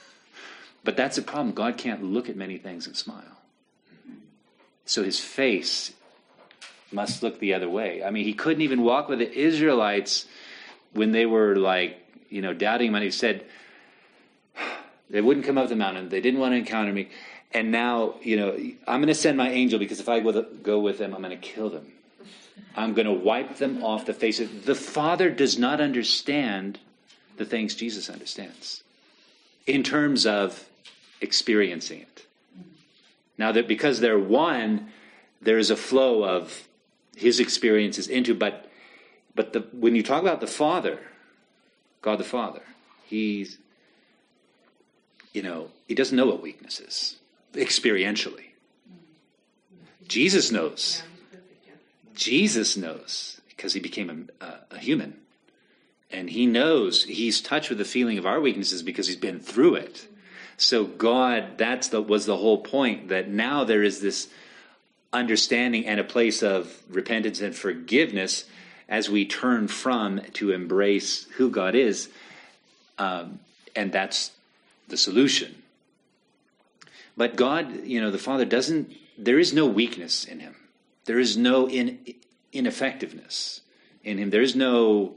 But 0.83 0.97
that's 0.97 1.17
a 1.17 1.21
problem. 1.21 1.53
God 1.53 1.77
can't 1.77 2.03
look 2.03 2.29
at 2.29 2.35
many 2.35 2.57
things 2.57 2.87
and 2.87 2.95
smile. 2.95 3.23
So 4.85 5.03
his 5.03 5.19
face 5.19 5.93
must 6.91 7.23
look 7.23 7.39
the 7.39 7.53
other 7.53 7.69
way. 7.69 8.03
I 8.03 8.11
mean, 8.11 8.25
he 8.25 8.33
couldn't 8.33 8.61
even 8.61 8.83
walk 8.83 9.07
with 9.07 9.19
the 9.19 9.31
Israelites 9.31 10.25
when 10.91 11.11
they 11.11 11.25
were 11.25 11.55
like, 11.55 11.97
you 12.29 12.41
know, 12.41 12.53
doubting 12.53 12.89
him. 12.89 12.95
And 12.95 13.03
he 13.03 13.11
said, 13.11 13.45
they 15.09 15.21
wouldn't 15.21 15.45
come 15.45 15.57
up 15.57 15.69
the 15.69 15.75
mountain. 15.75 16.09
They 16.09 16.21
didn't 16.21 16.39
want 16.39 16.53
to 16.53 16.57
encounter 16.57 16.91
me. 16.91 17.09
And 17.53 17.71
now, 17.71 18.15
you 18.21 18.35
know, 18.35 18.51
I'm 18.87 18.99
going 18.99 19.07
to 19.07 19.15
send 19.15 19.37
my 19.37 19.49
angel 19.49 19.79
because 19.79 19.99
if 19.99 20.09
I 20.09 20.19
go 20.19 20.79
with- 20.79 20.97
them, 20.97 21.13
I'm 21.13 21.21
going 21.21 21.37
to 21.39 21.47
kill 21.47 21.69
them. 21.69 21.87
I'm 22.75 22.93
going 22.93 23.05
to 23.05 23.13
wipe 23.13 23.57
them 23.57 23.83
off 23.83 24.05
the 24.05 24.13
face 24.13 24.39
of 24.39 24.65
the 24.65 24.75
Father 24.75 25.29
does 25.29 25.57
not 25.57 25.79
understand 25.79 26.79
the 27.37 27.45
things 27.45 27.75
Jesus 27.75 28.09
understands 28.09 28.83
in 29.65 29.83
terms 29.83 30.25
of 30.25 30.67
experiencing 31.23 32.01
it. 32.01 32.25
Now 33.37 33.51
that 33.53 33.67
because 33.67 33.99
they're 33.99 34.19
one, 34.19 34.89
there 35.41 35.57
is 35.57 35.71
a 35.71 35.75
flow 35.75 36.23
of 36.23 36.67
his 37.15 37.39
experiences 37.39 38.07
into, 38.07 38.35
but 38.35 38.69
but 39.35 39.53
the 39.53 39.61
when 39.71 39.95
you 39.95 40.03
talk 40.03 40.21
about 40.21 40.41
the 40.41 40.47
Father, 40.47 40.99
God 42.01 42.19
the 42.19 42.23
Father, 42.23 42.61
he's 43.05 43.57
you 45.33 45.41
know, 45.41 45.69
he 45.87 45.95
doesn't 45.95 46.15
know 46.15 46.27
what 46.27 46.41
weakness 46.41 46.79
is 46.79 47.17
experientially. 47.53 48.51
Jesus 50.07 50.51
knows. 50.51 51.01
Jesus 52.13 52.77
knows 52.77 53.41
because 53.49 53.73
he 53.73 53.79
became 53.79 54.29
a, 54.41 54.45
a, 54.45 54.59
a 54.71 54.77
human. 54.77 55.17
And 56.11 56.29
he 56.29 56.45
knows 56.45 57.05
he's 57.05 57.41
touched 57.41 57.69
with 57.69 57.79
the 57.79 57.85
feeling 57.85 58.19
of 58.19 58.25
our 58.25 58.39
weaknesses 58.39 58.83
because 58.83 59.07
he's 59.07 59.15
been 59.15 59.39
through 59.39 59.75
it. 59.75 60.07
So 60.57 60.85
God, 60.85 61.57
that's 61.57 61.89
the 61.89 62.01
was 62.01 62.25
the 62.25 62.37
whole 62.37 62.59
point 62.59 63.09
that 63.09 63.29
now 63.29 63.63
there 63.63 63.83
is 63.83 64.01
this 64.01 64.29
understanding 65.11 65.85
and 65.85 65.99
a 65.99 66.03
place 66.03 66.41
of 66.41 66.81
repentance 66.89 67.41
and 67.41 67.55
forgiveness 67.55 68.45
as 68.89 69.09
we 69.09 69.25
turn 69.25 69.67
from 69.67 70.21
to 70.33 70.51
embrace 70.51 71.25
who 71.35 71.49
God 71.49 71.75
is, 71.75 72.09
um, 72.97 73.39
and 73.75 73.91
that's 73.91 74.31
the 74.87 74.97
solution. 74.97 75.63
But 77.15 77.35
God, 77.35 77.85
you 77.85 78.01
know, 78.01 78.11
the 78.11 78.17
Father 78.17 78.45
doesn't. 78.45 78.91
There 79.17 79.39
is 79.39 79.53
no 79.53 79.65
weakness 79.65 80.25
in 80.25 80.39
Him. 80.39 80.55
There 81.05 81.19
is 81.19 81.37
no 81.37 81.69
in, 81.69 81.99
ineffectiveness 82.51 83.61
in 84.03 84.17
Him. 84.17 84.29
There 84.29 84.41
is 84.41 84.55
no 84.55 85.15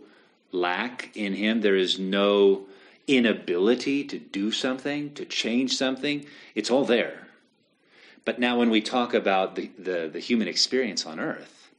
lack 0.52 1.10
in 1.14 1.34
Him. 1.34 1.62
There 1.62 1.76
is 1.76 1.98
no 1.98 2.66
inability 3.06 4.04
to 4.04 4.18
do 4.18 4.50
something, 4.50 5.14
to 5.14 5.24
change 5.24 5.76
something. 5.76 6.26
It's 6.54 6.70
all 6.70 6.84
there. 6.84 7.26
But 8.24 8.40
now, 8.40 8.58
when 8.58 8.70
we 8.70 8.80
talk 8.80 9.14
about 9.14 9.54
the, 9.54 9.70
the, 9.78 10.10
the 10.12 10.18
human 10.18 10.48
experience 10.48 11.06
on 11.06 11.20
earth, 11.20 11.70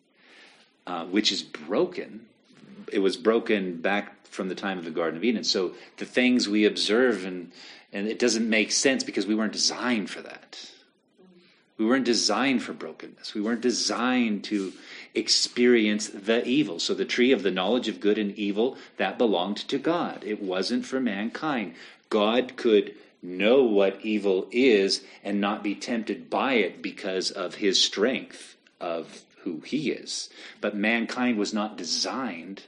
uh, 0.85 1.05
which 1.05 1.31
is 1.31 1.43
broken, 1.43 2.25
it 2.91 2.99
was 2.99 3.17
broken 3.17 3.81
back 3.81 4.25
from 4.27 4.47
the 4.47 4.55
time 4.55 4.77
of 4.77 4.85
the 4.85 4.91
Garden 4.91 5.17
of 5.17 5.23
Eden. 5.23 5.43
So 5.43 5.73
the 5.97 6.05
things 6.05 6.47
we 6.47 6.63
observe, 6.65 7.25
and, 7.25 7.51
and 7.91 8.07
it 8.07 8.19
doesn't 8.19 8.49
make 8.49 8.71
sense 8.71 9.03
because 9.03 9.25
we 9.25 9.35
weren't 9.35 9.51
designed 9.51 10.09
for 10.09 10.21
that. 10.21 10.71
We 11.77 11.85
weren't 11.85 12.05
designed 12.05 12.63
for 12.63 12.73
brokenness. 12.73 13.33
We 13.33 13.41
weren't 13.41 13.61
designed 13.61 14.45
to 14.45 14.73
experience 15.17 16.07
the 16.07 16.45
evil. 16.45 16.79
So 16.79 16.93
the 16.93 17.05
tree 17.05 17.31
of 17.31 17.43
the 17.43 17.51
knowledge 17.51 17.87
of 17.87 17.99
good 17.99 18.17
and 18.17 18.37
evil, 18.37 18.77
that 18.97 19.17
belonged 19.17 19.57
to 19.69 19.77
God. 19.77 20.23
It 20.23 20.41
wasn't 20.41 20.85
for 20.85 20.99
mankind. 20.99 21.73
God 22.09 22.55
could 22.55 22.95
know 23.21 23.63
what 23.63 23.99
evil 24.05 24.47
is 24.51 25.03
and 25.23 25.41
not 25.41 25.63
be 25.63 25.75
tempted 25.75 26.29
by 26.29 26.53
it 26.53 26.81
because 26.81 27.31
of 27.31 27.55
his 27.55 27.81
strength 27.81 28.55
of 28.79 29.23
who 29.39 29.59
he 29.61 29.91
is. 29.91 30.29
But 30.61 30.75
mankind 30.75 31.37
was 31.37 31.53
not 31.53 31.77
designed. 31.77 32.63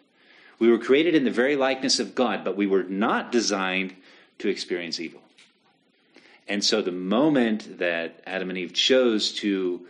We 0.57 0.69
were 0.69 0.79
created 0.79 1.15
in 1.15 1.23
the 1.23 1.31
very 1.31 1.55
likeness 1.55 1.99
of 1.99 2.15
God, 2.15 2.43
but 2.43 2.57
we 2.57 2.67
were 2.67 2.83
not 2.83 3.31
designed 3.31 3.95
to 4.39 4.49
experience 4.49 4.99
evil. 4.99 5.21
And 6.47 6.63
so 6.63 6.81
the 6.81 6.91
moment 6.91 7.77
that 7.77 8.21
Adam 8.25 8.49
and 8.49 8.57
Eve 8.57 8.73
chose 8.73 9.31
to 9.33 9.85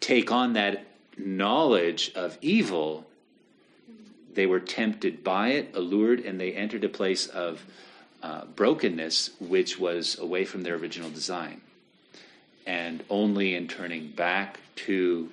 take 0.00 0.32
on 0.32 0.54
that 0.54 0.84
knowledge 1.26 2.12
of 2.14 2.38
evil, 2.40 3.06
they 4.34 4.46
were 4.46 4.60
tempted 4.60 5.24
by 5.24 5.48
it, 5.48 5.70
allured, 5.74 6.20
and 6.20 6.40
they 6.40 6.52
entered 6.52 6.84
a 6.84 6.88
place 6.88 7.26
of 7.26 7.64
uh, 8.22 8.44
brokenness, 8.44 9.30
which 9.40 9.78
was 9.78 10.18
away 10.18 10.44
from 10.44 10.62
their 10.62 10.76
original 10.76 11.10
design. 11.10 11.60
And 12.66 13.02
only 13.08 13.54
in 13.54 13.68
turning 13.68 14.10
back 14.10 14.60
to 14.86 15.30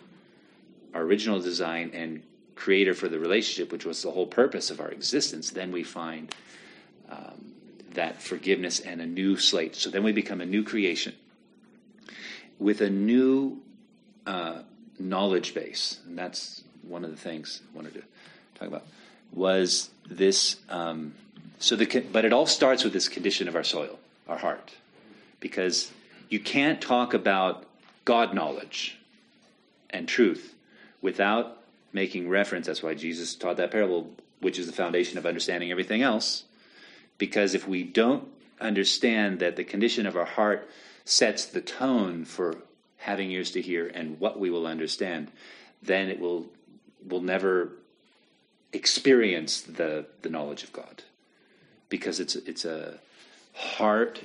our 0.93 1.01
original 1.01 1.39
design 1.39 1.91
and 1.93 2.23
creator 2.55 2.93
for 2.93 3.07
the 3.07 3.19
relationship, 3.19 3.71
which 3.71 3.85
was 3.85 4.01
the 4.01 4.11
whole 4.11 4.25
purpose 4.25 4.71
of 4.71 4.79
our 4.79 4.89
existence, 4.89 5.51
then 5.51 5.71
we 5.71 5.83
find 5.83 6.33
um, 7.09 7.53
that 7.93 8.21
forgiveness 8.21 8.79
and 8.79 9.01
a 9.01 9.05
new 9.05 9.37
slate. 9.37 9.75
So 9.75 9.89
then 9.89 10.03
we 10.03 10.11
become 10.11 10.41
a 10.41 10.45
new 10.45 10.63
creation 10.63 11.13
with 12.59 12.81
a 12.81 12.89
new 12.89 13.61
uh, 14.25 14.61
knowledge 14.99 15.53
base, 15.53 15.99
and 16.05 16.17
that's 16.17 16.63
one 16.83 17.03
of 17.03 17.11
the 17.11 17.17
things 17.17 17.61
I 17.71 17.75
wanted 17.75 17.93
to 17.95 18.03
talk 18.55 18.67
about. 18.67 18.83
Was 19.33 19.89
this 20.09 20.57
um, 20.69 21.13
so? 21.59 21.75
The 21.75 22.03
but 22.11 22.25
it 22.25 22.33
all 22.33 22.45
starts 22.45 22.83
with 22.83 22.93
this 22.93 23.09
condition 23.09 23.47
of 23.47 23.55
our 23.55 23.63
soil, 23.63 23.99
our 24.27 24.37
heart, 24.37 24.73
because 25.39 25.91
you 26.29 26.39
can't 26.39 26.81
talk 26.81 27.13
about 27.13 27.65
God 28.05 28.33
knowledge 28.33 28.97
and 29.89 30.07
truth 30.07 30.55
without 31.01 31.57
making 31.93 32.29
reference. 32.29 32.67
That's 32.67 32.83
why 32.83 32.93
Jesus 32.93 33.35
taught 33.35 33.57
that 33.57 33.71
parable, 33.71 34.11
which 34.39 34.59
is 34.59 34.67
the 34.67 34.73
foundation 34.73 35.17
of 35.17 35.25
understanding 35.25 35.71
everything 35.71 36.01
else. 36.01 36.43
Because 37.17 37.55
if 37.55 37.67
we 37.67 37.83
don't 37.83 38.27
understand 38.59 39.39
that 39.39 39.55
the 39.55 39.63
condition 39.63 40.05
of 40.05 40.15
our 40.15 40.25
heart 40.25 40.69
sets 41.05 41.45
the 41.45 41.61
tone 41.61 42.25
for 42.25 42.55
having 43.07 43.31
ears 43.31 43.51
to 43.51 43.61
hear 43.61 43.87
and 43.87 44.19
what 44.19 44.37
we 44.37 44.49
will 44.51 44.67
understand, 44.67 45.31
then 45.81 46.09
it 46.09 46.19
will 46.19 46.45
will 47.07 47.21
never 47.21 47.71
experience 48.73 49.61
the 49.61 50.05
the 50.21 50.29
knowledge 50.29 50.63
of 50.63 50.73
God 50.73 51.03
because 51.87 52.19
it's 52.19 52.35
it's 52.35 52.65
a 52.65 52.99
heart. 53.53 54.21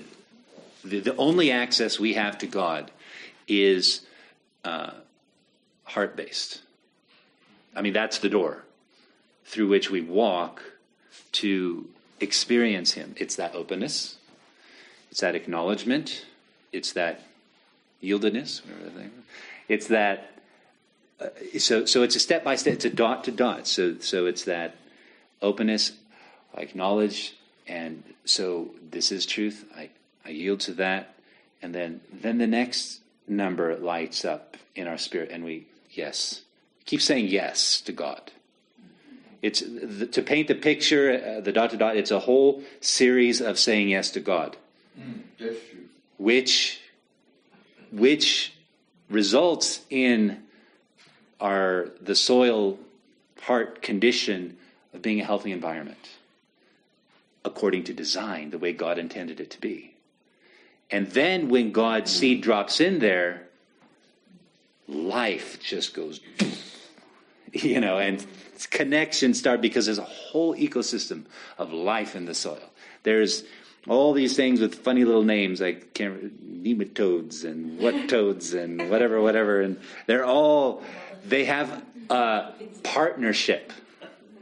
The, 0.85 0.99
the 0.99 1.15
only 1.15 1.53
access 1.53 2.01
we 2.01 2.15
have 2.15 2.39
to 2.39 2.47
God 2.49 2.91
is 3.47 4.01
uh, 4.65 4.91
heart 5.85 6.17
based. 6.17 6.61
I 7.77 7.83
mean, 7.83 7.93
that's 7.93 8.19
the 8.19 8.29
door 8.29 8.65
through 9.45 9.69
which 9.69 9.91
we 9.91 10.01
walk 10.01 10.61
to 11.33 11.89
experience 12.19 12.93
Him. 12.93 13.15
It's 13.17 13.37
that 13.37 13.55
openness, 13.55 14.17
it's 15.13 15.21
that 15.21 15.37
acknowledgement, 15.37 16.27
it's 16.73 16.93
that 16.95 17.23
yieldedness, 18.03 18.65
whatever 18.65 18.85
the 18.85 18.91
thing. 18.91 19.11
It's 19.69 19.89
that. 19.89 20.31
Uh, 21.21 21.29
so, 21.59 21.85
so 21.85 22.03
it's 22.03 22.17
a 22.17 22.21
step 22.21 22.43
by 22.45 22.57
step. 22.57 22.75
It's 22.75 22.85
a 22.85 22.91
dot 22.91 23.25
to 23.25 23.31
dot. 23.31 23.67
So, 23.67 23.99
so 23.99 24.27
it's 24.27 24.45
that 24.45 24.77
openness. 25.41 25.93
I 26.55 26.61
acknowledge, 26.61 27.37
and 27.67 28.03
so 28.25 28.71
this 28.91 29.13
is 29.13 29.25
truth. 29.25 29.65
I, 29.77 29.91
I 30.25 30.31
yield 30.31 30.61
to 30.61 30.73
that, 30.75 31.15
and 31.63 31.75
then 31.75 32.01
then 32.13 32.39
the 32.39 32.47
next 32.47 33.01
number 33.29 33.77
lights 33.77 34.25
up 34.25 34.57
in 34.75 34.87
our 34.87 34.99
spirit, 34.99 35.31
and 35.31 35.45
we 35.45 35.67
yes, 35.91 36.43
keep 36.85 37.01
saying 37.01 37.29
yes 37.29 37.81
to 37.83 37.93
God. 37.93 38.33
It's 39.41 39.61
the, 39.61 40.07
to 40.07 40.23
paint 40.23 40.49
the 40.49 40.55
picture, 40.55 41.39
uh, 41.39 41.41
the 41.41 41.53
dot 41.53 41.71
to 41.71 41.77
dot. 41.77 41.97
It's 41.97 42.11
a 42.11 42.21
whole 42.21 42.63
series 42.81 43.41
of 43.41 43.59
saying 43.59 43.89
yes 43.89 44.11
to 44.13 44.21
God, 44.21 44.57
true. 45.39 45.57
which 46.19 46.82
which 47.93 48.53
results 49.09 49.81
in 49.91 50.43
our 51.41 51.91
the 52.01 52.15
soil 52.15 52.79
heart 53.43 53.83
condition 53.83 54.57
of 54.95 55.03
being 55.03 55.21
a 55.21 55.25
healthy 55.25 55.53
environment 55.53 56.09
according 57.45 57.85
to 57.85 57.93
design, 57.93 58.51
the 58.51 58.59
way 58.59 58.73
God 58.73 58.99
intended 58.99 59.41
it 59.41 59.51
to 59.51 59.61
be. 59.61 59.95
And 60.91 61.09
then 61.11 61.49
when 61.49 61.73
God's 61.73 62.11
seed 62.11 62.43
drops 62.43 62.81
in 62.81 62.99
there, 62.99 63.49
life 64.87 65.59
just 65.61 65.95
goes, 65.95 66.21
you 67.53 67.81
know, 67.81 67.99
and 67.99 68.25
connections 68.71 69.39
start 69.39 69.61
because 69.61 69.87
there's 69.87 69.99
a 69.99 70.03
whole 70.03 70.55
ecosystem 70.55 71.25
of 71.59 71.73
life 71.73 72.15
in 72.15 72.27
the 72.27 72.35
soil. 72.35 72.71
There's 73.03 73.45
all 73.89 74.13
these 74.13 74.37
things 74.37 74.61
with 74.61 74.77
funny 74.77 75.05
little 75.05 75.25
names 75.25 75.61
like 75.61 75.95
nematodes 75.95 77.45
and 77.45 77.79
what 77.79 78.09
toads 78.09 78.55
and 78.55 78.91
whatever, 78.91 79.21
whatever, 79.21 79.61
and 79.61 79.79
they're 80.07 80.25
all 80.25 80.83
they 81.27 81.45
have 81.45 81.85
a 82.11 82.53
partnership. 82.83 83.73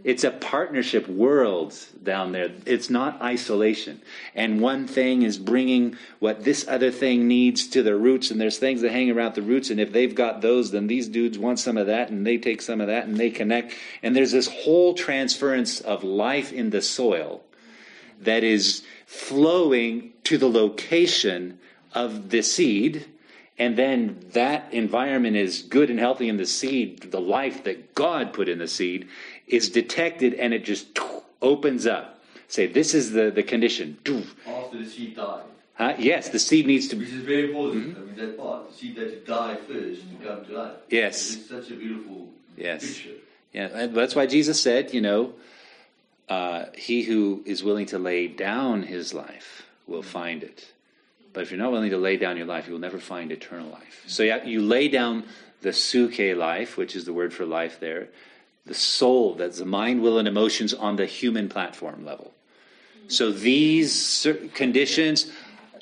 It's 0.03 0.25
a 0.25 0.31
partnership 0.31 1.07
world 1.09 1.75
down 2.03 2.33
there. 2.33 2.51
It's 2.65 2.89
not 2.89 3.21
isolation. 3.21 4.01
And 4.35 4.63
one 4.63 4.87
thing 4.87 5.23
is 5.23 5.37
bringing 5.37 5.99
what 6.21 6.43
this 6.43 6.67
other 6.67 6.91
thing 6.91 7.29
needs 7.29 7.69
to 7.69 7.83
the 7.83 7.95
roots, 7.95 8.31
and 8.31 8.41
there's 8.41 8.57
things 8.57 8.81
that 8.81 8.93
hang 8.93 9.11
around 9.11 9.35
the 9.35 9.43
roots, 9.43 9.69
and 9.69 9.79
if 9.79 9.93
they've 9.93 10.15
got 10.15 10.41
those, 10.41 10.71
then 10.71 10.87
these 10.87 11.07
dudes 11.07 11.39
want 11.39 11.59
some 11.59 11.77
of 11.77 11.89
that, 11.89 12.09
and 12.09 12.27
they 12.27 12.39
take 12.39 12.63
some 12.63 12.81
of 12.81 12.87
that, 12.87 13.07
and 13.07 13.19
they 13.19 13.29
connect. 13.29 13.75
And 14.03 14.17
there's 14.17 14.33
this 14.33 14.49
whole 14.49 14.95
transference 14.95 15.81
of 15.81 16.03
life 16.03 16.51
in 16.51 16.71
the 16.71 16.81
soil 16.81 17.43
that 18.23 18.43
is 18.43 18.83
flowing 19.11 20.13
to 20.23 20.39
the 20.39 20.49
location 20.49 21.59
of 21.93 22.31
the 22.31 22.41
seed. 22.43 23.05
And 23.59 23.77
then 23.77 24.21
that 24.33 24.73
environment 24.73 25.37
is 25.37 25.63
good 25.63 25.91
and 25.91 25.99
healthy 25.99 26.29
in 26.29 26.37
the 26.37 26.47
seed, 26.47 27.11
the 27.11 27.21
life 27.21 27.65
that 27.65 27.95
God 27.97 28.33
put 28.33 28.49
in 28.49 28.59
the 28.61 28.69
seed 28.69 29.09
is 29.49 29.69
detected 29.69 30.35
and 30.35 30.55
it 30.55 30.65
just 30.65 30.97
opens 31.43 31.87
up. 31.89 32.21
Say, 32.47 32.67
this 32.67 32.95
is 32.95 33.11
the, 33.11 33.33
the 33.33 33.43
condition. 33.43 33.99
After 34.47 34.79
the 34.79 34.89
seed 34.89 35.17
died. 35.17 35.43
Huh? 35.75 35.95
Yes, 35.99 36.29
the 36.29 36.39
seed 36.39 36.67
needs 36.69 36.87
to 36.89 36.97
Which 36.97 37.09
be. 37.09 37.17
is 37.17 37.23
very 37.23 37.47
important. 37.49 37.89
Mm-hmm. 37.97 38.03
I 38.03 38.05
mean, 38.07 38.17
that 38.17 38.39
part. 38.39 38.71
The 38.71 38.77
seed 38.77 38.97
had 38.97 39.09
to 39.11 39.21
die 39.25 39.57
first 39.57 40.03
to 40.09 40.27
come 40.27 40.45
to 40.47 40.53
life. 40.57 40.73
Yes. 40.89 41.35
It's 41.35 41.49
such 41.49 41.71
a 41.71 41.75
beautiful 41.75 42.29
Yes. 42.57 42.87
picture. 42.87 43.17
Yeah, 43.53 43.69
and 43.75 43.95
that's 43.95 44.15
why 44.15 44.27
Jesus 44.27 44.61
said, 44.61 44.95
you 44.95 45.01
know, 45.01 45.33
uh, 46.31 46.67
he 46.75 47.03
who 47.03 47.43
is 47.45 47.63
willing 47.63 47.87
to 47.87 47.99
lay 47.99 48.29
down 48.29 48.85
his 48.85 49.13
life 49.13 49.67
will 49.87 50.03
find 50.03 50.45
it. 50.45 50.73
But 51.33 51.43
if 51.43 51.51
you're 51.51 51.59
not 51.59 51.73
willing 51.73 51.91
to 51.91 51.99
lay 51.99 52.17
down 52.17 52.37
your 52.37 52.47
life, 52.47 52.67
you 52.67 52.73
will 52.73 52.81
never 52.81 52.99
find 52.99 53.31
eternal 53.31 53.69
life. 53.69 54.05
So 54.07 54.23
yeah, 54.23 54.45
you 54.45 54.63
lay 54.63 54.89
down 54.89 55.25
the 55.63 55.71
psuche 55.71 56.37
life, 56.37 56.77
which 56.77 56.97
is 56.97 57.05
the 57.05 57.13
word 57.13 57.35
for 57.35 57.45
life 57.45 57.81
there, 57.81 58.09
the 58.65 58.75
soul, 58.75 59.35
that's 59.35 59.59
the 59.59 59.65
mind, 59.65 60.03
will, 60.03 60.19
and 60.19 60.29
emotions 60.29 60.73
on 60.73 60.97
the 60.97 61.07
human 61.07 61.49
platform 61.49 62.05
level. 62.05 62.33
So 63.09 63.33
these 63.33 64.27
conditions, 64.55 65.33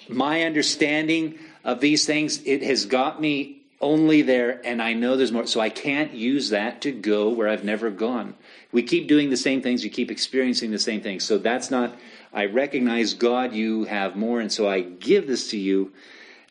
my 0.09 0.44
understanding 0.44 1.38
of 1.62 1.80
these 1.80 2.07
things, 2.07 2.42
it 2.44 2.62
has 2.62 2.86
got 2.86 3.20
me 3.20 3.57
only 3.81 4.22
there, 4.22 4.61
and 4.64 4.83
I 4.83 4.93
know 4.93 5.16
there's 5.16 5.33
more. 5.33 5.47
So 5.47 5.61
I 5.61 5.70
can't 5.70 6.12
use 6.12 6.51
that 6.51 6.81
to 6.83 6.93
go 6.93 7.29
where 7.29 7.49
I've 7.49 7.64
never 7.64 7.91
gone. 7.91 8.35
We 8.72 8.83
keep 8.83 9.09
doing 9.09 9.31
the 9.31 9.37
same 9.37 9.62
things, 9.62 9.83
we 9.83 9.91
keep 9.91 10.11
experiencing 10.11 10.70
the 10.70 10.79
same 10.79 11.01
things. 11.01 11.24
So 11.24 11.39
that's 11.39 11.70
not, 11.70 11.97
I 12.33 12.47
recognize, 12.47 13.14
God, 13.14 13.55
you 13.55 13.85
have 13.85 14.16
more, 14.16 14.41
and 14.41 14.53
so 14.53 14.68
I 14.68 14.81
give 14.81 15.26
this 15.26 15.51
to 15.51 15.57
you. 15.57 15.93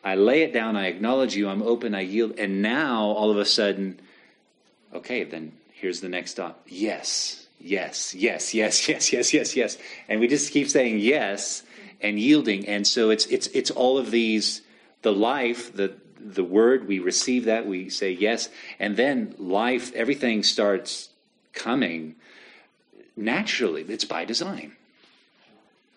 I 0.03 0.15
lay 0.15 0.41
it 0.43 0.53
down, 0.53 0.75
I 0.75 0.87
acknowledge 0.87 1.35
you, 1.35 1.49
I'm 1.49 1.61
open, 1.61 1.93
I 1.93 2.01
yield, 2.01 2.39
and 2.39 2.61
now 2.61 3.01
all 3.03 3.29
of 3.29 3.37
a 3.37 3.45
sudden, 3.45 3.99
okay, 4.93 5.23
then 5.23 5.51
here's 5.73 5.99
the 5.99 6.09
next 6.09 6.31
stop. 6.31 6.63
Yes, 6.67 7.47
yes, 7.59 8.15
yes, 8.15 8.53
yes, 8.53 8.87
yes, 8.87 9.11
yes, 9.11 9.33
yes, 9.33 9.55
yes. 9.55 9.77
And 10.07 10.19
we 10.19 10.27
just 10.27 10.53
keep 10.53 10.69
saying 10.69 10.99
yes 10.99 11.63
and 12.01 12.19
yielding. 12.19 12.67
And 12.67 12.85
so 12.87 13.09
it's 13.09 13.25
it's 13.27 13.47
it's 13.47 13.71
all 13.71 13.97
of 13.97 14.11
these 14.11 14.61
the 15.01 15.11
life, 15.11 15.75
the 15.75 15.93
the 16.19 16.43
word, 16.43 16.87
we 16.87 16.99
receive 16.99 17.45
that, 17.45 17.67
we 17.67 17.89
say 17.89 18.11
yes, 18.11 18.49
and 18.79 18.97
then 18.97 19.35
life, 19.37 19.93
everything 19.93 20.43
starts 20.43 21.09
coming 21.53 22.15
naturally. 23.15 23.83
It's 23.87 24.05
by 24.05 24.25
design. 24.25 24.73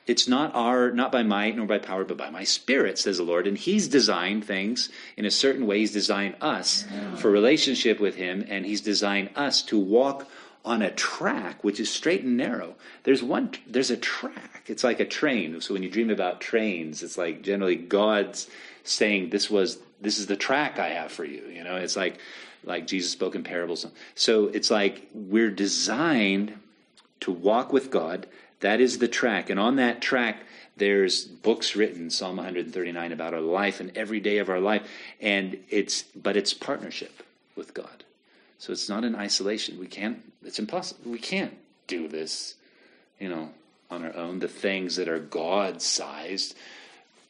It's 0.06 0.26
not 0.26 0.54
our 0.54 0.90
not 0.90 1.12
by 1.12 1.22
might 1.22 1.56
nor 1.56 1.66
by 1.66 1.78
power, 1.78 2.04
but 2.04 2.16
by 2.16 2.30
my 2.30 2.42
spirit, 2.42 2.98
says 2.98 3.18
the 3.18 3.22
Lord. 3.22 3.46
And 3.46 3.56
He's 3.56 3.86
designed 3.86 4.44
things 4.44 4.88
in 5.16 5.24
a 5.24 5.30
certain 5.30 5.66
way. 5.66 5.78
He's 5.78 5.92
designed 5.92 6.34
us 6.40 6.84
for 7.16 7.30
relationship 7.30 8.00
with 8.00 8.16
Him, 8.16 8.44
and 8.48 8.66
He's 8.66 8.80
designed 8.80 9.30
us 9.36 9.62
to 9.62 9.78
walk 9.78 10.26
on 10.64 10.82
a 10.82 10.90
track 10.90 11.62
which 11.64 11.80
is 11.80 11.90
straight 11.90 12.22
and 12.22 12.36
narrow. 12.36 12.74
There's 13.04 13.22
one 13.22 13.52
there's 13.66 13.90
a 13.90 13.96
track. 13.96 14.64
It's 14.66 14.84
like 14.84 15.00
a 15.00 15.04
train. 15.04 15.60
So 15.60 15.74
when 15.74 15.82
you 15.82 15.90
dream 15.90 16.10
about 16.10 16.40
trains, 16.40 17.02
it's 17.02 17.16
like 17.16 17.42
generally 17.42 17.76
God's 17.76 18.48
saying 18.82 19.30
this 19.30 19.48
was 19.50 19.78
this 20.00 20.18
is 20.18 20.26
the 20.26 20.36
track 20.36 20.78
I 20.78 20.88
have 20.88 21.12
for 21.12 21.24
you. 21.24 21.42
You 21.46 21.64
know, 21.64 21.76
it's 21.76 21.96
like 21.96 22.18
like 22.64 22.86
Jesus 22.86 23.12
spoke 23.12 23.34
in 23.34 23.42
parables. 23.42 23.86
So 24.14 24.46
it's 24.46 24.70
like 24.70 25.08
we're 25.14 25.50
designed 25.50 26.54
to 27.20 27.32
walk 27.32 27.72
with 27.72 27.90
God. 27.90 28.26
That 28.60 28.80
is 28.80 28.98
the 28.98 29.08
track. 29.08 29.50
And 29.50 29.58
on 29.58 29.76
that 29.76 30.02
track, 30.02 30.42
there's 30.76 31.24
books 31.24 31.76
written, 31.76 32.10
Psalm 32.10 32.36
139, 32.36 33.12
about 33.12 33.34
our 33.34 33.40
life 33.40 33.80
and 33.80 33.96
every 33.96 34.20
day 34.20 34.38
of 34.38 34.48
our 34.48 34.60
life. 34.60 34.88
And 35.20 35.58
it's, 35.68 36.02
but 36.02 36.36
it's 36.36 36.54
partnership 36.54 37.22
with 37.56 37.74
God. 37.74 38.04
So 38.58 38.72
it's 38.72 38.88
not 38.88 39.04
in 39.04 39.14
isolation. 39.14 39.78
We 39.78 39.86
can't, 39.86 40.22
it's 40.44 40.58
impossible. 40.58 41.10
We 41.10 41.18
can't 41.18 41.56
do 41.86 42.08
this, 42.08 42.54
you 43.18 43.28
know, 43.28 43.50
on 43.90 44.04
our 44.04 44.14
own. 44.14 44.38
The 44.38 44.48
things 44.48 44.96
that 44.96 45.08
are 45.08 45.18
God 45.18 45.80
sized. 45.80 46.54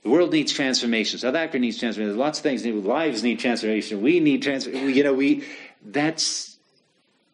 The 0.03 0.09
world 0.11 0.33
needs 0.33 0.53
transformation. 0.53 1.19
South 1.19 1.35
Africa 1.35 1.59
needs 1.59 1.79
transformation. 1.79 2.09
There's 2.17 2.19
lots 2.19 2.39
of 2.39 2.43
things 2.43 2.65
need, 2.65 2.73
lives 2.85 3.23
need 3.23 3.39
transformation. 3.39 4.01
We 4.01 4.19
need 4.21 4.43
transformation. 4.43 4.95
You 4.95 5.05
know, 5.05 5.13
we, 5.13 5.45
that's 5.85 6.57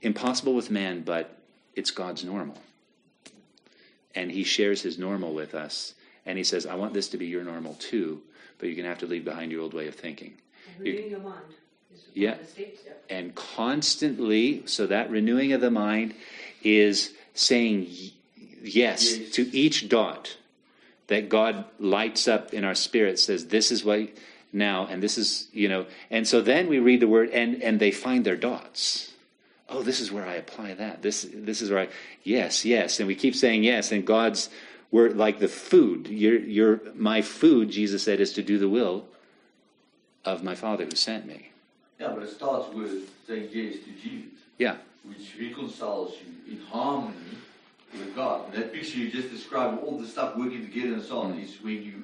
impossible 0.02 0.54
with 0.54 0.70
man, 0.70 1.02
but 1.02 1.38
it's 1.74 1.90
God's 1.90 2.24
normal 2.24 2.56
and 4.16 4.32
he 4.32 4.42
shares 4.42 4.82
his 4.82 4.98
normal 4.98 5.34
with 5.34 5.54
us 5.54 5.94
and 6.24 6.36
he 6.38 6.42
says 6.42 6.66
i 6.66 6.74
want 6.74 6.92
this 6.94 7.08
to 7.08 7.16
be 7.18 7.26
your 7.26 7.44
normal 7.44 7.74
too 7.74 8.20
but 8.58 8.66
you're 8.66 8.74
going 8.74 8.84
to 8.84 8.88
have 8.88 8.98
to 8.98 9.06
leave 9.06 9.24
behind 9.24 9.52
your 9.52 9.60
old 9.60 9.74
way 9.74 9.86
of 9.86 9.94
thinking 9.94 10.32
Renewing 10.78 11.10
your 11.10 11.20
mind. 11.20 11.40
is 11.94 12.00
Yeah. 12.14 12.34
the 12.38 12.44
steps, 12.46 12.80
and 13.10 13.34
constantly 13.34 14.62
so 14.66 14.86
that 14.86 15.10
renewing 15.10 15.52
of 15.52 15.60
the 15.60 15.70
mind 15.70 16.14
is 16.64 17.12
saying 17.34 17.86
yes, 18.62 19.16
Yes. 19.18 19.30
to 19.32 19.54
each 19.56 19.88
dot 19.88 20.36
that 21.08 21.28
god 21.28 21.64
lights 21.78 22.26
up 22.28 22.52
in 22.52 22.64
our 22.64 22.74
spirit 22.74 23.18
says 23.18 23.46
this 23.46 23.70
is 23.70 23.84
what 23.84 24.08
now 24.52 24.86
and 24.86 25.02
this 25.02 25.18
is 25.18 25.48
you 25.52 25.68
know 25.68 25.86
and 26.10 26.26
so 26.26 26.40
then 26.40 26.68
we 26.68 26.78
read 26.78 27.00
the 27.00 27.08
word 27.08 27.30
and 27.30 27.62
and 27.62 27.78
they 27.80 27.90
find 27.90 28.24
their 28.24 28.36
dots. 28.36 29.12
Oh 29.68 29.82
this 29.82 30.00
is 30.00 30.12
where 30.12 30.26
i 30.26 30.34
apply 30.34 30.74
that. 30.74 31.02
This 31.02 31.26
this 31.32 31.60
is 31.60 31.70
where 31.70 31.80
i 31.80 31.88
yes 32.22 32.64
yes. 32.64 32.98
And 33.00 33.06
we 33.06 33.14
keep 33.14 33.34
saying 33.34 33.64
yes 33.64 33.92
and 33.92 34.06
god's 34.06 34.48
we're 34.90 35.10
like 35.10 35.38
the 35.40 35.48
food 35.48 36.08
your 36.08 36.38
your 36.38 36.80
my 36.94 37.20
food 37.22 37.70
jesus 37.70 38.04
said 38.04 38.20
is 38.20 38.32
to 38.34 38.42
do 38.42 38.58
the 38.58 38.68
will 38.68 39.04
of 40.24 40.42
my 40.42 40.54
father 40.54 40.84
who 40.84 40.96
sent 40.96 41.26
me. 41.26 41.50
Yeah, 42.00 42.12
but 42.14 42.22
it 42.24 42.30
starts 42.30 42.72
with 42.74 43.10
saying 43.26 43.48
yes 43.52 43.76
to 43.84 43.90
Jesus. 44.02 44.38
yeah. 44.58 44.76
which 45.04 45.34
reconciles 45.40 46.14
you 46.22 46.54
in 46.54 46.60
harmony 46.66 47.14
with 47.98 48.14
God. 48.14 48.46
And 48.46 48.62
that 48.62 48.72
picture 48.72 48.98
you 48.98 49.10
just 49.10 49.30
described, 49.30 49.82
all 49.82 49.98
the 49.98 50.06
stuff 50.06 50.36
working 50.36 50.62
together 50.62 50.94
and 50.94 51.02
so 51.02 51.18
on, 51.20 51.38
is 51.38 51.60
when 51.62 51.82
you 51.82 52.02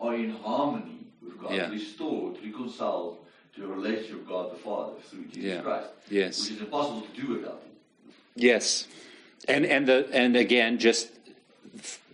are 0.00 0.14
in 0.14 0.30
harmony 0.30 1.06
with 1.22 1.40
God, 1.40 1.52
Yeah. 1.52 1.70
restored, 1.70 2.36
reconciled 2.44 3.18
to 3.54 3.64
a 3.64 3.66
relationship 3.68 4.18
with 4.18 4.28
God 4.28 4.52
the 4.52 4.56
Father 4.58 4.92
through 5.08 5.24
Jesus 5.24 5.44
Yeah. 5.44 5.60
Christ. 5.62 5.88
Yes. 6.10 6.40
Which 6.42 6.52
is 6.52 6.60
impossible 6.60 7.02
to 7.02 7.20
do 7.20 7.28
without 7.34 7.62
Him. 7.62 8.12
Yes, 8.34 8.86
and 9.48 9.64
and 9.64 9.86
the 9.88 10.08
and 10.12 10.36
again, 10.36 10.78
just 10.78 11.08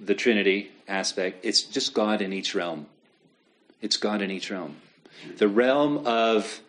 the 0.01 0.15
Trinity 0.15 0.71
aspect. 0.87 1.45
It's 1.45 1.63
just 1.63 1.95
God 1.95 2.21
in 2.23 2.33
each 2.33 2.55
realm. 2.55 2.87
It's 3.81 3.97
God 3.97 4.23
in 4.23 4.31
each 4.31 4.51
realm. 4.51 4.77
The 5.39 5.49
realm 5.49 6.07
of 6.07 6.61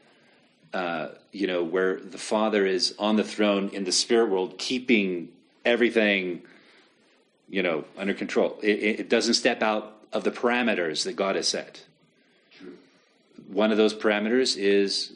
uh, 0.74 1.10
you 1.32 1.46
know 1.46 1.64
where 1.64 2.00
the 2.00 2.18
Father 2.18 2.66
is 2.66 2.96
on 2.98 3.16
the 3.16 3.24
throne 3.24 3.70
in 3.74 3.84
the 3.84 3.92
spirit 3.92 4.30
world, 4.32 4.58
keeping 4.58 5.30
everything 5.66 6.44
you 7.50 7.64
know 7.64 7.86
under 7.98 8.14
control. 8.14 8.60
It, 8.62 9.00
it 9.00 9.10
doesn't 9.10 9.36
step 9.36 9.62
out 9.62 9.96
of 10.12 10.24
the 10.24 10.32
parameters 10.32 11.04
that 11.06 11.14
God 11.14 11.36
has 11.36 11.48
set. 11.48 11.86
True. 12.58 12.74
One 13.48 13.72
of 13.72 13.78
those 13.78 13.94
parameters 13.94 14.58
is 14.58 15.14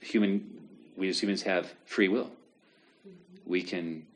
human. 0.00 0.58
We 0.96 1.08
as 1.08 1.20
humans 1.20 1.42
have 1.42 1.72
free 1.84 2.08
will 2.08 2.24
mm-hmm. 2.24 3.10
we 3.46 3.62
can 3.62 4.06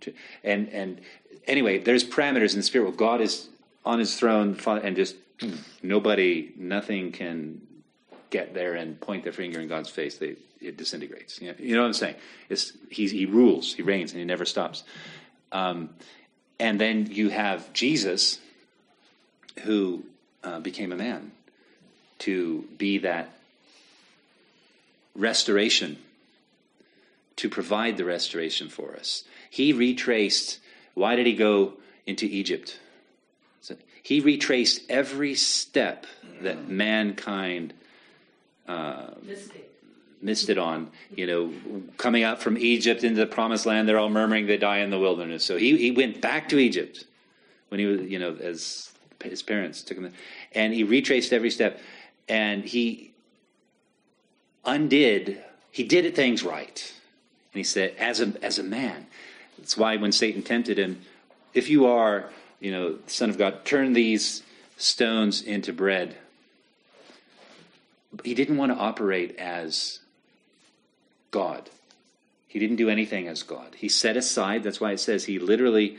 and 0.44 0.68
and 0.68 1.00
anyway 1.46 1.78
there's 1.78 2.04
parameters 2.04 2.52
in 2.52 2.58
the 2.58 2.62
spirit 2.62 2.84
world 2.84 2.96
god 2.96 3.20
is 3.20 3.48
on 3.84 3.98
his 3.98 4.18
throne 4.18 4.58
and 4.66 4.96
just 4.96 5.16
nobody 5.82 6.52
nothing 6.56 7.12
can 7.12 7.60
get 8.30 8.54
there 8.54 8.74
and 8.74 9.00
point 9.00 9.24
their 9.24 9.32
finger 9.32 9.60
in 9.60 9.68
god's 9.68 9.90
face 9.90 10.18
they, 10.18 10.36
it 10.60 10.76
disintegrates 10.76 11.40
you 11.40 11.48
know, 11.48 11.54
you 11.58 11.74
know 11.74 11.82
what 11.82 11.88
i'm 11.88 11.92
saying 11.92 12.14
it's 12.48 12.72
he's, 12.90 13.10
he 13.10 13.26
rules 13.26 13.74
he 13.74 13.82
reigns 13.82 14.12
and 14.12 14.18
he 14.20 14.24
never 14.24 14.44
stops 14.44 14.84
um, 15.52 15.90
and 16.58 16.80
then 16.80 17.06
you 17.10 17.28
have 17.28 17.72
jesus 17.72 18.38
who 19.62 20.02
uh, 20.42 20.58
became 20.60 20.92
a 20.92 20.96
man 20.96 21.30
to 22.18 22.64
be 22.78 22.98
that 22.98 23.30
restoration 25.14 25.98
to 27.36 27.48
provide 27.48 27.96
the 27.96 28.04
restoration 28.04 28.68
for 28.68 28.94
us. 28.94 29.24
He 29.50 29.72
retraced, 29.72 30.60
why 30.94 31.16
did 31.16 31.26
he 31.26 31.34
go 31.34 31.74
into 32.06 32.26
Egypt? 32.26 32.78
So 33.60 33.76
he 34.02 34.20
retraced 34.20 34.82
every 34.88 35.34
step 35.34 36.06
that 36.42 36.68
mankind 36.68 37.74
Mystic. 39.22 39.71
Missed 40.22 40.48
it 40.48 40.58
on. 40.58 40.90
You 41.14 41.26
know, 41.26 41.52
coming 41.98 42.22
out 42.22 42.40
from 42.40 42.56
Egypt 42.56 43.04
into 43.04 43.20
the 43.20 43.26
promised 43.26 43.66
land, 43.66 43.88
they're 43.88 43.98
all 43.98 44.08
murmuring 44.08 44.46
they 44.46 44.56
die 44.56 44.78
in 44.78 44.90
the 44.90 44.98
wilderness. 44.98 45.44
So 45.44 45.56
he, 45.56 45.76
he 45.76 45.90
went 45.90 46.20
back 46.20 46.48
to 46.50 46.58
Egypt 46.58 47.04
when 47.68 47.80
he 47.80 47.86
was, 47.86 48.00
you 48.02 48.18
know, 48.18 48.36
as 48.40 48.92
his 49.22 49.42
parents 49.42 49.82
took 49.82 49.96
him, 49.98 50.12
and 50.52 50.74
he 50.74 50.84
retraced 50.84 51.32
every 51.32 51.50
step, 51.50 51.80
and 52.28 52.64
he 52.64 53.12
undid, 54.64 55.42
he 55.70 55.84
did 55.84 56.14
things 56.14 56.42
right. 56.42 56.92
And 57.52 57.58
he 57.58 57.64
said, 57.64 57.94
as 57.98 58.20
a, 58.20 58.32
as 58.42 58.58
a 58.58 58.62
man. 58.62 59.06
That's 59.58 59.76
why 59.76 59.96
when 59.96 60.12
Satan 60.12 60.42
tempted 60.42 60.78
him, 60.78 61.00
if 61.54 61.68
you 61.68 61.86
are, 61.86 62.30
you 62.60 62.70
know, 62.70 62.98
Son 63.06 63.30
of 63.30 63.38
God, 63.38 63.64
turn 63.64 63.92
these 63.92 64.42
stones 64.76 65.42
into 65.42 65.72
bread. 65.72 66.16
He 68.24 68.34
didn't 68.34 68.56
want 68.56 68.72
to 68.72 68.78
operate 68.78 69.36
as 69.36 70.00
God. 71.32 71.68
He 72.46 72.60
didn't 72.60 72.76
do 72.76 72.88
anything 72.88 73.26
as 73.26 73.42
God. 73.42 73.74
He 73.74 73.88
set 73.88 74.16
aside, 74.16 74.62
that's 74.62 74.80
why 74.80 74.92
it 74.92 75.00
says 75.00 75.24
he 75.24 75.40
literally 75.40 75.96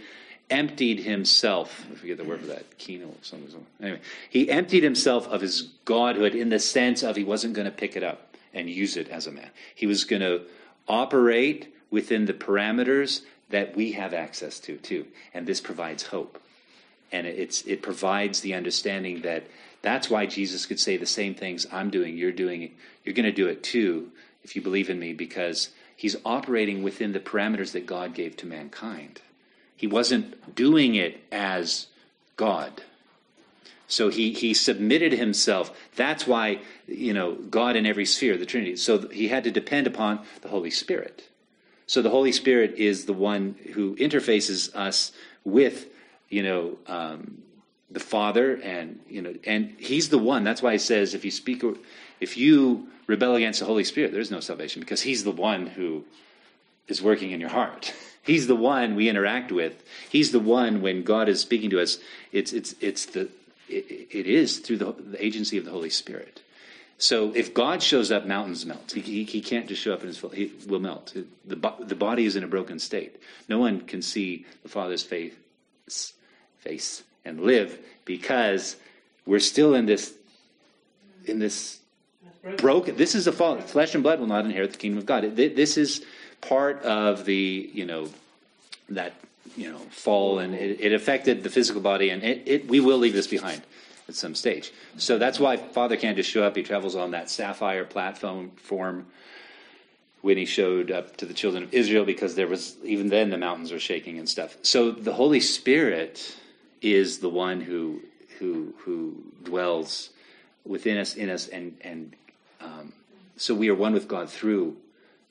emptied 0.49 0.99
himself. 0.99 1.85
I 1.91 1.95
forget 1.95 2.17
the 2.17 2.23
word 2.23 2.41
for 2.41 2.47
that. 2.47 2.77
Kino 2.77 3.07
or 3.07 3.13
something. 3.21 3.65
Anyway, 3.81 3.99
he 4.29 4.49
emptied 4.49 4.83
himself 4.83 5.27
of 5.27 5.41
his 5.41 5.63
godhood 5.83 6.35
in 6.35 6.49
the 6.49 6.59
sense 6.59 7.03
of 7.03 7.15
he 7.15 7.23
wasn't 7.23 7.53
going 7.53 7.65
to 7.65 7.71
pick 7.71 7.95
it 7.95 8.03
up 8.03 8.35
and 8.53 8.69
use 8.69 8.95
it 8.95 9.09
as 9.09 9.27
a 9.27 9.31
man. 9.31 9.49
He 9.75 9.87
was 9.87 10.03
going 10.05 10.21
to 10.21 10.41
operate 10.87 11.73
within 11.89 12.25
the 12.25 12.33
parameters 12.33 13.21
that 13.49 13.75
we 13.75 13.91
have 13.93 14.13
access 14.13 14.59
to 14.59 14.77
too 14.77 15.05
and 15.33 15.45
this 15.45 15.61
provides 15.61 16.03
hope 16.03 16.41
and 17.11 17.27
it's 17.27 17.61
it 17.63 17.81
provides 17.81 18.41
the 18.41 18.53
understanding 18.53 19.21
that 19.21 19.43
that's 19.81 20.09
why 20.09 20.25
Jesus 20.25 20.65
could 20.65 20.79
say 20.79 20.97
the 20.97 21.05
same 21.05 21.35
things 21.35 21.67
I'm 21.71 21.89
doing 21.89 22.17
you're 22.17 22.31
doing 22.31 22.71
you're 23.05 23.13
going 23.13 23.25
to 23.25 23.31
do 23.31 23.47
it 23.47 23.63
too 23.63 24.11
if 24.43 24.55
you 24.55 24.61
believe 24.61 24.89
in 24.89 24.99
me 24.99 25.13
because 25.13 25.69
he's 25.95 26.15
operating 26.25 26.83
within 26.83 27.13
the 27.13 27.19
parameters 27.19 27.71
that 27.71 27.85
God 27.85 28.13
gave 28.13 28.37
to 28.37 28.45
mankind 28.45 29.21
he 29.75 29.87
wasn't 29.87 30.55
doing 30.55 30.95
it 30.95 31.21
as 31.31 31.87
God 32.35 32.83
so 33.93 34.09
he, 34.09 34.33
he 34.33 34.55
submitted 34.55 35.11
himself. 35.11 35.71
That's 35.95 36.25
why, 36.25 36.61
you 36.87 37.13
know, 37.13 37.35
God 37.35 37.75
in 37.75 37.85
every 37.85 38.05
sphere, 38.05 38.37
the 38.37 38.45
Trinity. 38.45 38.75
So 38.75 39.07
he 39.09 39.27
had 39.27 39.43
to 39.43 39.51
depend 39.51 39.85
upon 39.85 40.21
the 40.41 40.47
Holy 40.47 40.71
Spirit. 40.71 41.27
So 41.85 42.01
the 42.01 42.09
Holy 42.09 42.31
Spirit 42.31 42.73
is 42.75 43.05
the 43.05 43.13
one 43.13 43.55
who 43.73 43.95
interfaces 43.97 44.73
us 44.73 45.11
with, 45.43 45.85
you 46.29 46.41
know, 46.41 46.77
um, 46.87 47.43
the 47.91 47.99
Father, 47.99 48.55
and 48.63 48.99
you 49.07 49.21
know, 49.21 49.35
and 49.45 49.75
He's 49.77 50.09
the 50.09 50.17
one. 50.17 50.43
That's 50.43 50.63
why 50.63 50.71
He 50.71 50.79
says, 50.79 51.13
if 51.13 51.23
you 51.23 51.29
speak, 51.29 51.63
if 52.23 52.37
you 52.37 52.87
rebel 53.05 53.35
against 53.35 53.59
the 53.59 53.65
Holy 53.65 53.83
Spirit, 53.83 54.11
there's 54.13 54.31
no 54.31 54.39
salvation 54.39 54.79
because 54.79 55.01
He's 55.01 55.23
the 55.23 55.31
one 55.31 55.67
who 55.67 56.05
is 56.87 57.01
working 57.01 57.31
in 57.31 57.39
your 57.39 57.49
heart. 57.49 57.93
He's 58.23 58.47
the 58.47 58.55
one 58.55 58.95
we 58.95 59.09
interact 59.09 59.51
with. 59.51 59.83
He's 60.09 60.31
the 60.31 60.39
one 60.39 60.81
when 60.81 61.03
God 61.03 61.27
is 61.27 61.41
speaking 61.41 61.69
to 61.71 61.81
us. 61.81 61.99
It's 62.31 62.53
it's 62.53 62.73
it's 62.79 63.05
the 63.07 63.29
it, 63.67 64.07
it 64.11 64.27
is 64.27 64.59
through 64.59 64.77
the, 64.77 64.93
the 64.93 65.23
agency 65.23 65.57
of 65.57 65.65
the 65.65 65.71
Holy 65.71 65.89
Spirit. 65.89 66.41
So 66.97 67.33
if 67.33 67.53
God 67.53 67.83
shows 67.83 68.11
up, 68.11 68.25
mountains 68.25 68.65
melt. 68.65 68.93
He, 68.93 69.01
he, 69.01 69.23
he 69.23 69.41
can't 69.41 69.67
just 69.67 69.81
show 69.81 69.93
up 69.93 70.03
and 70.03 70.07
his, 70.07 70.21
he 70.33 70.53
will 70.67 70.79
melt. 70.79 71.13
The, 71.45 71.57
the 71.79 71.95
body 71.95 72.25
is 72.25 72.37
in 72.37 72.45
a 72.45 72.47
broken 72.47 72.79
state. 72.79 73.19
No 73.49 73.59
one 73.59 73.81
can 73.81 74.01
see 74.01 74.45
the 74.61 74.69
Father's 74.69 75.03
face, 75.03 75.33
face 76.59 77.03
and 77.25 77.41
live 77.41 77.77
because 78.05 78.77
we're 79.25 79.39
still 79.39 79.75
in 79.75 79.85
this 79.85 80.13
in 81.25 81.39
this 81.39 81.79
broken. 82.57 82.95
This 82.95 83.15
is 83.15 83.27
a 83.27 83.31
fall. 83.31 83.59
Flesh 83.61 83.93
and 83.93 84.03
blood 84.03 84.19
will 84.19 84.27
not 84.27 84.45
inherit 84.45 84.71
the 84.71 84.77
kingdom 84.77 84.99
of 84.99 85.05
God. 85.05 85.35
This 85.35 85.77
is 85.77 86.05
part 86.41 86.81
of 86.83 87.25
the 87.25 87.69
you 87.73 87.85
know 87.85 88.09
that 88.89 89.13
you 89.55 89.71
know 89.71 89.79
fall, 89.89 90.39
and 90.39 90.53
it, 90.53 90.79
it 90.81 90.93
affected 90.93 91.43
the 91.43 91.49
physical 91.49 91.81
body, 91.81 92.09
and 92.09 92.23
it, 92.23 92.43
it 92.45 92.67
we 92.67 92.79
will 92.79 92.97
leave 92.97 93.13
this 93.13 93.27
behind 93.27 93.61
at 94.07 94.15
some 94.15 94.35
stage. 94.35 94.71
So 94.97 95.17
that's 95.17 95.39
why 95.39 95.57
Father 95.57 95.97
can't 95.97 96.17
just 96.17 96.29
show 96.29 96.43
up. 96.43 96.55
He 96.55 96.63
travels 96.63 96.95
on 96.95 97.11
that 97.11 97.29
sapphire 97.29 97.85
platform 97.85 98.51
form 98.51 99.07
when 100.21 100.37
he 100.37 100.45
showed 100.45 100.89
up 100.89 101.17
to 101.17 101.25
the 101.25 101.33
children 101.33 101.63
of 101.63 101.73
Israel 101.73 102.05
because 102.05 102.35
there 102.35 102.47
was 102.47 102.75
even 102.83 103.09
then 103.09 103.29
the 103.29 103.37
mountains 103.37 103.71
were 103.71 103.79
shaking 103.79 104.19
and 104.19 104.27
stuff. 104.27 104.57
So 104.61 104.91
the 104.91 105.13
Holy 105.13 105.39
Spirit 105.39 106.37
is 106.81 107.19
the 107.19 107.29
one 107.29 107.61
who 107.61 108.01
who 108.39 108.73
who 108.79 109.15
dwells 109.43 110.09
within 110.65 110.97
us, 110.97 111.15
in 111.15 111.29
us, 111.29 111.47
and 111.47 111.77
and 111.81 112.15
um, 112.63 112.93
so 113.37 113.53
we 113.53 113.69
are 113.69 113.75
one 113.75 113.93
with 113.93 114.07
God 114.07 114.29
through 114.29 114.77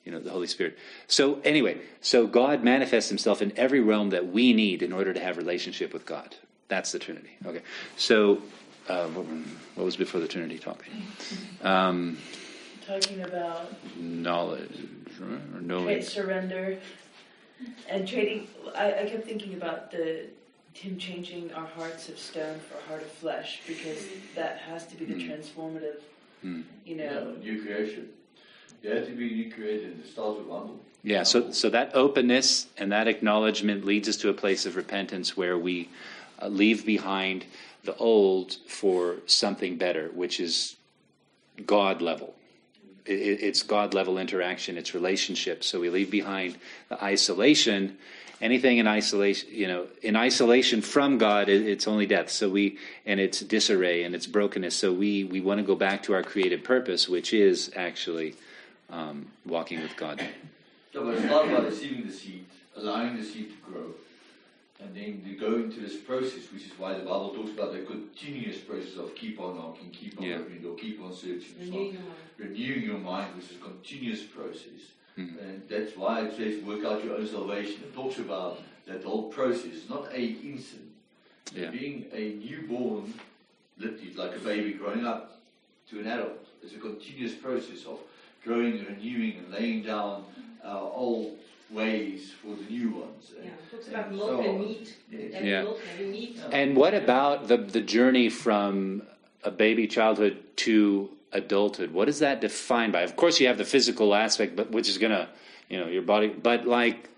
you 0.05 0.11
know 0.11 0.19
the 0.19 0.29
Holy 0.31 0.47
Spirit. 0.47 0.77
So 1.07 1.39
anyway, 1.43 1.77
so 2.01 2.27
God 2.27 2.63
manifests 2.63 3.09
Himself 3.09 3.41
in 3.41 3.51
every 3.57 3.79
realm 3.79 4.09
that 4.11 4.27
we 4.27 4.53
need 4.53 4.81
in 4.83 4.91
order 4.93 5.13
to 5.13 5.19
have 5.19 5.37
relationship 5.37 5.93
with 5.93 6.05
God. 6.05 6.35
That's 6.67 6.91
the 6.91 6.99
Trinity. 6.99 7.31
Okay, 7.45 7.61
so. 7.97 8.41
Uh, 8.89 9.07
what, 9.07 9.85
was 9.85 9.95
before 9.95 10.19
the 10.19 10.27
Trinity 10.27 10.59
topic? 10.59 10.87
Um, 11.63 12.17
Talking 12.85 13.21
about 13.21 13.71
knowledge 13.97 14.77
or 15.21 15.61
knowing. 15.61 16.01
surrender 16.01 16.77
and 17.89 18.05
trading. 18.05 18.49
I, 18.75 19.03
I 19.03 19.05
kept 19.05 19.25
thinking 19.25 19.53
about 19.53 19.89
the 19.89 20.25
him 20.73 20.97
changing 20.97 21.53
our 21.53 21.65
hearts 21.65 22.09
of 22.09 22.19
stone 22.19 22.59
for 22.59 22.77
a 22.77 22.81
heart 22.89 23.01
of 23.03 23.07
flesh 23.09 23.61
because 23.65 24.03
that 24.35 24.57
has 24.57 24.85
to 24.87 24.97
be 24.97 25.05
the 25.05 25.13
Mm. 25.13 25.29
transformative. 25.29 26.01
Mm. 26.43 26.63
You 26.85 26.95
Yeah, 26.95 27.09
know, 27.13 27.35
new 27.41 27.61
creation. 27.61 28.09
You 28.81 28.89
have 28.91 29.05
to 29.07 29.13
be 29.13 29.45
recreated. 29.45 29.99
It 29.99 30.07
starts 30.07 30.39
with 30.39 30.49
humble. 30.49 30.79
Yeah, 31.03 31.23
so 31.23 31.51
so 31.51 31.69
that 31.69 31.95
openness 31.95 32.67
and 32.77 32.91
that 32.91 33.07
acknowledgement 33.07 33.85
leads 33.85 34.07
us 34.07 34.17
to 34.17 34.29
a 34.29 34.33
place 34.33 34.65
of 34.65 34.75
repentance 34.75 35.35
where 35.37 35.57
we 35.57 35.89
uh, 36.41 36.47
leave 36.47 36.85
behind 36.85 37.45
the 37.83 37.95
old 37.97 38.57
for 38.67 39.17
something 39.25 39.77
better, 39.77 40.09
which 40.13 40.39
is 40.39 40.75
God 41.65 42.01
level. 42.01 42.33
It, 43.05 43.19
it- 43.19 43.43
it's 43.43 43.61
God 43.63 43.93
level 43.93 44.17
interaction, 44.17 44.77
it's 44.77 44.93
relationship. 44.93 45.63
So 45.63 45.79
we 45.79 45.89
leave 45.89 46.09
behind 46.11 46.57
the 46.89 47.01
isolation. 47.03 47.97
Anything 48.41 48.77
in 48.79 48.87
isolation, 48.87 49.49
you 49.51 49.67
know, 49.67 49.87
in 50.01 50.15
isolation 50.15 50.81
from 50.81 51.17
God, 51.17 51.47
it's 51.49 51.87
only 51.87 52.05
death. 52.05 52.29
So 52.29 52.49
we 52.49 52.77
and 53.05 53.19
it's 53.19 53.39
disarray 53.39 54.03
and 54.03 54.13
it's 54.13 54.27
brokenness. 54.27 54.75
So 54.75 54.91
we 54.91 55.23
we 55.23 55.39
want 55.39 55.59
to 55.59 55.65
go 55.65 55.75
back 55.75 56.03
to 56.03 56.13
our 56.13 56.23
created 56.23 56.63
purpose, 56.63 57.07
which 57.07 57.33
is 57.33 57.71
actually 57.75 58.35
um, 58.89 59.27
walking 59.45 59.81
with 59.81 59.95
God. 59.95 60.21
So 60.91 61.05
but 61.05 61.15
it 61.15 61.25
starts 61.25 61.49
by 61.49 61.59
receiving 61.59 62.05
the 62.05 62.11
seed, 62.11 62.45
allowing 62.75 63.15
the 63.17 63.23
seed 63.23 63.51
to 63.51 63.71
grow, 63.71 63.85
and 64.81 64.93
then 64.95 65.23
to 65.25 65.35
go 65.35 65.55
into 65.55 65.79
this 65.79 65.95
process, 65.95 66.51
which 66.51 66.65
is 66.65 66.71
why 66.77 66.93
the 66.93 66.99
Bible 67.05 67.33
talks 67.35 67.51
about 67.51 67.71
the 67.71 67.79
continuous 67.79 68.57
process 68.57 68.97
of 68.97 69.15
keep 69.15 69.39
on 69.39 69.55
knocking, 69.55 69.89
keep 69.91 70.19
on 70.19 70.25
Yeah. 70.25 70.35
opening 70.35 70.61
the 70.61 70.67
door, 70.67 70.75
keep 70.75 71.01
on 71.01 71.13
searching. 71.13 71.55
It's 71.59 71.69
Renew 71.69 71.93
not 71.93 71.93
your 71.93 72.47
renewing 72.49 72.83
your 72.83 72.97
mind, 72.97 73.35
which 73.35 73.45
is 73.45 73.57
a 73.57 73.59
continuous 73.63 74.23
process. 74.23 74.91
Mhm. 75.17 75.39
And 75.43 75.61
that's 75.69 75.95
why 75.95 76.21
it 76.25 76.35
says 76.35 76.63
work 76.63 76.83
out 76.85 77.03
your 77.03 77.15
own 77.15 77.27
salvation. 77.27 77.83
It 77.83 77.93
talks 77.93 78.17
about 78.19 78.61
that 78.87 79.03
whole 79.03 79.29
process, 79.29 79.65
It's 79.73 79.89
not 79.89 80.11
a 80.11 80.21
instant. 80.21 80.89
Yeah. 81.55 81.69
Being 81.69 82.05
a 82.11 82.33
newborn, 82.45 83.13
literally 83.77 84.13
like 84.15 84.35
a 84.35 84.39
baby 84.39 84.73
growing 84.73 85.05
up 85.05 85.39
to 85.89 85.99
an 85.99 86.07
adult, 86.07 86.45
it's 86.63 86.73
a 86.73 86.79
continuous 86.79 87.35
process 87.35 87.85
of 87.85 87.99
growing 88.43 88.79
and 88.79 88.87
renewing 88.87 89.37
and 89.39 89.51
laying 89.51 89.83
down 89.83 90.25
our 90.63 90.91
old 90.93 91.37
ways 91.69 92.31
for 92.41 92.55
the 92.55 92.63
new 92.69 92.89
ones. 92.91 93.33
And, 93.37 93.45
Yeah, 93.45 93.51
it 93.51 93.71
talks 93.71 93.87
about 93.89 94.11
milk 94.11 94.29
so 94.29 94.49
and 94.49 94.59
meat. 94.59 94.95
Yes. 95.11 95.33
Having 95.33 95.47
Yeah. 95.49 95.61
milk, 95.63 95.79
having 95.91 96.11
meat. 96.11 96.39
And 96.51 96.75
what 96.75 96.93
about 96.93 97.47
the 97.47 97.57
the 97.57 97.81
journey 97.81 98.29
from 98.29 99.03
a 99.43 99.51
baby 99.51 99.87
childhood 99.87 100.37
to 100.65 101.09
adulthood? 101.33 101.91
What 101.91 102.07
is 102.09 102.19
that 102.19 102.41
defined 102.41 102.93
by? 102.93 103.01
Of 103.01 103.15
course, 103.15 103.39
you 103.39 103.47
have 103.47 103.57
the 103.57 103.65
physical 103.65 104.15
aspect, 104.15 104.55
but 104.55 104.71
which 104.71 104.87
is 104.87 104.97
gonna, 104.97 105.29
you 105.69 105.79
know, 105.79 105.87
your 105.87 106.01
body. 106.01 106.27
But 106.27 106.65
like, 106.65 107.09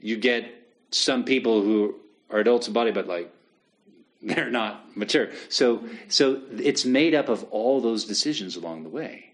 you 0.00 0.16
get 0.16 0.54
some 0.90 1.24
people 1.24 1.62
who 1.62 1.96
are 2.30 2.38
adults 2.38 2.68
in 2.68 2.72
body, 2.72 2.90
but 2.90 3.06
like 3.06 3.30
they're 4.22 4.50
not 4.50 4.96
mature. 4.96 5.30
So 5.48 5.84
so 6.08 6.40
it's 6.56 6.84
made 6.84 7.14
up 7.14 7.28
of 7.28 7.44
all 7.50 7.80
those 7.80 8.04
decisions 8.04 8.56
along 8.56 8.82
the 8.82 8.88
way. 8.88 9.32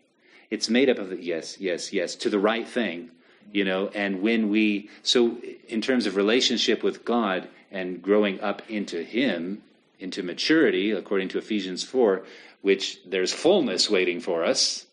It's 0.50 0.68
made 0.68 0.88
up 0.88 0.98
of 0.98 1.10
the 1.10 1.22
yes, 1.22 1.58
yes, 1.58 1.92
yes 1.92 2.14
to 2.16 2.30
the 2.30 2.38
right 2.38 2.68
thing, 2.68 3.10
you 3.52 3.64
know. 3.64 3.88
And 3.94 4.22
when 4.22 4.50
we 4.50 4.90
so 5.02 5.38
in 5.68 5.80
terms 5.80 6.06
of 6.06 6.16
relationship 6.16 6.82
with 6.82 7.04
God 7.04 7.48
and 7.70 8.02
growing 8.02 8.40
up 8.40 8.62
into 8.70 9.02
Him, 9.02 9.62
into 9.98 10.22
maturity, 10.22 10.90
according 10.90 11.28
to 11.28 11.38
Ephesians 11.38 11.82
four, 11.82 12.24
which 12.64 12.98
there's 13.04 13.30
fullness 13.30 13.90
waiting 13.90 14.20
for 14.20 14.42
us. 14.42 14.86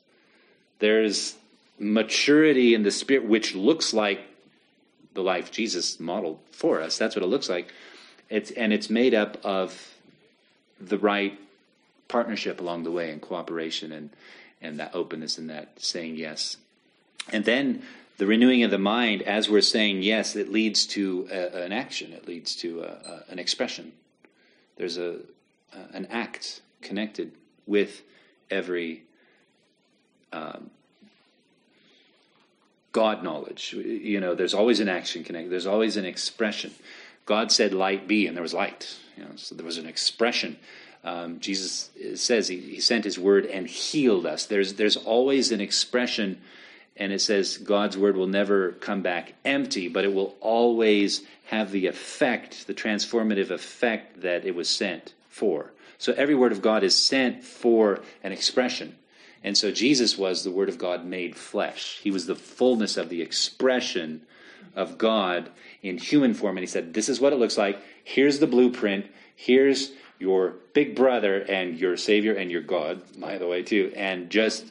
There's 0.80 1.38
maturity 1.80 2.74
in 2.74 2.84
the 2.84 2.92
spirit, 2.92 3.26
which 3.26 3.56
looks 3.56 3.94
like 3.94 4.20
the 5.14 5.22
life 5.22 5.52
Jesus 5.52 5.98
modeled 5.98 6.40
for 6.52 6.82
us. 6.82 6.98
That's 6.98 7.16
what 7.16 7.24
it 7.24 7.30
looks 7.30 7.48
like. 7.48 7.72
It's 8.30 8.52
and 8.52 8.74
it's 8.74 8.90
made 8.90 9.14
up 9.14 9.38
of 9.46 9.96
the 10.82 10.98
right 10.98 11.40
partnership 12.10 12.60
along 12.60 12.84
the 12.84 12.92
way 12.92 13.10
and 13.10 13.22
cooperation 13.22 13.94
and 13.94 14.10
and 14.62 14.78
that 14.82 14.94
openness 14.94 15.38
and 15.38 15.50
that 15.50 15.70
saying 15.78 16.18
yes. 16.18 16.58
And 17.32 17.46
then 17.46 17.84
the 18.18 18.28
renewing 18.28 18.64
of 18.64 18.72
the 18.72 18.80
mind, 18.80 19.22
as 19.22 19.50
we're 19.50 19.62
saying 19.62 20.04
yes, 20.04 20.36
it 20.36 20.52
leads 20.52 20.86
to 20.88 21.30
a, 21.32 21.64
an 21.64 21.72
action. 21.72 22.12
It 22.12 22.28
leads 22.28 22.54
to 22.58 22.82
a, 22.82 22.88
a, 22.88 23.24
an 23.30 23.40
expression. 23.40 23.94
There's 24.76 24.98
a, 24.98 25.20
an 25.94 26.08
act 26.12 26.60
connected 26.82 27.32
with 27.72 28.04
every 28.52 29.04
um, 30.34 30.70
God 32.92 33.24
knowledge. 33.24 33.74
You 33.74 34.20
know, 34.20 34.36
there's 34.36 34.54
always 34.54 34.82
an 34.82 34.90
action 34.90 35.24
connected. 35.24 35.50
There's 35.50 35.66
always 35.66 35.96
an 35.96 36.06
expression. 36.06 36.72
God 37.26 37.52
said, 37.52 37.74
"Light 37.74 38.08
be," 38.08 38.28
and 38.28 38.36
there 38.36 38.44
was 38.44 38.54
light. 38.54 39.00
You 39.18 39.24
know, 39.24 39.32
so 39.38 39.56
there 39.56 39.66
was 39.66 39.78
an 39.78 39.88
expression. 39.88 40.58
Um, 41.04 41.40
Jesus 41.40 41.90
says 42.16 42.48
he, 42.50 42.58
he 42.58 42.80
sent 42.80 43.06
His 43.06 43.18
word 43.18 43.46
and 43.46 43.66
healed 43.66 44.26
us. 44.26 44.46
There's 44.46 44.74
there's 44.74 44.98
always 44.98 45.52
an 45.52 45.62
expression, 45.62 46.42
and 46.98 47.14
it 47.14 47.22
says 47.22 47.58
God's 47.58 47.98
word 47.98 48.18
will 48.18 48.28
never 48.28 48.74
come 48.74 49.02
back 49.02 49.34
empty, 49.46 49.88
but 49.88 50.04
it 50.04 50.14
will 50.14 50.36
always 50.42 51.24
have 51.46 51.72
the 51.72 51.88
effect, 51.88 52.68
the 52.68 52.74
transformative 52.74 53.50
effect 53.50 54.22
that 54.22 54.46
it 54.46 54.56
was 54.56 54.68
sent 54.68 55.14
for. 55.30 55.72
So 56.02 56.14
every 56.14 56.34
word 56.34 56.52
of 56.52 56.64
God 56.64 56.84
is 56.84 56.98
sent 56.98 57.44
for 57.44 58.00
an 58.24 58.32
expression. 58.32 58.96
And 59.44 59.56
so 59.56 59.70
Jesus 59.70 60.18
was 60.18 60.44
the 60.44 60.50
Word 60.50 60.68
of 60.68 60.80
God 60.80 61.06
made 61.06 61.36
flesh. 61.36 62.00
He 62.02 62.10
was 62.10 62.26
the 62.26 62.34
fullness 62.34 62.98
of 62.98 63.10
the 63.10 63.22
expression 63.22 64.24
of 64.76 64.98
God 64.98 65.52
in 65.84 66.00
human 66.00 66.34
form. 66.34 66.58
And 66.58 66.64
he 66.64 66.68
said, 66.68 66.96
This 66.96 67.08
is 67.08 67.22
what 67.22 67.34
it 67.34 67.36
looks 67.36 67.56
like. 67.56 67.80
Here's 68.04 68.40
the 68.40 68.48
blueprint. 68.48 69.06
Here's 69.36 69.92
your 70.18 70.56
big 70.74 70.96
brother 70.96 71.42
and 71.44 71.78
your 71.78 71.96
Savior 71.98 72.34
and 72.34 72.50
your 72.50 72.62
God, 72.62 73.04
by 73.20 73.38
the 73.38 73.46
way, 73.46 73.62
too. 73.62 73.94
And 73.96 74.32
just 74.32 74.66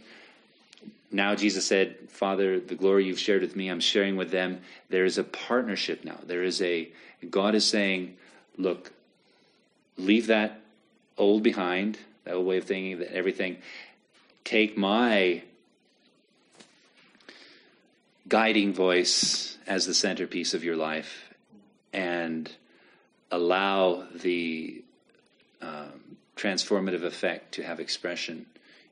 now 1.13 1.37
Jesus 1.37 1.65
said, 1.65 1.97
Father, 2.09 2.59
the 2.59 2.75
glory 2.75 3.05
you've 3.05 3.21
shared 3.21 3.43
with 3.43 3.55
me, 3.55 3.69
I'm 3.69 3.79
sharing 3.79 4.17
with 4.17 4.33
them. 4.33 4.63
There 4.89 5.05
is 5.05 5.17
a 5.17 5.23
partnership 5.23 6.05
now. 6.05 6.19
There 6.27 6.43
is 6.43 6.61
a, 6.61 6.89
God 7.31 7.55
is 7.55 7.65
saying, 7.65 8.17
Look, 8.59 8.91
leave 9.97 10.27
that 10.27 10.61
old 11.21 11.43
behind, 11.43 11.99
that 12.25 12.35
old 12.35 12.47
way 12.47 12.57
of 12.57 12.65
thinking, 12.65 12.99
that 12.99 13.15
everything. 13.15 13.59
Take 14.43 14.77
my 14.77 15.43
guiding 18.27 18.73
voice 18.73 19.59
as 19.67 19.87
the 19.87 19.95
centerpiece 19.95 20.55
of 20.55 20.65
your 20.65 20.77
life 20.77 21.33
and 21.93 22.51
allow 23.31 24.07
the 24.15 24.83
um, 25.61 26.17
transformative 26.37 27.05
effect 27.05 27.53
to 27.53 27.63
have 27.63 27.81
expression 27.81 28.47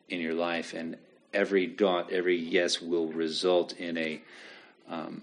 in 0.09 0.21
your 0.21 0.35
life. 0.35 0.75
And 0.75 0.97
every 1.33 1.67
dot, 1.67 2.13
every 2.13 2.37
yes 2.37 2.81
will 2.81 3.09
result 3.09 3.73
in 3.73 3.97
a 3.97 4.21
um, 4.89 5.23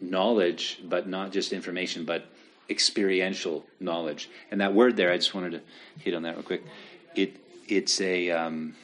knowledge, 0.00 0.80
but 0.84 1.08
not 1.08 1.32
just 1.32 1.52
information, 1.52 2.04
but 2.04 2.26
experiential 2.68 3.64
knowledge. 3.80 4.28
And 4.50 4.60
that 4.60 4.74
word 4.74 4.96
there, 4.96 5.10
I 5.10 5.16
just 5.16 5.34
wanted 5.34 5.52
to 5.52 5.60
hit 6.02 6.14
on 6.14 6.22
that 6.22 6.34
real 6.34 6.42
quick. 6.42 6.64
It 7.14 7.36
it's 7.68 8.00
a 8.00 8.30
um, 8.30 8.74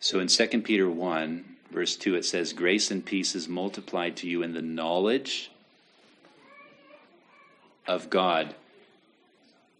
so 0.00 0.20
in 0.20 0.28
2 0.28 0.46
Peter 0.62 0.90
1 0.90 1.44
verse 1.70 1.96
2 1.96 2.14
it 2.16 2.24
says 2.24 2.52
grace 2.52 2.90
and 2.90 3.04
peace 3.04 3.34
is 3.34 3.48
multiplied 3.48 4.16
to 4.16 4.28
you 4.28 4.42
in 4.42 4.52
the 4.52 4.60
knowledge 4.60 5.50
of 7.86 8.10
God 8.10 8.54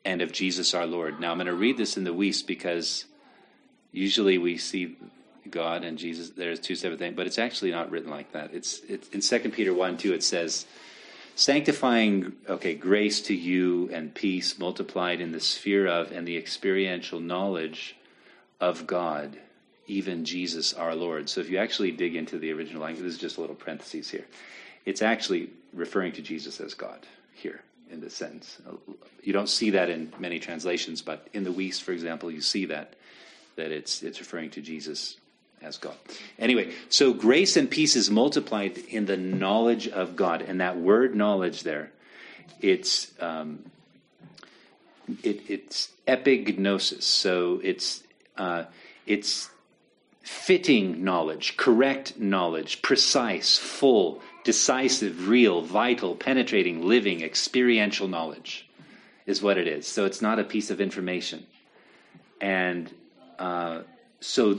and 0.05 0.23
of 0.23 0.33
Jesus 0.33 0.75
our 0.75 0.87
Lord. 0.87 1.21
Now 1.21 1.31
I'm 1.31 1.37
going 1.37 1.47
to 1.47 1.55
read 1.55 1.77
this 1.77 1.97
in 1.97 2.05
the 2.05 2.15
Wuest 2.15 2.47
because 2.47 3.05
usually 3.93 4.39
we 4.39 4.57
see 4.57 4.97
God 5.51 5.85
and 5.85 5.99
Jesus 5.99 6.31
there's 6.31 6.61
two 6.61 6.75
separate 6.75 6.99
things, 6.99 7.17
but 7.17 7.27
it's 7.27 7.39
actually 7.39 7.71
not 7.71 7.91
written 7.91 8.11
like 8.11 8.33
that. 8.33 8.53
It's, 8.53 8.81
it's 8.89 9.09
in 9.09 9.41
2 9.41 9.51
Peter 9.51 9.75
1 9.75 9.99
2 9.99 10.13
it 10.13 10.23
says 10.23 10.67
sanctifying 11.35 12.33
okay 12.49 12.75
grace 12.75 13.23
to 13.23 13.35
you 13.35 13.89
and 13.93 14.15
peace 14.15 14.59
multiplied 14.59 15.21
in 15.21 15.33
the 15.33 15.41
sphere 15.41 15.87
of 15.87 16.13
and 16.13 16.29
the 16.29 16.37
experiential 16.37 17.21
knowledge 17.21 17.97
of 18.61 18.87
God 18.87 19.39
even 19.87 20.25
Jesus 20.25 20.73
our 20.73 20.95
Lord. 20.95 21.29
So 21.29 21.41
if 21.41 21.51
you 21.51 21.59
actually 21.59 21.91
dig 21.91 22.17
into 22.17 22.39
the 22.39 22.53
original 22.53 22.83
language, 22.83 23.05
this 23.05 23.15
is 23.15 23.21
just 23.21 23.37
a 23.37 23.41
little 23.41 23.57
parentheses 23.57 24.09
here. 24.09 24.27
It's 24.85 25.03
actually 25.03 25.51
referring 25.73 26.13
to 26.13 26.23
Jesus 26.23 26.61
as 26.61 26.75
God 26.75 27.07
here 27.35 27.63
in 27.91 28.01
this 28.01 28.15
sentence. 28.15 28.59
You 29.23 29.33
don't 29.33 29.49
see 29.49 29.71
that 29.71 29.91
in 29.91 30.13
many 30.19 30.39
translations, 30.39 31.03
but 31.03 31.29
in 31.33 31.45
the 31.45 31.51
Wuest, 31.51 31.83
for 31.83 31.93
example, 31.93 32.31
you 32.31 32.41
see 32.41 32.67
that 32.67 32.95
that 33.57 33.71
it's 33.71 34.03
it's 34.03 34.19
referring 34.19 34.51
to 34.51 34.63
Jesus 34.63 35.19
as 35.63 35.79
God. 35.79 35.95
Anyway, 36.39 36.73
so 36.89 37.13
grace 37.13 37.57
and 37.57 37.71
peace 37.71 37.97
is 37.97 38.11
multiplied 38.11 38.79
in 38.79 39.07
the 39.07 39.17
knowledge 39.17 39.89
of 39.89 40.17
God, 40.17 40.43
and 40.43 40.61
that 40.61 40.79
word 40.79 41.15
knowledge 41.15 41.63
there, 41.63 41.91
it's 42.61 43.13
um, 43.21 43.65
it, 45.23 45.43
it's 45.49 45.91
epignosis. 46.07 47.03
So 47.03 47.61
it's 47.63 48.03
uh, 48.37 48.65
it's 49.07 49.51
fitting 50.23 51.03
knowledge, 51.03 51.57
correct 51.57 52.19
knowledge, 52.19 52.83
precise, 52.83 53.59
full, 53.59 54.21
decisive, 54.45 55.29
real, 55.29 55.63
vital, 55.63 56.15
penetrating, 56.15 56.87
living, 56.87 57.23
experiential 57.23 58.09
knowledge 58.09 58.69
is 59.27 59.43
what 59.43 59.59
it 59.59 59.67
is. 59.67 59.87
So 59.87 60.05
it's 60.05 60.23
not 60.23 60.39
a 60.39 60.45
piece 60.45 60.71
of 60.71 60.81
information. 60.81 61.47
And 62.41 62.93
uh, 63.39 63.83
so 64.23 64.59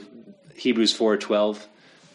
Hebrews 0.55 0.93
4:12 0.97 1.67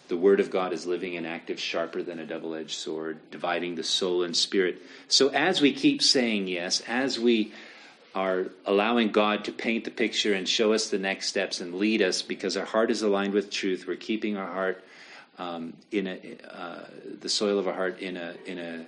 the 0.09 0.17
word 0.17 0.41
of 0.41 0.51
God 0.51 0.73
is 0.73 0.87
living 0.87 1.17
and 1.17 1.27
active, 1.27 1.61
sharper 1.61 2.03
than 2.03 2.19
a 2.19 2.25
double-edged 2.25 2.77
sword, 2.77 3.19
dividing 3.31 3.75
the 3.75 3.83
soul 3.83 4.23
and 4.23 4.35
spirit. 4.35 4.83
So 5.07 5.29
as 5.29 5.61
we 5.61 5.73
keep 5.73 6.03
saying 6.03 6.49
yes, 6.49 6.81
as 6.89 7.19
we 7.19 7.53
are 8.15 8.47
allowing 8.65 9.13
God 9.13 9.45
to 9.45 9.53
paint 9.53 9.85
the 9.85 9.91
picture 9.91 10.33
and 10.33 10.49
show 10.49 10.73
us 10.73 10.89
the 10.89 10.99
next 10.99 11.29
steps 11.29 11.61
and 11.61 11.75
lead 11.75 12.01
us 12.03 12.23
because 12.23 12.57
our 12.57 12.65
heart 12.65 12.91
is 12.91 13.03
aligned 13.03 13.35
with 13.35 13.51
truth. 13.51 13.87
We're 13.87 13.97
keeping 13.97 14.37
our 14.37 14.51
heart 14.51 14.83
um, 15.39 15.75
in 15.93 16.07
a, 16.07 16.19
uh, 16.51 16.85
the 17.21 17.29
soil 17.29 17.59
of 17.59 17.69
our 17.69 17.75
heart 17.75 18.01
in 18.01 18.17
a 18.17 18.35
in 18.47 18.59
a 18.59 18.87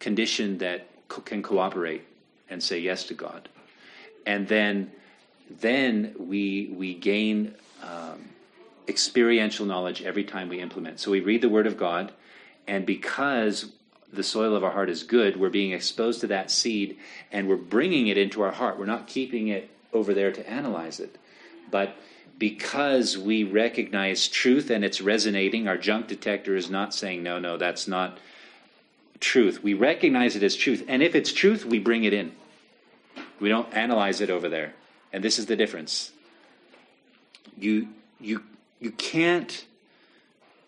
condition 0.00 0.58
that 0.58 0.88
co- 1.08 1.20
can 1.20 1.42
cooperate 1.42 2.02
and 2.50 2.62
say 2.62 2.78
yes 2.78 3.04
to 3.04 3.14
God. 3.14 3.48
And 4.26 4.48
then 4.48 4.90
then 5.60 6.14
we 6.18 6.72
we 6.74 6.94
gain 6.94 7.54
um, 7.82 8.28
experiential 8.88 9.66
knowledge 9.66 10.02
every 10.02 10.24
time 10.24 10.48
we 10.48 10.60
implement. 10.60 11.00
So 11.00 11.10
we 11.10 11.20
read 11.20 11.42
the 11.42 11.48
Word 11.48 11.66
of 11.66 11.76
God, 11.76 12.12
and 12.66 12.86
because 12.86 13.72
the 14.12 14.22
soil 14.22 14.54
of 14.54 14.62
our 14.62 14.70
heart 14.70 14.90
is 14.90 15.02
good, 15.02 15.38
we're 15.38 15.50
being 15.50 15.72
exposed 15.72 16.20
to 16.20 16.26
that 16.28 16.50
seed, 16.50 16.96
and 17.30 17.48
we're 17.48 17.56
bringing 17.56 18.08
it 18.08 18.18
into 18.18 18.42
our 18.42 18.52
heart. 18.52 18.78
We're 18.78 18.86
not 18.86 19.06
keeping 19.06 19.48
it 19.48 19.70
over 19.92 20.14
there 20.14 20.32
to 20.32 20.48
analyze 20.48 21.00
it, 21.00 21.16
but 21.70 21.96
because 22.38 23.16
we 23.16 23.44
recognize 23.44 24.26
truth 24.26 24.70
and 24.70 24.84
it's 24.84 25.00
resonating, 25.00 25.68
our 25.68 25.76
junk 25.76 26.08
detector 26.08 26.56
is 26.56 26.68
not 26.68 26.92
saying, 26.92 27.22
no, 27.22 27.38
no, 27.38 27.56
that's 27.56 27.86
not 27.86 28.18
truth. 29.20 29.62
We 29.62 29.74
recognize 29.74 30.34
it 30.34 30.42
as 30.42 30.56
truth. 30.56 30.84
And 30.88 31.02
if 31.02 31.14
it's 31.14 31.32
truth, 31.32 31.64
we 31.64 31.78
bring 31.78 32.02
it 32.02 32.12
in. 32.12 32.32
We 33.38 33.48
don't 33.48 33.72
analyze 33.72 34.20
it 34.20 34.28
over 34.28 34.48
there. 34.48 34.74
And 35.12 35.22
this 35.22 35.38
is 35.38 35.46
the 35.46 35.54
difference. 35.54 36.10
You, 37.58 37.88
you, 38.20 38.42
you 38.80 38.90
can't 38.92 39.64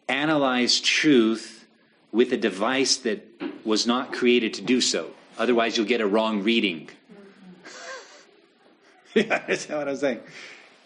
analyze 0.09 0.81
truth 0.81 1.67
with 2.13 2.33
a 2.33 2.37
device 2.37 2.97
that 2.99 3.27
was 3.65 3.87
not 3.87 4.13
created 4.13 4.55
to 4.55 4.63
do 4.63 4.81
so. 4.81 5.11
Otherwise, 5.39 5.77
you'll 5.77 5.87
get 5.87 6.01
a 6.01 6.07
wrong 6.07 6.43
reading. 6.43 6.89
yeah, 9.15 9.43
that's 9.47 9.69
what 9.69 9.89
I'm 9.89 9.97
saying 9.97 10.21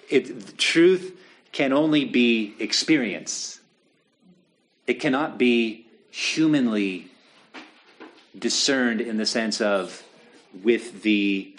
it, 0.09 0.59
truth 0.59 1.18
can 1.53 1.72
only 1.72 2.05
be 2.05 2.55
experience. 2.59 3.61
It 4.86 4.95
cannot 4.95 5.39
be 5.39 5.86
humanly 6.11 7.11
discerned 8.39 9.01
in 9.01 9.16
the 9.16 9.26
sense 9.26 9.61
of 9.61 10.03
with 10.62 11.03
the 11.03 11.55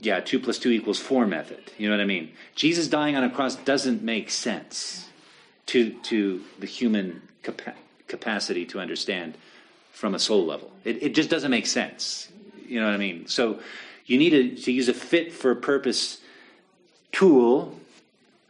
yeah 0.00 0.20
two 0.20 0.38
plus 0.38 0.58
two 0.58 0.70
equals 0.70 0.98
four 0.98 1.26
method. 1.26 1.72
You 1.76 1.88
know 1.88 1.96
what 1.96 2.02
I 2.02 2.06
mean? 2.06 2.32
Jesus 2.54 2.88
dying 2.88 3.16
on 3.16 3.24
a 3.24 3.30
cross 3.30 3.56
doesn't 3.56 4.02
make 4.02 4.30
sense 4.30 5.08
to 5.66 5.92
to 6.04 6.42
the 6.58 6.66
human 6.66 7.22
capa- 7.42 7.74
capacity 8.06 8.64
to 8.66 8.80
understand 8.80 9.36
from 9.92 10.14
a 10.14 10.18
soul 10.18 10.46
level. 10.46 10.70
It, 10.84 11.02
it 11.02 11.14
just 11.14 11.28
doesn't 11.28 11.50
make 11.50 11.66
sense. 11.66 12.30
You 12.66 12.80
know 12.80 12.86
what 12.86 12.94
I 12.94 12.98
mean? 12.98 13.26
So 13.26 13.60
you 14.06 14.18
need 14.18 14.30
to, 14.30 14.56
to 14.62 14.72
use 14.72 14.88
a 14.88 14.94
fit 14.94 15.32
for 15.32 15.54
purpose 15.54 16.18
tool 17.12 17.78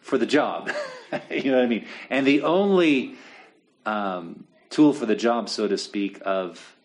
for 0.01 0.19
the 0.19 0.27
job. 0.27 0.71
you 1.31 1.51
know 1.51 1.57
what 1.57 1.65
I 1.65 1.69
mean? 1.69 1.87
And 2.11 2.27
the 2.27 2.43
only 2.43 3.17
um, 3.87 4.45
tool 4.71 4.93
for 4.93 5.07
the 5.07 5.17
job, 5.17 5.49
so 5.49 5.67
to 5.67 5.79
speak, 5.79 6.21
of 6.25 6.77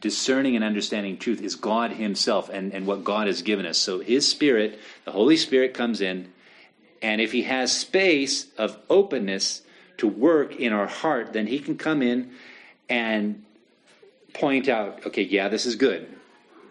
discerning 0.00 0.56
and 0.56 0.64
understanding 0.64 1.18
truth 1.18 1.40
is 1.40 1.54
God 1.54 1.92
Himself 1.92 2.48
and, 2.48 2.72
and 2.72 2.86
what 2.86 3.04
God 3.04 3.26
has 3.26 3.42
given 3.42 3.66
us. 3.66 3.78
So 3.78 4.00
His 4.00 4.28
Spirit, 4.28 4.78
the 5.04 5.12
Holy 5.12 5.36
Spirit, 5.36 5.74
comes 5.74 6.00
in, 6.00 6.32
and 7.00 7.20
if 7.20 7.32
He 7.32 7.42
has 7.42 7.76
space 7.76 8.46
of 8.58 8.78
openness 8.88 9.62
to 9.98 10.08
work 10.08 10.56
in 10.56 10.72
our 10.72 10.86
heart, 10.86 11.32
then 11.32 11.46
He 11.46 11.58
can 11.58 11.76
come 11.76 12.02
in 12.02 12.32
and 12.88 13.44
point 14.34 14.68
out, 14.68 15.06
okay, 15.06 15.22
yeah, 15.22 15.48
this 15.48 15.66
is 15.66 15.76
good. 15.76 16.08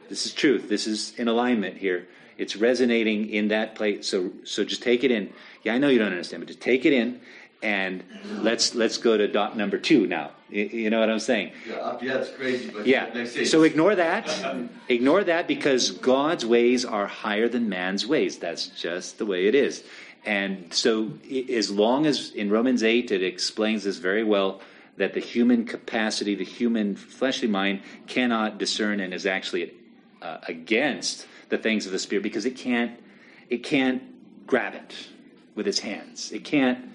This 0.10 0.26
is 0.26 0.34
truth. 0.34 0.68
This 0.68 0.88
is 0.88 1.14
in 1.18 1.28
alignment 1.28 1.78
here. 1.78 2.08
It's 2.38 2.56
resonating 2.56 3.30
in 3.30 3.50
that 3.50 3.76
place. 3.76 4.08
So 4.08 4.32
so 4.44 4.64
just 4.64 4.82
take 4.82 5.04
it 5.04 5.12
in. 5.12 5.32
Yeah, 5.64 5.76
I 5.76 5.78
know 5.78 5.90
you 5.90 6.00
don't 6.00 6.12
understand, 6.12 6.42
but 6.42 6.48
just 6.48 6.60
take 6.60 6.86
it 6.86 6.94
in, 6.94 7.22
and 7.62 8.04
let's 8.40 8.76
let's 8.76 8.98
go 8.98 9.18
to 9.18 9.28
dot 9.28 9.56
number 9.56 9.78
two 9.78 10.08
now. 10.08 10.32
You, 10.50 10.90
know 10.90 11.00
what 11.00 11.10
I'm 11.10 11.20
saying? 11.20 11.54
Yeah, 11.66 11.98
here 12.00 12.18
it's 12.18 12.32
crazy, 12.32 12.70
but 12.70 12.86
Yeah. 12.86 13.26
So 13.46 13.64
ignore 13.64 13.96
that. 13.96 14.70
ignore 14.90 15.24
that 15.24 15.48
because 15.48 15.92
God's 15.92 16.46
ways 16.46 16.84
are 16.84 17.08
higher 17.08 17.48
than 17.48 17.70
man's 17.70 18.06
ways. 18.06 18.38
That's 18.38 18.68
just 18.68 19.18
the 19.18 19.26
way 19.26 19.48
it 19.48 19.56
is. 19.56 19.84
And 20.26 20.74
so, 20.74 21.14
as 21.50 21.72
long 21.72 22.06
as 22.06 22.32
in 22.32 22.50
Romans 22.50 22.84
8 22.84 23.12
it 23.12 23.24
explains 23.24 23.86
this 23.86 23.98
very 23.98 24.24
well 24.24 24.62
that 24.98 25.14
the 25.14 25.20
human 25.20 25.66
capacity, 25.66 26.36
the 26.36 26.44
human 26.44 26.96
fleshly 26.96 27.48
mind 27.48 27.82
cannot 28.08 28.58
discern 28.58 29.00
and 29.00 29.14
is 29.14 29.26
actually 29.26 29.74
uh, 30.22 30.40
against 30.48 31.26
the 31.50 31.58
things 31.58 31.86
of 31.86 31.92
the 31.92 32.00
spirit 32.00 32.24
because 32.24 32.46
it 32.46 32.56
can't 32.58 33.00
it 33.50 33.64
can't 33.64 34.04
grab 34.46 34.76
it 34.76 34.96
with 35.56 35.68
its 35.68 35.80
hands. 35.80 36.32
It 36.32 36.44
can't 36.44 36.91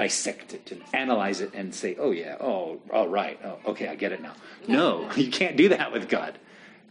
dissect 0.00 0.54
it 0.54 0.72
and 0.72 0.82
analyze 0.94 1.42
it 1.42 1.52
and 1.52 1.74
say, 1.74 1.94
"Oh 1.98 2.10
yeah, 2.10 2.36
oh 2.40 2.80
all 2.90 3.08
right, 3.08 3.38
oh 3.44 3.58
okay, 3.72 3.86
I 3.88 3.94
get 3.96 4.12
it 4.12 4.22
now." 4.22 4.34
No, 4.66 5.10
you 5.16 5.30
can't 5.30 5.56
do 5.58 5.68
that 5.68 5.92
with 5.92 6.08
God. 6.08 6.38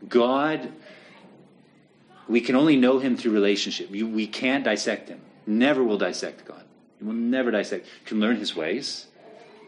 God, 0.07 0.71
we 2.27 2.39
can 2.39 2.55
only 2.55 2.77
know 2.77 2.99
Him 2.99 3.17
through 3.17 3.31
relationship. 3.31 3.89
You, 3.91 4.07
we 4.07 4.27
can't 4.27 4.63
dissect 4.63 5.09
Him. 5.09 5.21
Never 5.47 5.83
will 5.83 5.97
dissect 5.97 6.45
God. 6.45 6.63
We 7.01 7.07
will 7.07 7.15
never 7.15 7.49
dissect. 7.49 7.87
You 7.87 8.05
can 8.05 8.19
learn 8.19 8.37
His 8.37 8.55
ways, 8.55 9.07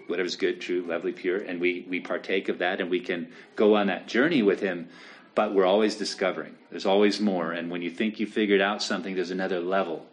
whatever's 0.06 0.36
good, 0.36 0.62
true, 0.62 0.84
lovely, 0.84 1.12
pure, 1.12 1.40
and 1.40 1.60
we 1.60 1.88
we 1.90 2.00
partake 2.00 2.48
of 2.48 2.60
that, 2.60 2.80
and 2.80 2.92
we 2.92 3.00
can 3.00 3.32
go 3.56 3.76
on 3.76 3.88
that 3.88 4.08
journey 4.08 4.44
with 4.44 4.60
Him. 4.60 4.88
But 5.34 5.56
we're 5.56 5.66
always 5.66 5.96
discovering. 5.96 6.56
There's 6.70 6.86
always 6.86 7.20
more, 7.20 7.54
and 7.54 7.72
when 7.72 7.82
you 7.82 7.90
think 7.90 8.20
you 8.20 8.28
figured 8.28 8.62
out 8.62 8.84
something, 8.84 9.16
there's 9.16 9.32
another 9.32 9.60
level 9.60 10.06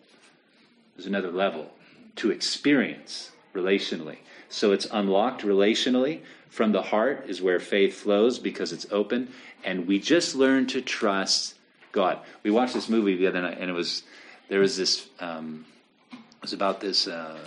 there's 0.97 1.07
another 1.07 1.31
level 1.31 1.70
to 2.16 2.30
experience 2.30 3.32
relationally. 3.54 4.18
So 4.48 4.72
it's 4.72 4.86
unlocked 4.90 5.42
relationally. 5.42 6.20
From 6.48 6.72
the 6.72 6.82
heart 6.82 7.24
is 7.28 7.42
where 7.42 7.61
faith 7.61 7.94
flows 7.94 8.38
because 8.38 8.72
it's 8.72 8.86
open. 8.90 9.28
And 9.64 9.86
we 9.86 9.98
just 9.98 10.34
learn 10.34 10.66
to 10.68 10.80
trust 10.80 11.54
God. 11.92 12.20
We 12.42 12.50
watched 12.50 12.74
this 12.74 12.88
movie 12.88 13.16
the 13.16 13.26
other 13.26 13.42
night, 13.42 13.59
and 13.61 13.70
it 13.70 13.74
was 13.74 14.02
there 14.48 14.61
was 14.61 14.76
this. 14.76 15.09
Um, 15.20 15.64
it 16.12 16.42
was 16.42 16.52
about 16.52 16.80
this 16.80 17.09
uh, 17.09 17.38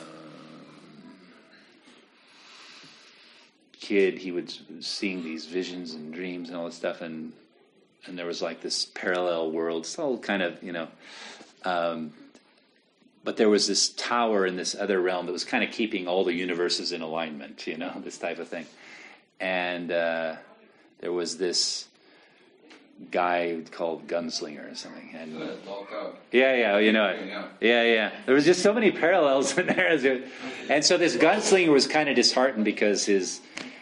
kid. 3.79 4.17
He 4.17 4.31
was 4.31 4.61
seeing 4.81 5.23
these 5.23 5.45
visions 5.45 5.93
and 5.93 6.13
dreams 6.13 6.49
and 6.49 6.57
all 6.57 6.65
this 6.65 6.75
stuff, 6.75 7.01
and 7.01 7.33
and 8.05 8.17
there 8.17 8.25
was 8.25 8.41
like 8.41 8.61
this 8.61 8.85
parallel 8.85 9.51
world. 9.51 9.83
It's 9.83 9.97
all 9.97 10.17
kind 10.17 10.41
of 10.41 10.61
you 10.61 10.73
know. 10.73 10.87
Um, 11.63 12.13
but 13.23 13.37
there 13.37 13.49
was 13.49 13.67
this 13.67 13.89
tower 13.89 14.45
in 14.45 14.55
this 14.55 14.75
other 14.75 14.99
realm 14.99 15.25
that 15.27 15.31
was 15.31 15.45
kind 15.45 15.63
of 15.63 15.71
keeping 15.71 16.07
all 16.07 16.23
the 16.23 16.33
universes 16.33 16.91
in 16.91 17.01
alignment, 17.01 17.67
you 17.67 17.77
know, 17.77 18.01
this 18.03 18.17
type 18.17 18.39
of 18.39 18.47
thing. 18.47 18.65
And 19.39 19.91
uh, 19.91 20.35
there 20.99 21.11
was 21.11 21.37
this 21.37 21.87
guy 23.09 23.61
called 23.71 24.07
Gunslinger 24.07 24.71
or 24.71 24.75
something. 24.75 25.13
And 25.15 25.35
yeah, 26.31 26.55
yeah, 26.55 26.77
you 26.77 26.91
know 26.91 27.07
it. 27.07 27.27
Yeah, 27.59 27.83
yeah. 27.83 28.11
There 28.25 28.35
was 28.35 28.45
just 28.45 28.61
so 28.61 28.73
many 28.73 28.91
parallels 28.91 29.57
in 29.57 29.67
there. 29.67 30.23
And 30.69 30.83
so 30.83 30.97
this 30.97 31.15
gunslinger 31.15 31.71
was 31.71 31.87
kind 31.87 32.09
of 32.09 32.15
disheartened 32.15 32.65
because 32.65 33.05
his 33.05 33.41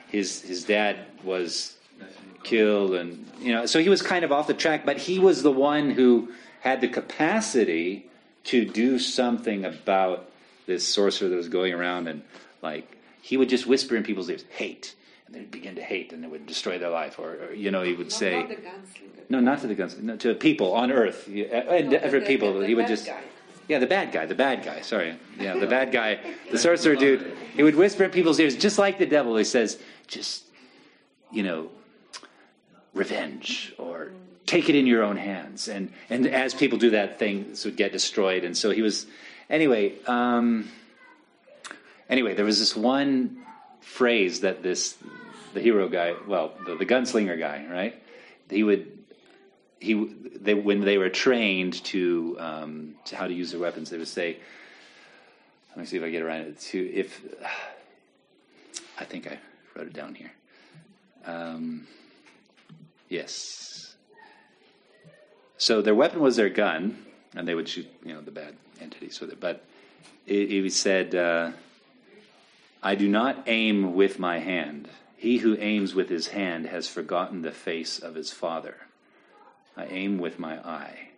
his 0.10 0.42
his 0.42 0.64
dad 0.64 0.98
was 1.24 1.76
killed, 2.44 2.94
and 2.94 3.26
you 3.40 3.54
know, 3.54 3.66
so 3.66 3.80
he 3.80 3.90
was 3.90 4.02
kind 4.02 4.24
of 4.24 4.32
off 4.32 4.48
the 4.48 4.54
track. 4.54 4.86
But 4.86 4.98
he 4.98 5.20
was 5.20 5.44
the 5.44 5.52
one 5.52 5.92
who 5.92 6.32
had 6.62 6.82
the 6.82 6.88
capacity 6.88 8.10
to 8.46 8.66
do 8.66 9.00
something 9.00 9.66
about 9.66 10.30
this 10.66 10.88
sorcerer 10.88 11.30
that 11.30 11.36
was 11.36 11.50
going 11.50 11.74
around, 11.74 12.08
and 12.08 12.22
like 12.62 12.98
he 13.22 13.38
would 13.38 13.50
just 13.50 13.66
whisper 13.68 13.96
in 13.96 14.04
people's 14.04 14.30
ears, 14.30 14.44
"Hate." 14.50 14.96
And 15.28 15.36
they'd 15.36 15.52
begin 15.52 15.76
to 15.76 15.82
hate, 15.84 16.12
and 16.12 16.24
it 16.26 16.32
would 16.32 16.48
destroy 16.48 16.80
their 16.80 16.90
life. 16.90 17.20
Or, 17.20 17.36
or 17.50 17.54
you 17.54 17.70
know, 17.70 17.84
he 17.84 17.94
would 17.94 18.12
say, 18.12 18.40
Not 18.40 18.50
the 18.50 18.56
gunslinger. 18.56 19.30
no, 19.30 19.40
not 19.40 19.62
to 19.62 19.68
the 19.68 19.76
guns, 19.76 19.96
no, 20.02 20.16
to 20.18 20.34
people 20.34 20.74
on 20.74 20.92
Earth, 20.92 21.28
uh, 21.30 21.32
and 21.44 21.90
No, 21.92 21.98
every 21.98 22.22
the- 22.22 22.26
people. 22.26 22.60
the 22.60 22.66
he 22.66 22.74
would 22.74 22.88
just, 22.88 23.06
guy. 23.06 23.22
yeah, 23.68 23.78
the 23.78 23.86
bad 23.86 24.12
guy, 24.12 24.26
the 24.26 24.34
bad 24.34 24.64
guy. 24.66 24.82
Sorry, 24.82 25.16
yeah, 25.40 25.56
the 25.56 25.68
bad 25.68 25.92
guy, 25.92 26.20
the 26.52 26.58
sorcerer 26.58 26.96
dude. 26.96 27.32
He 27.56 27.62
would 27.62 27.76
whisper 27.76 28.06
in 28.06 28.10
people's 28.12 28.40
ears, 28.40 28.56
just 28.56 28.80
like 28.80 28.98
the 28.98 29.06
devil. 29.06 29.38
He 29.38 29.44
says, 29.44 29.78
just, 30.08 30.46
you 31.32 31.44
know, 31.44 31.70
revenge 32.94 33.74
or 33.78 34.12
take 34.46 34.70
it 34.70 34.76
in 34.76 34.88
your 34.88 35.04
own 35.04 35.18
hands. 35.18 35.68
And 35.68 35.92
and 36.10 36.28
as 36.28 36.54
people 36.54 36.78
do 36.78 36.92
that, 36.92 37.20
things 37.20 37.66
would 37.66 37.76
get 37.76 37.92
destroyed. 37.92 38.44
And 38.44 38.56
so 38.58 38.72
he 38.72 38.82
was, 38.82 39.06
anyway. 39.50 39.94
Um, 40.06 40.70
anyway, 42.10 42.34
there 42.34 42.46
was 42.46 42.60
this 42.60 42.76
one 42.76 43.44
phrase 43.82 44.42
that 44.42 44.64
this 44.64 44.98
the 45.54 45.62
hero 45.62 45.88
guy, 45.88 46.16
well, 46.28 46.54
the, 46.66 46.76
the 46.76 46.86
gunslinger 46.86 47.38
guy, 47.40 47.66
right? 47.70 48.04
He 48.50 48.64
would 48.64 49.00
he 49.80 49.94
they 50.36 50.54
when 50.54 50.82
they 50.82 50.98
were 50.98 51.10
trained 51.10 51.84
to 51.86 52.36
um, 52.40 52.96
to 53.06 53.16
how 53.16 53.28
to 53.28 53.34
use 53.34 53.52
their 53.52 53.60
weapons, 53.60 53.90
they 53.90 53.98
would 53.98 54.08
say, 54.08 54.38
"Let 55.70 55.78
me 55.78 55.86
see 55.86 55.98
if 55.98 56.04
I 56.04 56.10
get 56.10 56.22
around 56.22 56.42
it. 56.42 56.60
To 56.60 56.94
if 56.94 57.22
I 59.00 59.06
think 59.06 59.28
I 59.28 59.40
wrote 59.76 59.88
it 59.88 59.94
down 59.94 60.16
here. 60.16 60.32
Um, 61.26 61.88
yes. 63.10 63.96
So 65.58 65.82
their 65.82 65.96
weapon 65.96 66.22
was 66.22 66.38
their 66.38 66.50
gun, 66.50 67.06
and 67.36 67.48
they 67.48 67.56
would 67.56 67.68
shoot, 67.68 67.88
you 68.06 68.14
know, 68.14 68.22
the 68.22 68.32
bad 68.32 68.56
entities 68.80 69.20
with 69.20 69.32
it. 69.32 69.40
But 69.40 69.66
it 70.26 70.72
said, 70.72 71.14
uh, 71.16 71.52
"I 72.82 72.96
do 72.96 73.10
not 73.10 73.44
aim 73.48 73.94
with 73.94 74.20
my 74.20 74.40
hand. 74.40 74.88
He 75.18 75.40
who 75.40 75.58
aims 75.58 75.94
with 75.94 76.08
his 76.08 76.28
hand 76.28 76.68
has 76.68 76.88
forgotten 76.88 77.42
the 77.42 77.52
face 77.52 78.00
of 78.00 78.16
his 78.16 78.32
father. 78.32 78.78
I 79.76 79.86
aim 79.86 80.18
with 80.18 80.40
my 80.40 80.60
eye. 80.60 81.10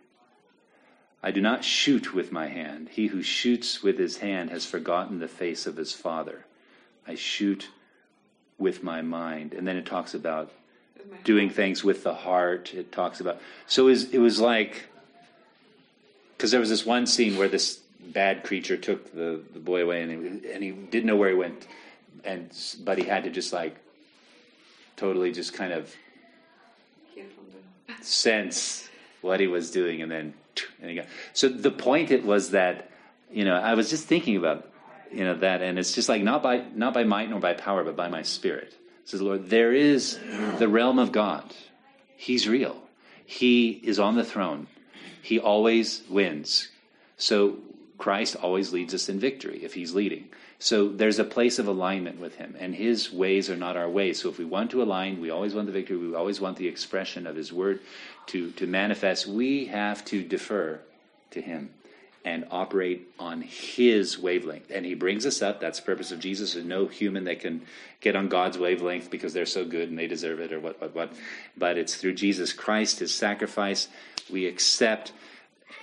I 1.22 1.30
do 1.30 1.40
not 1.40 1.64
shoot 1.64 2.12
with 2.12 2.32
my 2.32 2.48
hand. 2.48 2.88
He 2.88 3.06
who 3.06 3.22
shoots 3.22 3.80
with 3.80 3.96
his 3.96 4.18
hand 4.18 4.50
has 4.50 4.66
forgotten 4.66 5.20
the 5.20 5.28
face 5.28 5.66
of 5.66 5.76
his 5.76 5.92
father. 5.92 6.46
I 7.06 7.14
shoot 7.14 7.68
with 8.58 8.82
my 8.82 9.02
mind. 9.02 9.54
And 9.54 9.66
then 9.68 9.76
it 9.76 9.86
talks 9.86 10.14
about 10.14 10.50
doing 11.24 11.50
things 11.50 11.84
with 11.84 12.04
the 12.04 12.14
heart. 12.14 12.74
It 12.74 12.92
talks 12.92 13.20
about 13.20 13.40
so 13.66 13.86
it 13.86 13.90
was, 13.90 14.04
it 14.10 14.18
was 14.18 14.40
like 14.40 14.86
because 16.36 16.50
there 16.50 16.60
was 16.60 16.70
this 16.70 16.84
one 16.84 17.06
scene 17.06 17.36
where 17.36 17.48
this 17.48 17.78
bad 18.00 18.42
creature 18.42 18.76
took 18.76 19.12
the, 19.14 19.40
the 19.52 19.60
boy 19.60 19.82
away 19.82 20.02
and 20.02 20.10
he, 20.10 20.50
and 20.50 20.62
he 20.62 20.72
didn't 20.72 21.06
know 21.06 21.16
where 21.16 21.28
he 21.30 21.36
went 21.36 21.66
and 22.24 22.50
but 22.84 22.98
he 22.98 23.04
had 23.04 23.24
to 23.24 23.30
just 23.30 23.52
like 23.52 23.76
totally 24.96 25.32
just 25.32 25.54
kind 25.54 25.72
of 25.72 25.94
sense 28.00 28.88
what 29.20 29.38
he 29.38 29.46
was 29.46 29.70
doing 29.70 30.02
and 30.02 30.10
then 30.10 30.34
and 30.80 30.90
he 30.90 30.96
got 30.96 31.06
so 31.32 31.48
the 31.48 31.70
point 31.70 32.10
it 32.10 32.24
was 32.24 32.50
that 32.50 32.90
you 33.30 33.44
know 33.44 33.54
i 33.54 33.74
was 33.74 33.88
just 33.88 34.06
thinking 34.06 34.36
about 34.36 34.68
you 35.12 35.24
know 35.24 35.34
that 35.34 35.62
and 35.62 35.78
it's 35.78 35.94
just 35.94 36.08
like 36.08 36.22
not 36.22 36.42
by 36.42 36.64
not 36.74 36.92
by 36.92 37.04
might 37.04 37.30
nor 37.30 37.38
by 37.38 37.54
power 37.54 37.84
but 37.84 37.96
by 37.96 38.08
my 38.08 38.22
spirit 38.22 38.74
says 39.04 39.20
the 39.20 39.26
lord 39.26 39.48
there 39.50 39.72
is 39.72 40.18
the 40.58 40.68
realm 40.68 40.98
of 40.98 41.12
god. 41.12 41.44
He's 42.16 42.48
real. 42.48 42.76
He 43.24 43.70
is 43.70 43.98
on 43.98 44.14
the 44.14 44.24
throne. 44.24 44.68
He 45.22 45.38
always 45.38 46.02
wins. 46.08 46.68
So 47.16 47.58
christ 47.98 48.36
always 48.36 48.72
leads 48.72 48.94
us 48.94 49.08
in 49.08 49.18
victory 49.18 49.62
if 49.62 49.74
he's 49.74 49.94
leading. 49.94 50.28
So 50.58 50.88
there's 50.88 51.18
a 51.18 51.24
place 51.24 51.58
of 51.58 51.66
alignment 51.66 52.20
with 52.20 52.36
him 52.36 52.56
and 52.58 52.74
his 52.74 53.12
ways 53.12 53.50
are 53.50 53.56
not 53.56 53.76
our 53.76 53.88
ways. 53.88 54.20
So 54.20 54.28
if 54.28 54.38
we 54.38 54.44
want 54.44 54.70
to 54.72 54.82
align 54.82 55.20
we 55.20 55.30
always 55.30 55.54
want 55.54 55.66
the 55.66 55.72
victory. 55.72 55.96
We 55.96 56.14
always 56.14 56.40
want 56.40 56.56
the 56.56 56.68
expression 56.68 57.26
of 57.26 57.36
his 57.36 57.52
word 57.52 57.80
to 58.26 58.50
to 58.52 58.66
manifest. 58.66 59.26
We 59.26 59.66
have 59.66 60.04
to 60.06 60.22
defer 60.22 60.80
to 61.30 61.40
him 61.40 61.70
and 62.24 62.46
operate 62.50 63.08
on 63.18 63.42
his 63.42 64.18
wavelength. 64.18 64.70
And 64.70 64.86
he 64.86 64.94
brings 64.94 65.26
us 65.26 65.42
up. 65.42 65.60
That's 65.60 65.80
the 65.80 65.86
purpose 65.86 66.12
of 66.12 66.20
Jesus. 66.20 66.54
There's 66.54 66.64
no 66.64 66.86
human 66.86 67.24
that 67.24 67.40
can 67.40 67.62
get 68.00 68.16
on 68.16 68.28
God's 68.28 68.58
wavelength 68.58 69.10
because 69.10 69.32
they're 69.32 69.46
so 69.46 69.64
good 69.64 69.88
and 69.88 69.98
they 69.98 70.06
deserve 70.06 70.40
it 70.40 70.52
or 70.52 70.60
what, 70.60 70.80
what, 70.80 70.94
what. 70.94 71.12
But 71.56 71.78
it's 71.78 71.96
through 71.96 72.14
Jesus 72.14 72.52
Christ, 72.52 73.00
his 73.00 73.14
sacrifice. 73.14 73.88
We 74.30 74.46
accept 74.46 75.12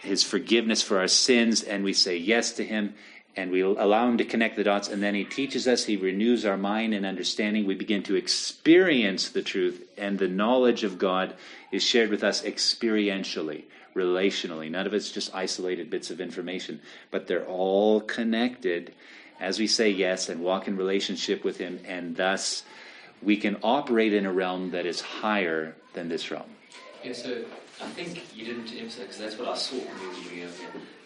his 0.01 0.23
forgiveness 0.23 0.81
for 0.81 0.99
our 0.99 1.07
sins 1.07 1.63
and 1.63 1.83
we 1.83 1.93
say 1.93 2.17
yes 2.17 2.53
to 2.53 2.63
him 2.63 2.93
and 3.35 3.51
we 3.51 3.61
allow 3.61 4.07
him 4.07 4.17
to 4.17 4.25
connect 4.25 4.55
the 4.55 4.63
dots 4.63 4.87
and 4.87 5.03
then 5.03 5.15
he 5.15 5.23
teaches 5.23 5.67
us 5.67 5.85
he 5.85 5.97
renews 5.97 6.45
our 6.45 6.57
mind 6.57 6.93
and 6.93 7.05
understanding 7.05 7.65
we 7.65 7.75
begin 7.75 8.03
to 8.03 8.15
experience 8.15 9.29
the 9.29 9.41
truth 9.41 9.87
and 9.97 10.17
the 10.17 10.27
knowledge 10.27 10.83
of 10.83 10.97
god 10.97 11.33
is 11.71 11.83
shared 11.83 12.09
with 12.09 12.23
us 12.23 12.41
experientially 12.43 13.63
relationally. 13.95 14.69
None 14.69 14.85
of 14.85 14.93
it's 14.93 15.11
just 15.11 15.33
isolated 15.33 15.89
bits 15.89 16.09
of 16.11 16.21
information 16.21 16.81
but 17.11 17.27
they're 17.27 17.45
all 17.45 18.01
connected. 18.01 18.93
As 19.39 19.59
we 19.59 19.67
say 19.67 19.89
yes 19.89 20.29
and 20.29 20.41
walk 20.41 20.67
in 20.67 20.77
relationship 20.77 21.43
with 21.43 21.57
him 21.57 21.79
and 21.85 22.15
thus 22.15 22.63
we 23.21 23.37
can 23.37 23.57
operate 23.63 24.13
in 24.13 24.25
a 24.25 24.31
realm 24.31 24.71
that 24.71 24.85
is 24.85 25.01
higher 25.01 25.75
than 25.93 26.09
this 26.09 26.31
realm. 26.31 26.49
Yeah, 27.03 27.13
so 27.13 27.43
I 27.81 27.87
think 27.87 28.35
you 28.35 28.45
didn't 28.45 28.71
emphasize, 28.73 29.03
because 29.03 29.17
that's 29.17 29.37
what 29.37 29.47
I 29.47 29.55
saw 29.55 29.77
when 29.77 29.85
you 29.87 30.07
were 30.07 30.29
doing 30.29 30.49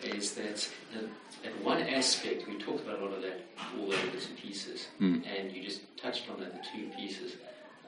it, 0.04 0.16
is 0.16 0.34
that 0.36 0.68
the, 0.94 1.48
at 1.48 1.64
one 1.64 1.82
aspect, 1.82 2.48
we 2.48 2.58
talked 2.58 2.86
about 2.86 3.00
a 3.00 3.06
lot 3.06 3.14
of 3.14 3.22
that, 3.22 3.42
all 3.80 3.88
bits 3.88 4.28
and 4.28 4.38
pieces, 4.38 4.88
and 5.00 5.52
you 5.52 5.64
just 5.64 5.82
touched 5.98 6.30
on 6.30 6.40
that, 6.40 6.54
the 6.54 6.68
two 6.76 6.88
pieces, 6.98 7.36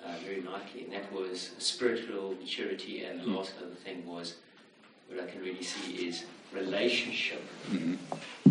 uh, 0.05 0.13
very 0.23 0.41
nicely, 0.41 0.83
and 0.83 0.93
that 0.93 1.11
was 1.11 1.51
spiritual 1.57 2.35
maturity, 2.39 3.03
and 3.03 3.21
the 3.21 3.25
last 3.25 3.53
other 3.59 3.73
thing 3.73 4.05
was, 4.05 4.35
what 5.07 5.19
I 5.23 5.31
can 5.31 5.41
really 5.41 5.63
see 5.63 6.07
is 6.07 6.25
relationship. 6.53 7.41
Mm-hmm. 7.69 7.95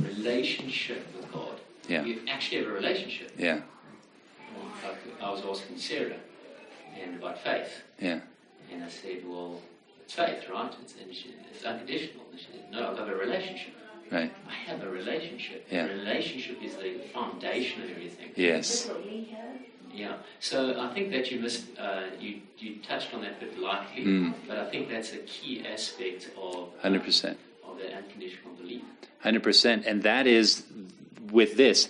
Relationship 0.04 1.06
with 1.16 1.30
God. 1.32 1.56
Yeah. 1.88 2.04
You 2.04 2.20
actually 2.28 2.58
have 2.62 2.68
a 2.68 2.72
relationship. 2.72 3.32
yeah 3.38 3.60
Like 4.82 4.96
I 5.22 5.30
was 5.30 5.42
asking 5.44 5.78
Sarah 5.78 6.16
and 7.00 7.16
about 7.16 7.38
faith. 7.38 7.82
yeah 8.00 8.20
And 8.72 8.84
I 8.84 8.88
said, 8.88 9.22
well, 9.26 9.60
it's 10.02 10.14
faith, 10.14 10.44
right? 10.50 10.72
It's, 10.82 10.94
she, 11.12 11.34
it's 11.52 11.64
unconditional. 11.64 12.24
And 12.30 12.40
she 12.40 12.46
said, 12.52 12.70
no, 12.70 12.90
I've 12.90 12.96
got 12.96 13.08
a 13.10 13.16
relationship. 13.16 13.74
right 14.10 14.32
I 14.48 14.52
have 14.70 14.82
a 14.82 14.88
relationship. 14.88 15.66
Yeah. 15.70 15.86
A 15.86 15.88
relationship 15.88 16.62
is 16.62 16.76
the 16.76 17.00
foundation 17.12 17.82
of 17.82 17.90
everything. 17.90 18.30
yes 18.36 18.88
Yeah. 19.94 20.16
So 20.40 20.80
I 20.80 20.92
think 20.92 21.12
that 21.12 21.30
you 21.30 21.38
missed, 21.38 21.66
uh, 21.78 22.06
you, 22.18 22.40
you 22.58 22.76
touched 22.82 23.14
on 23.14 23.22
that 23.22 23.36
a 23.40 23.44
bit 23.44 23.58
lightly, 23.58 24.04
Mm. 24.04 24.34
but 24.48 24.58
I 24.58 24.68
think 24.68 24.88
that's 24.88 25.12
a 25.12 25.18
key 25.18 25.64
aspect 25.64 26.30
of, 26.36 26.68
100% 26.82 27.36
of 27.64 27.78
the 27.78 27.94
unconditional 27.94 28.52
belief. 28.54 28.82
Hundred 29.20 29.42
percent, 29.42 29.86
and 29.86 30.02
that 30.02 30.26
is 30.26 30.64
with 31.32 31.56
this. 31.56 31.88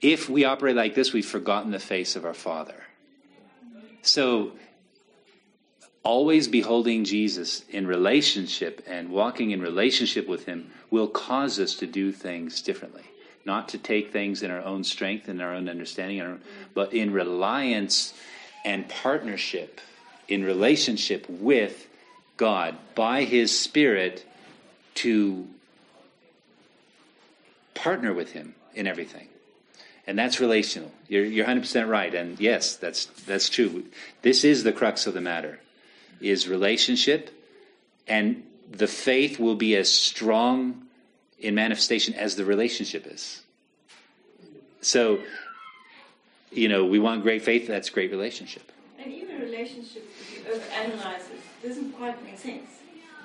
If 0.00 0.28
we 0.28 0.44
operate 0.44 0.74
like 0.74 0.94
this, 0.96 1.12
we've 1.12 1.26
forgotten 1.26 1.70
the 1.70 1.78
face 1.78 2.16
of 2.16 2.24
our 2.24 2.34
Father. 2.34 2.82
So, 4.00 4.52
always 6.02 6.48
beholding 6.48 7.04
Jesus 7.04 7.64
in 7.68 7.86
relationship 7.86 8.82
and 8.88 9.10
walking 9.10 9.52
in 9.52 9.60
relationship 9.60 10.26
with 10.26 10.46
Him 10.46 10.72
will 10.90 11.06
cause 11.06 11.60
us 11.60 11.76
to 11.76 11.86
do 11.86 12.10
things 12.10 12.60
differently. 12.62 13.04
Not 13.44 13.68
to 13.70 13.78
take 13.78 14.12
things 14.12 14.42
in 14.42 14.50
our 14.50 14.62
own 14.62 14.84
strength 14.84 15.28
and 15.28 15.42
our 15.42 15.54
own 15.54 15.68
understanding, 15.68 16.40
but 16.74 16.92
in 16.92 17.12
reliance 17.12 18.14
and 18.64 18.88
partnership, 18.88 19.80
in 20.28 20.44
relationship 20.44 21.26
with 21.28 21.88
God 22.36 22.76
by 22.94 23.24
His 23.24 23.58
Spirit 23.58 24.24
to 24.94 25.48
partner 27.74 28.12
with 28.12 28.32
him 28.32 28.54
in 28.74 28.86
everything. 28.86 29.28
And 30.06 30.18
that's 30.18 30.40
relational. 30.40 30.92
You're, 31.08 31.24
you're 31.24 31.46
100% 31.46 31.88
right. 31.88 32.14
And 32.14 32.38
yes 32.40 32.76
that's 32.76 33.06
that's 33.26 33.48
true. 33.48 33.84
This 34.22 34.44
is 34.44 34.64
the 34.64 34.72
crux 34.72 35.06
of 35.06 35.14
the 35.14 35.20
matter 35.20 35.60
is 36.20 36.48
relationship. 36.48 37.30
And 38.06 38.44
the 38.70 38.86
faith 38.86 39.38
will 39.38 39.54
be 39.54 39.76
as 39.76 39.90
strong 39.90 40.86
in 41.42 41.54
manifestation 41.54 42.14
as 42.14 42.36
the 42.36 42.44
relationship 42.44 43.06
is 43.06 43.42
so 44.80 45.18
you 46.50 46.68
know 46.68 46.84
we 46.84 46.98
want 46.98 47.22
great 47.22 47.42
faith 47.42 47.66
that's 47.66 47.90
great 47.90 48.10
relationship 48.10 48.66
And 49.02 49.12
even 49.12 49.34
a 49.40 49.44
relationship, 49.50 50.04
if 50.22 50.26
you 50.32 50.40
overanalyze 50.52 51.26
it, 51.34 51.42
doesn't 51.66 51.90
quite 52.00 52.18
make 52.24 52.38
sense. 52.38 52.70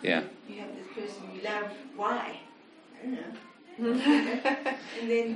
yeah 0.02 0.24
You 0.50 0.56
have 0.62 0.72
this 0.80 0.90
person 0.98 1.22
you 1.36 1.42
love, 1.52 1.68
why? 1.96 2.40
I 2.96 2.98
don't 3.04 3.16
know. 3.22 3.34
and 5.00 5.06
then 5.14 5.28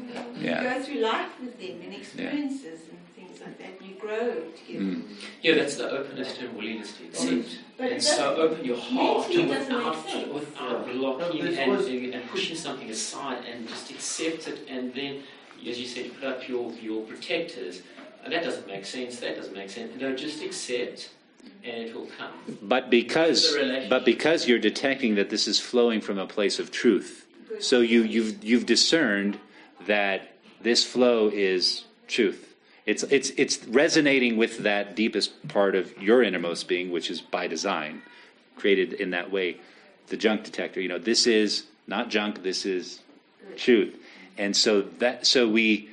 Yeah. 0.42 0.64
you 0.64 0.70
go 0.70 0.76
through 0.86 1.02
life 1.14 1.34
with 1.44 1.56
them 1.64 1.76
and 1.86 1.94
experiences 2.02 2.80
and 2.90 2.98
things 3.32 3.46
like 3.46 3.58
that. 3.60 3.86
You 3.86 3.96
grow 3.96 4.34
together. 4.52 4.86
Mm. 4.86 5.04
Yeah, 5.42 5.56
that's 5.56 5.76
the 5.76 5.90
openness 5.90 6.38
to 6.38 6.48
and 6.48 6.56
willingness 6.56 6.98
to 6.98 7.06
accept. 7.06 7.60
But 7.78 7.92
and 7.92 8.04
so 8.04 8.36
open 8.36 8.66
your 8.66 8.78
heart 8.78 9.30
mentally 9.30 9.48
to 9.48 9.54
it 9.54 9.58
doesn't 9.60 9.78
make 9.78 9.86
without, 9.86 10.10
sense. 10.10 10.34
without 10.34 10.76
uh, 10.76 10.94
blocking 10.94 11.46
No, 11.46 11.52
and, 11.52 11.72
was- 11.72 11.88
and 11.88 12.30
pushing 12.30 12.56
something 12.56 12.90
aside 12.90 13.44
and 13.52 13.68
just 13.68 13.90
accept 13.92 14.48
it 14.48 14.68
and 14.70 14.94
then, 14.94 15.24
as 15.68 15.80
you 15.80 15.86
said, 15.88 16.06
you 16.06 16.12
put 16.12 16.26
up 16.26 16.48
your, 16.48 16.72
your 16.74 17.04
protectors. 17.06 17.82
And 18.24 18.32
that 18.34 18.44
doesn't 18.44 18.68
make 18.68 18.86
sense, 18.86 19.20
that 19.20 19.36
doesn't 19.36 19.56
make 19.56 19.70
sense. 19.70 20.00
No, 20.00 20.16
just 20.16 20.44
accept 20.44 21.10
mm. 21.44 21.50
and 21.64 21.88
it 21.88 21.96
will 21.96 22.08
come. 22.18 22.32
but 22.62 22.90
because 22.90 23.58
but 23.90 24.06
because 24.06 24.48
you're 24.48 24.60
detecting 24.60 25.16
that 25.16 25.30
this 25.30 25.48
is 25.48 25.60
flowing 25.60 26.02
from 26.02 26.18
a 26.20 26.28
place 26.28 26.60
of 26.60 26.72
truth 26.72 27.26
so 27.60 27.80
you 27.80 28.04
you've 28.04 28.44
you've 28.44 28.66
discerned 28.66 29.40
that 29.88 30.34
this 30.62 30.86
flow 30.86 31.30
is 31.30 31.86
truth 32.08 32.51
it's 32.92 33.04
it's 33.04 33.30
it's 33.44 33.56
resonating 33.68 34.38
with 34.38 34.54
that 34.60 34.96
deepest 34.96 35.30
part 35.48 35.74
of 35.76 35.86
your 36.02 36.22
innermost 36.22 36.68
being 36.68 36.92
which 36.92 37.10
is 37.10 37.22
by 37.22 37.48
design 37.48 38.02
created 38.56 38.94
in 38.94 39.10
that 39.12 39.32
way 39.32 39.58
the 40.08 40.18
junk 40.18 40.44
detector 40.44 40.80
you 40.82 40.90
know 40.90 41.00
this 41.00 41.26
is 41.26 41.66
not 41.88 42.10
junk 42.10 42.44
this 42.44 42.66
is 42.66 43.00
truth 43.56 43.94
and 44.38 44.56
so 44.56 44.82
that 45.00 45.26
so 45.26 45.48
we 45.48 45.90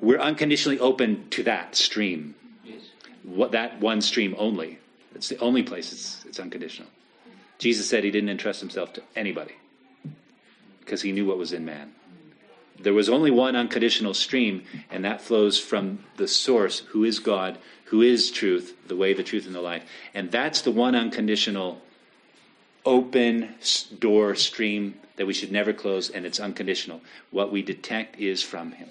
we're 0.00 0.18
unconditionally 0.30 0.78
open 0.78 1.28
to 1.30 1.42
that 1.42 1.74
stream 1.74 2.34
Yes. 2.64 2.82
what 3.22 3.52
that 3.52 3.80
one 3.80 4.00
stream 4.00 4.34
only. 4.38 4.78
It's 5.14 5.28
the 5.28 5.38
only 5.38 5.62
place 5.62 5.92
it's, 5.92 6.24
it's 6.28 6.40
unconditional. 6.40 6.88
Jesus 7.58 7.88
said 7.88 8.04
he 8.04 8.10
didn't 8.10 8.28
entrust 8.28 8.60
himself 8.60 8.92
to 8.94 9.02
anybody 9.14 9.54
because 10.80 11.00
he 11.02 11.12
knew 11.12 11.24
what 11.26 11.38
was 11.38 11.52
in 11.52 11.64
man. 11.64 11.94
There 12.78 12.94
was 12.94 13.08
only 13.08 13.30
one 13.30 13.56
unconditional 13.56 14.14
stream, 14.14 14.64
and 14.90 15.04
that 15.04 15.20
flows 15.20 15.58
from 15.58 16.00
the 16.16 16.28
source, 16.28 16.80
who 16.90 17.04
is 17.04 17.18
God, 17.18 17.58
who 17.84 18.02
is 18.02 18.30
truth, 18.30 18.76
the 18.86 18.96
way, 18.96 19.14
the 19.14 19.22
truth, 19.22 19.46
and 19.46 19.54
the 19.54 19.60
life. 19.60 19.84
And 20.14 20.30
that's 20.30 20.60
the 20.60 20.70
one 20.70 20.94
unconditional 20.94 21.80
open 22.84 23.54
door 23.98 24.34
stream 24.34 24.94
that 25.16 25.26
we 25.26 25.32
should 25.32 25.50
never 25.50 25.72
close, 25.72 26.10
and 26.10 26.26
it's 26.26 26.40
unconditional. 26.40 27.00
What 27.30 27.50
we 27.50 27.62
detect 27.62 28.18
is 28.20 28.42
from 28.42 28.72
him. 28.72 28.88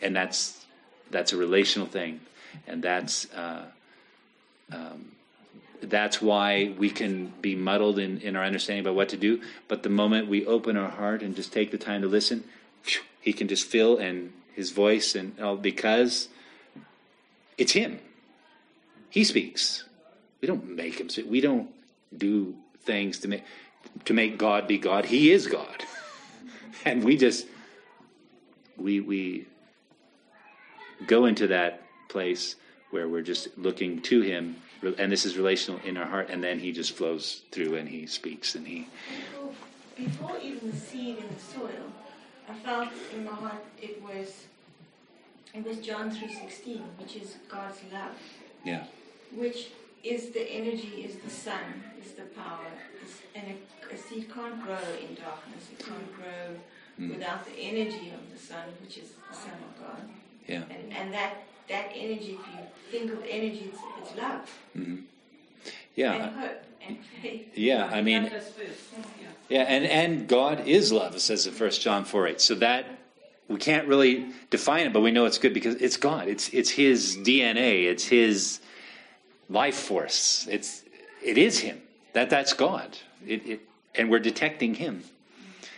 And 0.00 0.14
that's 0.16 0.64
that's 1.10 1.32
a 1.32 1.36
relational 1.36 1.88
thing, 1.88 2.20
and 2.66 2.82
that's 2.82 3.30
uh, 3.34 3.64
um, 4.72 5.12
that's 5.82 6.22
why 6.22 6.74
we 6.78 6.90
can 6.90 7.32
be 7.40 7.54
muddled 7.54 7.98
in, 7.98 8.20
in 8.20 8.36
our 8.36 8.44
understanding 8.44 8.84
about 8.84 8.94
what 8.94 9.08
to 9.10 9.16
do. 9.16 9.40
But 9.68 9.82
the 9.82 9.88
moment 9.88 10.28
we 10.28 10.46
open 10.46 10.76
our 10.76 10.90
heart 10.90 11.22
and 11.22 11.34
just 11.34 11.52
take 11.52 11.70
the 11.70 11.78
time 11.78 12.02
to 12.02 12.08
listen, 12.08 12.44
he 13.20 13.32
can 13.32 13.48
just 13.48 13.64
fill 13.64 13.98
and 13.98 14.32
his 14.54 14.70
voice 14.70 15.14
and 15.14 15.38
all 15.40 15.56
because 15.56 16.28
it's 17.58 17.72
him. 17.72 18.00
He 19.10 19.24
speaks. 19.24 19.84
We 20.40 20.48
don't 20.48 20.76
make 20.76 20.98
him 20.98 21.08
speak. 21.08 21.26
We 21.28 21.40
don't 21.40 21.70
do 22.16 22.54
things 22.82 23.18
to 23.20 23.28
make 23.28 23.44
to 24.04 24.14
make 24.14 24.38
God 24.38 24.66
be 24.66 24.78
God. 24.78 25.04
He 25.04 25.30
is 25.30 25.46
God. 25.46 25.84
and 26.84 27.04
we 27.04 27.16
just 27.16 27.46
we 28.76 29.00
we 29.00 29.46
go 31.06 31.26
into 31.26 31.46
that 31.48 31.82
place 32.08 32.56
where 32.90 33.08
we're 33.08 33.22
just 33.22 33.56
looking 33.56 34.02
to 34.02 34.20
him 34.20 34.56
and 34.98 35.12
this 35.12 35.24
is 35.24 35.36
relational 35.36 35.80
in 35.84 35.96
our 35.96 36.06
heart 36.06 36.28
and 36.30 36.42
then 36.42 36.58
he 36.58 36.72
just 36.72 36.92
flows 36.92 37.42
through 37.52 37.76
and 37.76 37.88
he 37.88 38.06
speaks 38.06 38.54
and 38.54 38.66
he 38.66 38.88
before 39.96 40.38
even 40.42 40.70
the 40.70 40.76
seed 40.76 41.18
in 41.18 41.28
the 41.28 41.40
soil, 41.40 41.92
I 42.50 42.54
felt 42.64 42.88
in 43.14 43.24
my 43.24 43.32
heart 43.32 43.64
it 43.80 44.02
was 44.02 44.28
it 45.54 45.64
was 45.66 45.78
John 45.78 46.10
three 46.10 46.32
sixteen, 46.32 46.82
which 46.98 47.16
is 47.16 47.36
God's 47.48 47.80
love, 47.92 48.16
yeah. 48.64 48.84
Which 49.34 49.68
is 50.02 50.30
the 50.30 50.44
energy, 50.60 51.04
is 51.06 51.16
the 51.16 51.30
sun, 51.30 51.66
is 52.02 52.12
the 52.12 52.22
power, 52.40 52.70
is, 53.04 53.12
and 53.34 53.44
a, 53.54 53.94
a 53.94 53.98
seed 53.98 54.32
can't 54.34 54.62
grow 54.64 54.86
in 55.04 55.14
darkness. 55.14 55.64
It 55.72 55.78
can't 55.86 56.12
grow 56.16 56.56
Mm. 56.98 57.14
without 57.14 57.46
the 57.46 57.52
energy 57.52 58.12
of 58.18 58.22
the 58.30 58.38
sun, 58.38 58.66
which 58.82 58.98
is 58.98 59.10
the 59.30 59.34
Son 59.34 59.54
of 59.68 59.72
God. 59.80 60.02
yeah. 60.46 60.64
And, 60.74 60.92
and 60.92 61.14
that 61.14 61.32
that 61.68 61.86
energy, 61.94 62.32
if 62.38 62.44
you 62.52 62.60
think 62.90 63.12
of 63.12 63.22
energy, 63.26 63.70
it's, 63.72 63.80
it's 63.98 64.12
love. 64.20 64.44
Hmm 64.74 64.82
and 64.82 65.04
yeah 65.96 66.30
hope 66.40 66.62
and 66.86 66.98
faith. 67.22 67.48
yeah 67.54 67.88
i 67.92 68.00
mean 68.00 68.24
Love 68.24 68.32
us 68.32 68.50
first. 68.50 68.80
Yeah. 69.20 69.26
Yeah, 69.50 69.62
and, 69.62 69.84
and 69.84 70.28
God 70.28 70.68
is 70.68 70.92
love, 70.92 71.16
it 71.16 71.20
says 71.20 71.44
in 71.44 71.52
1 71.52 71.70
John 71.72 72.04
4 72.04 72.28
8. 72.28 72.40
So 72.40 72.54
that 72.56 72.86
we 73.48 73.58
can't 73.58 73.88
really 73.88 74.26
define 74.48 74.86
it, 74.86 74.92
but 74.92 75.00
we 75.00 75.10
know 75.10 75.24
it's 75.24 75.38
good 75.38 75.52
because 75.52 75.74
it's 75.74 75.96
God. 75.96 76.28
It's 76.28 76.48
it's 76.50 76.70
his 76.70 77.16
DNA, 77.16 77.86
it's 77.90 78.04
his 78.04 78.60
life 79.48 79.74
force. 79.74 80.46
It's 80.48 80.84
it 81.22 81.36
is 81.36 81.58
him. 81.58 81.82
That 82.12 82.30
that's 82.30 82.52
God. 82.52 82.96
It, 83.26 83.46
it 83.46 83.60
and 83.96 84.08
we're 84.08 84.20
detecting 84.20 84.74
him. 84.74 85.02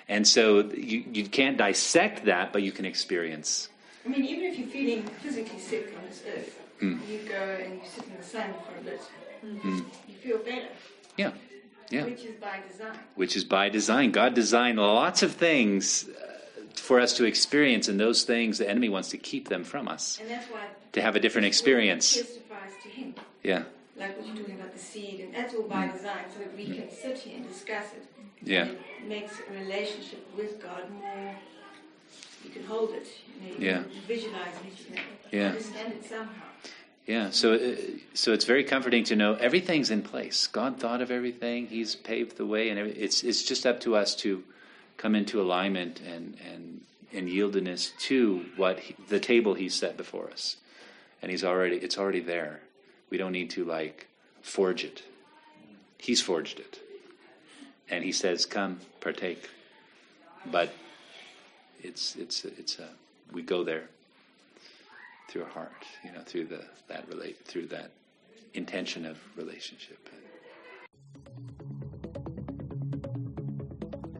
And 0.06 0.28
so 0.28 0.60
you, 0.60 1.04
you 1.10 1.26
can't 1.26 1.56
dissect 1.56 2.26
that, 2.26 2.52
but 2.52 2.62
you 2.62 2.72
can 2.72 2.84
experience. 2.84 3.70
I 4.04 4.10
mean, 4.10 4.24
even 4.26 4.44
if 4.44 4.58
you're 4.58 4.68
feeling 4.68 5.04
physically 5.22 5.58
sick 5.58 5.94
on 5.96 6.06
this 6.06 6.22
earth, 6.28 6.61
Mm. 6.82 6.98
you 7.08 7.18
go 7.28 7.34
and 7.62 7.74
you 7.74 7.80
sit 7.88 8.04
in 8.06 8.16
the 8.16 8.22
sun 8.24 8.52
for 8.66 8.78
a 8.78 8.82
bit, 8.82 9.00
Mm. 9.44 9.84
you 10.08 10.14
feel 10.22 10.38
better, 10.38 10.68
Yeah. 11.16 11.32
Yeah. 11.90 12.04
which 12.04 12.24
is 12.24 12.34
by 12.40 12.58
design. 12.70 12.98
Which 13.14 13.36
is 13.36 13.44
by 13.44 13.68
design. 13.68 14.10
God 14.12 14.34
designed 14.34 14.78
lots 14.78 15.22
of 15.22 15.32
things 15.32 16.08
uh, 16.08 16.62
for 16.74 16.98
us 17.00 17.12
to 17.18 17.24
experience, 17.24 17.88
and 17.88 17.98
those 18.00 18.24
things 18.24 18.58
the 18.58 18.68
enemy 18.68 18.88
wants 18.88 19.08
to 19.10 19.18
keep 19.18 19.48
them 19.48 19.62
from 19.64 19.86
us. 19.88 20.18
And 20.20 20.28
that's 20.30 20.46
why 20.50 20.64
To 20.92 21.00
have 21.02 21.14
a 21.16 21.20
different 21.20 21.46
experience. 21.46 22.14
testifies 22.14 22.72
to 22.82 22.88
Him, 22.88 23.14
Yeah. 23.42 23.64
like 23.96 24.16
what 24.18 24.26
you're 24.26 24.36
talking 24.36 24.54
about 24.60 24.72
the 24.72 24.78
seed, 24.78 25.20
and 25.20 25.34
that's 25.34 25.54
all 25.54 25.62
by 25.64 25.86
design, 25.88 26.24
so 26.32 26.38
that 26.40 26.56
we 26.56 26.64
can 26.66 26.90
sit 26.90 27.18
here 27.18 27.36
and 27.36 27.48
discuss 27.48 27.86
it. 27.94 28.04
Yeah. 28.42 28.66
It 28.66 29.04
makes 29.06 29.34
a 29.48 29.52
relationship 29.52 30.22
with 30.36 30.60
God 30.62 30.90
more. 30.90 31.34
You 32.44 32.50
can 32.50 32.64
hold 32.64 32.90
it. 32.94 33.06
You, 33.40 33.52
know, 33.52 33.58
you 33.58 33.66
Yeah. 33.66 33.82
can 33.82 34.00
visualize 34.08 34.54
it. 34.56 34.78
You 34.88 34.94
can 34.94 35.04
Yeah. 35.30 35.48
understand 35.50 35.92
it 35.94 36.04
somehow. 36.04 36.48
Yeah, 37.06 37.30
so 37.30 37.54
uh, 37.54 37.76
so 38.14 38.32
it's 38.32 38.44
very 38.44 38.62
comforting 38.62 39.02
to 39.04 39.16
know 39.16 39.34
everything's 39.34 39.90
in 39.90 40.02
place. 40.02 40.46
God 40.46 40.78
thought 40.78 41.02
of 41.02 41.10
everything; 41.10 41.66
He's 41.66 41.96
paved 41.96 42.36
the 42.36 42.46
way, 42.46 42.68
and 42.68 42.78
it's 42.78 43.24
it's 43.24 43.42
just 43.42 43.66
up 43.66 43.80
to 43.80 43.96
us 43.96 44.14
to 44.16 44.44
come 44.96 45.16
into 45.16 45.40
alignment 45.40 46.00
and 46.00 46.36
and 46.48 46.82
and 47.12 47.28
yieldedness 47.28 47.96
to 47.98 48.44
what 48.56 48.78
he, 48.78 48.94
the 49.08 49.18
table 49.18 49.54
He's 49.54 49.74
set 49.74 49.96
before 49.96 50.30
us, 50.30 50.58
and 51.20 51.30
He's 51.30 51.42
already 51.42 51.76
it's 51.76 51.98
already 51.98 52.20
there. 52.20 52.60
We 53.10 53.18
don't 53.18 53.32
need 53.32 53.50
to 53.50 53.64
like 53.64 54.06
forge 54.40 54.84
it. 54.84 55.02
He's 55.98 56.22
forged 56.22 56.60
it, 56.60 56.78
and 57.90 58.04
He 58.04 58.12
says, 58.12 58.46
"Come, 58.46 58.78
partake." 59.00 59.50
But 60.46 60.72
it's 61.82 62.14
it's 62.14 62.44
it's 62.44 62.78
a 62.78 62.90
we 63.32 63.42
go 63.42 63.64
there 63.64 63.88
through 65.32 65.42
our 65.44 65.48
heart, 65.48 65.86
you 66.04 66.12
know, 66.12 66.20
through 66.20 66.44
the 66.44 66.60
that 66.88 67.08
relate 67.08 67.38
through 67.46 67.66
that 67.66 67.90
intention 68.52 69.06
of 69.06 69.16
relationship. 69.34 70.10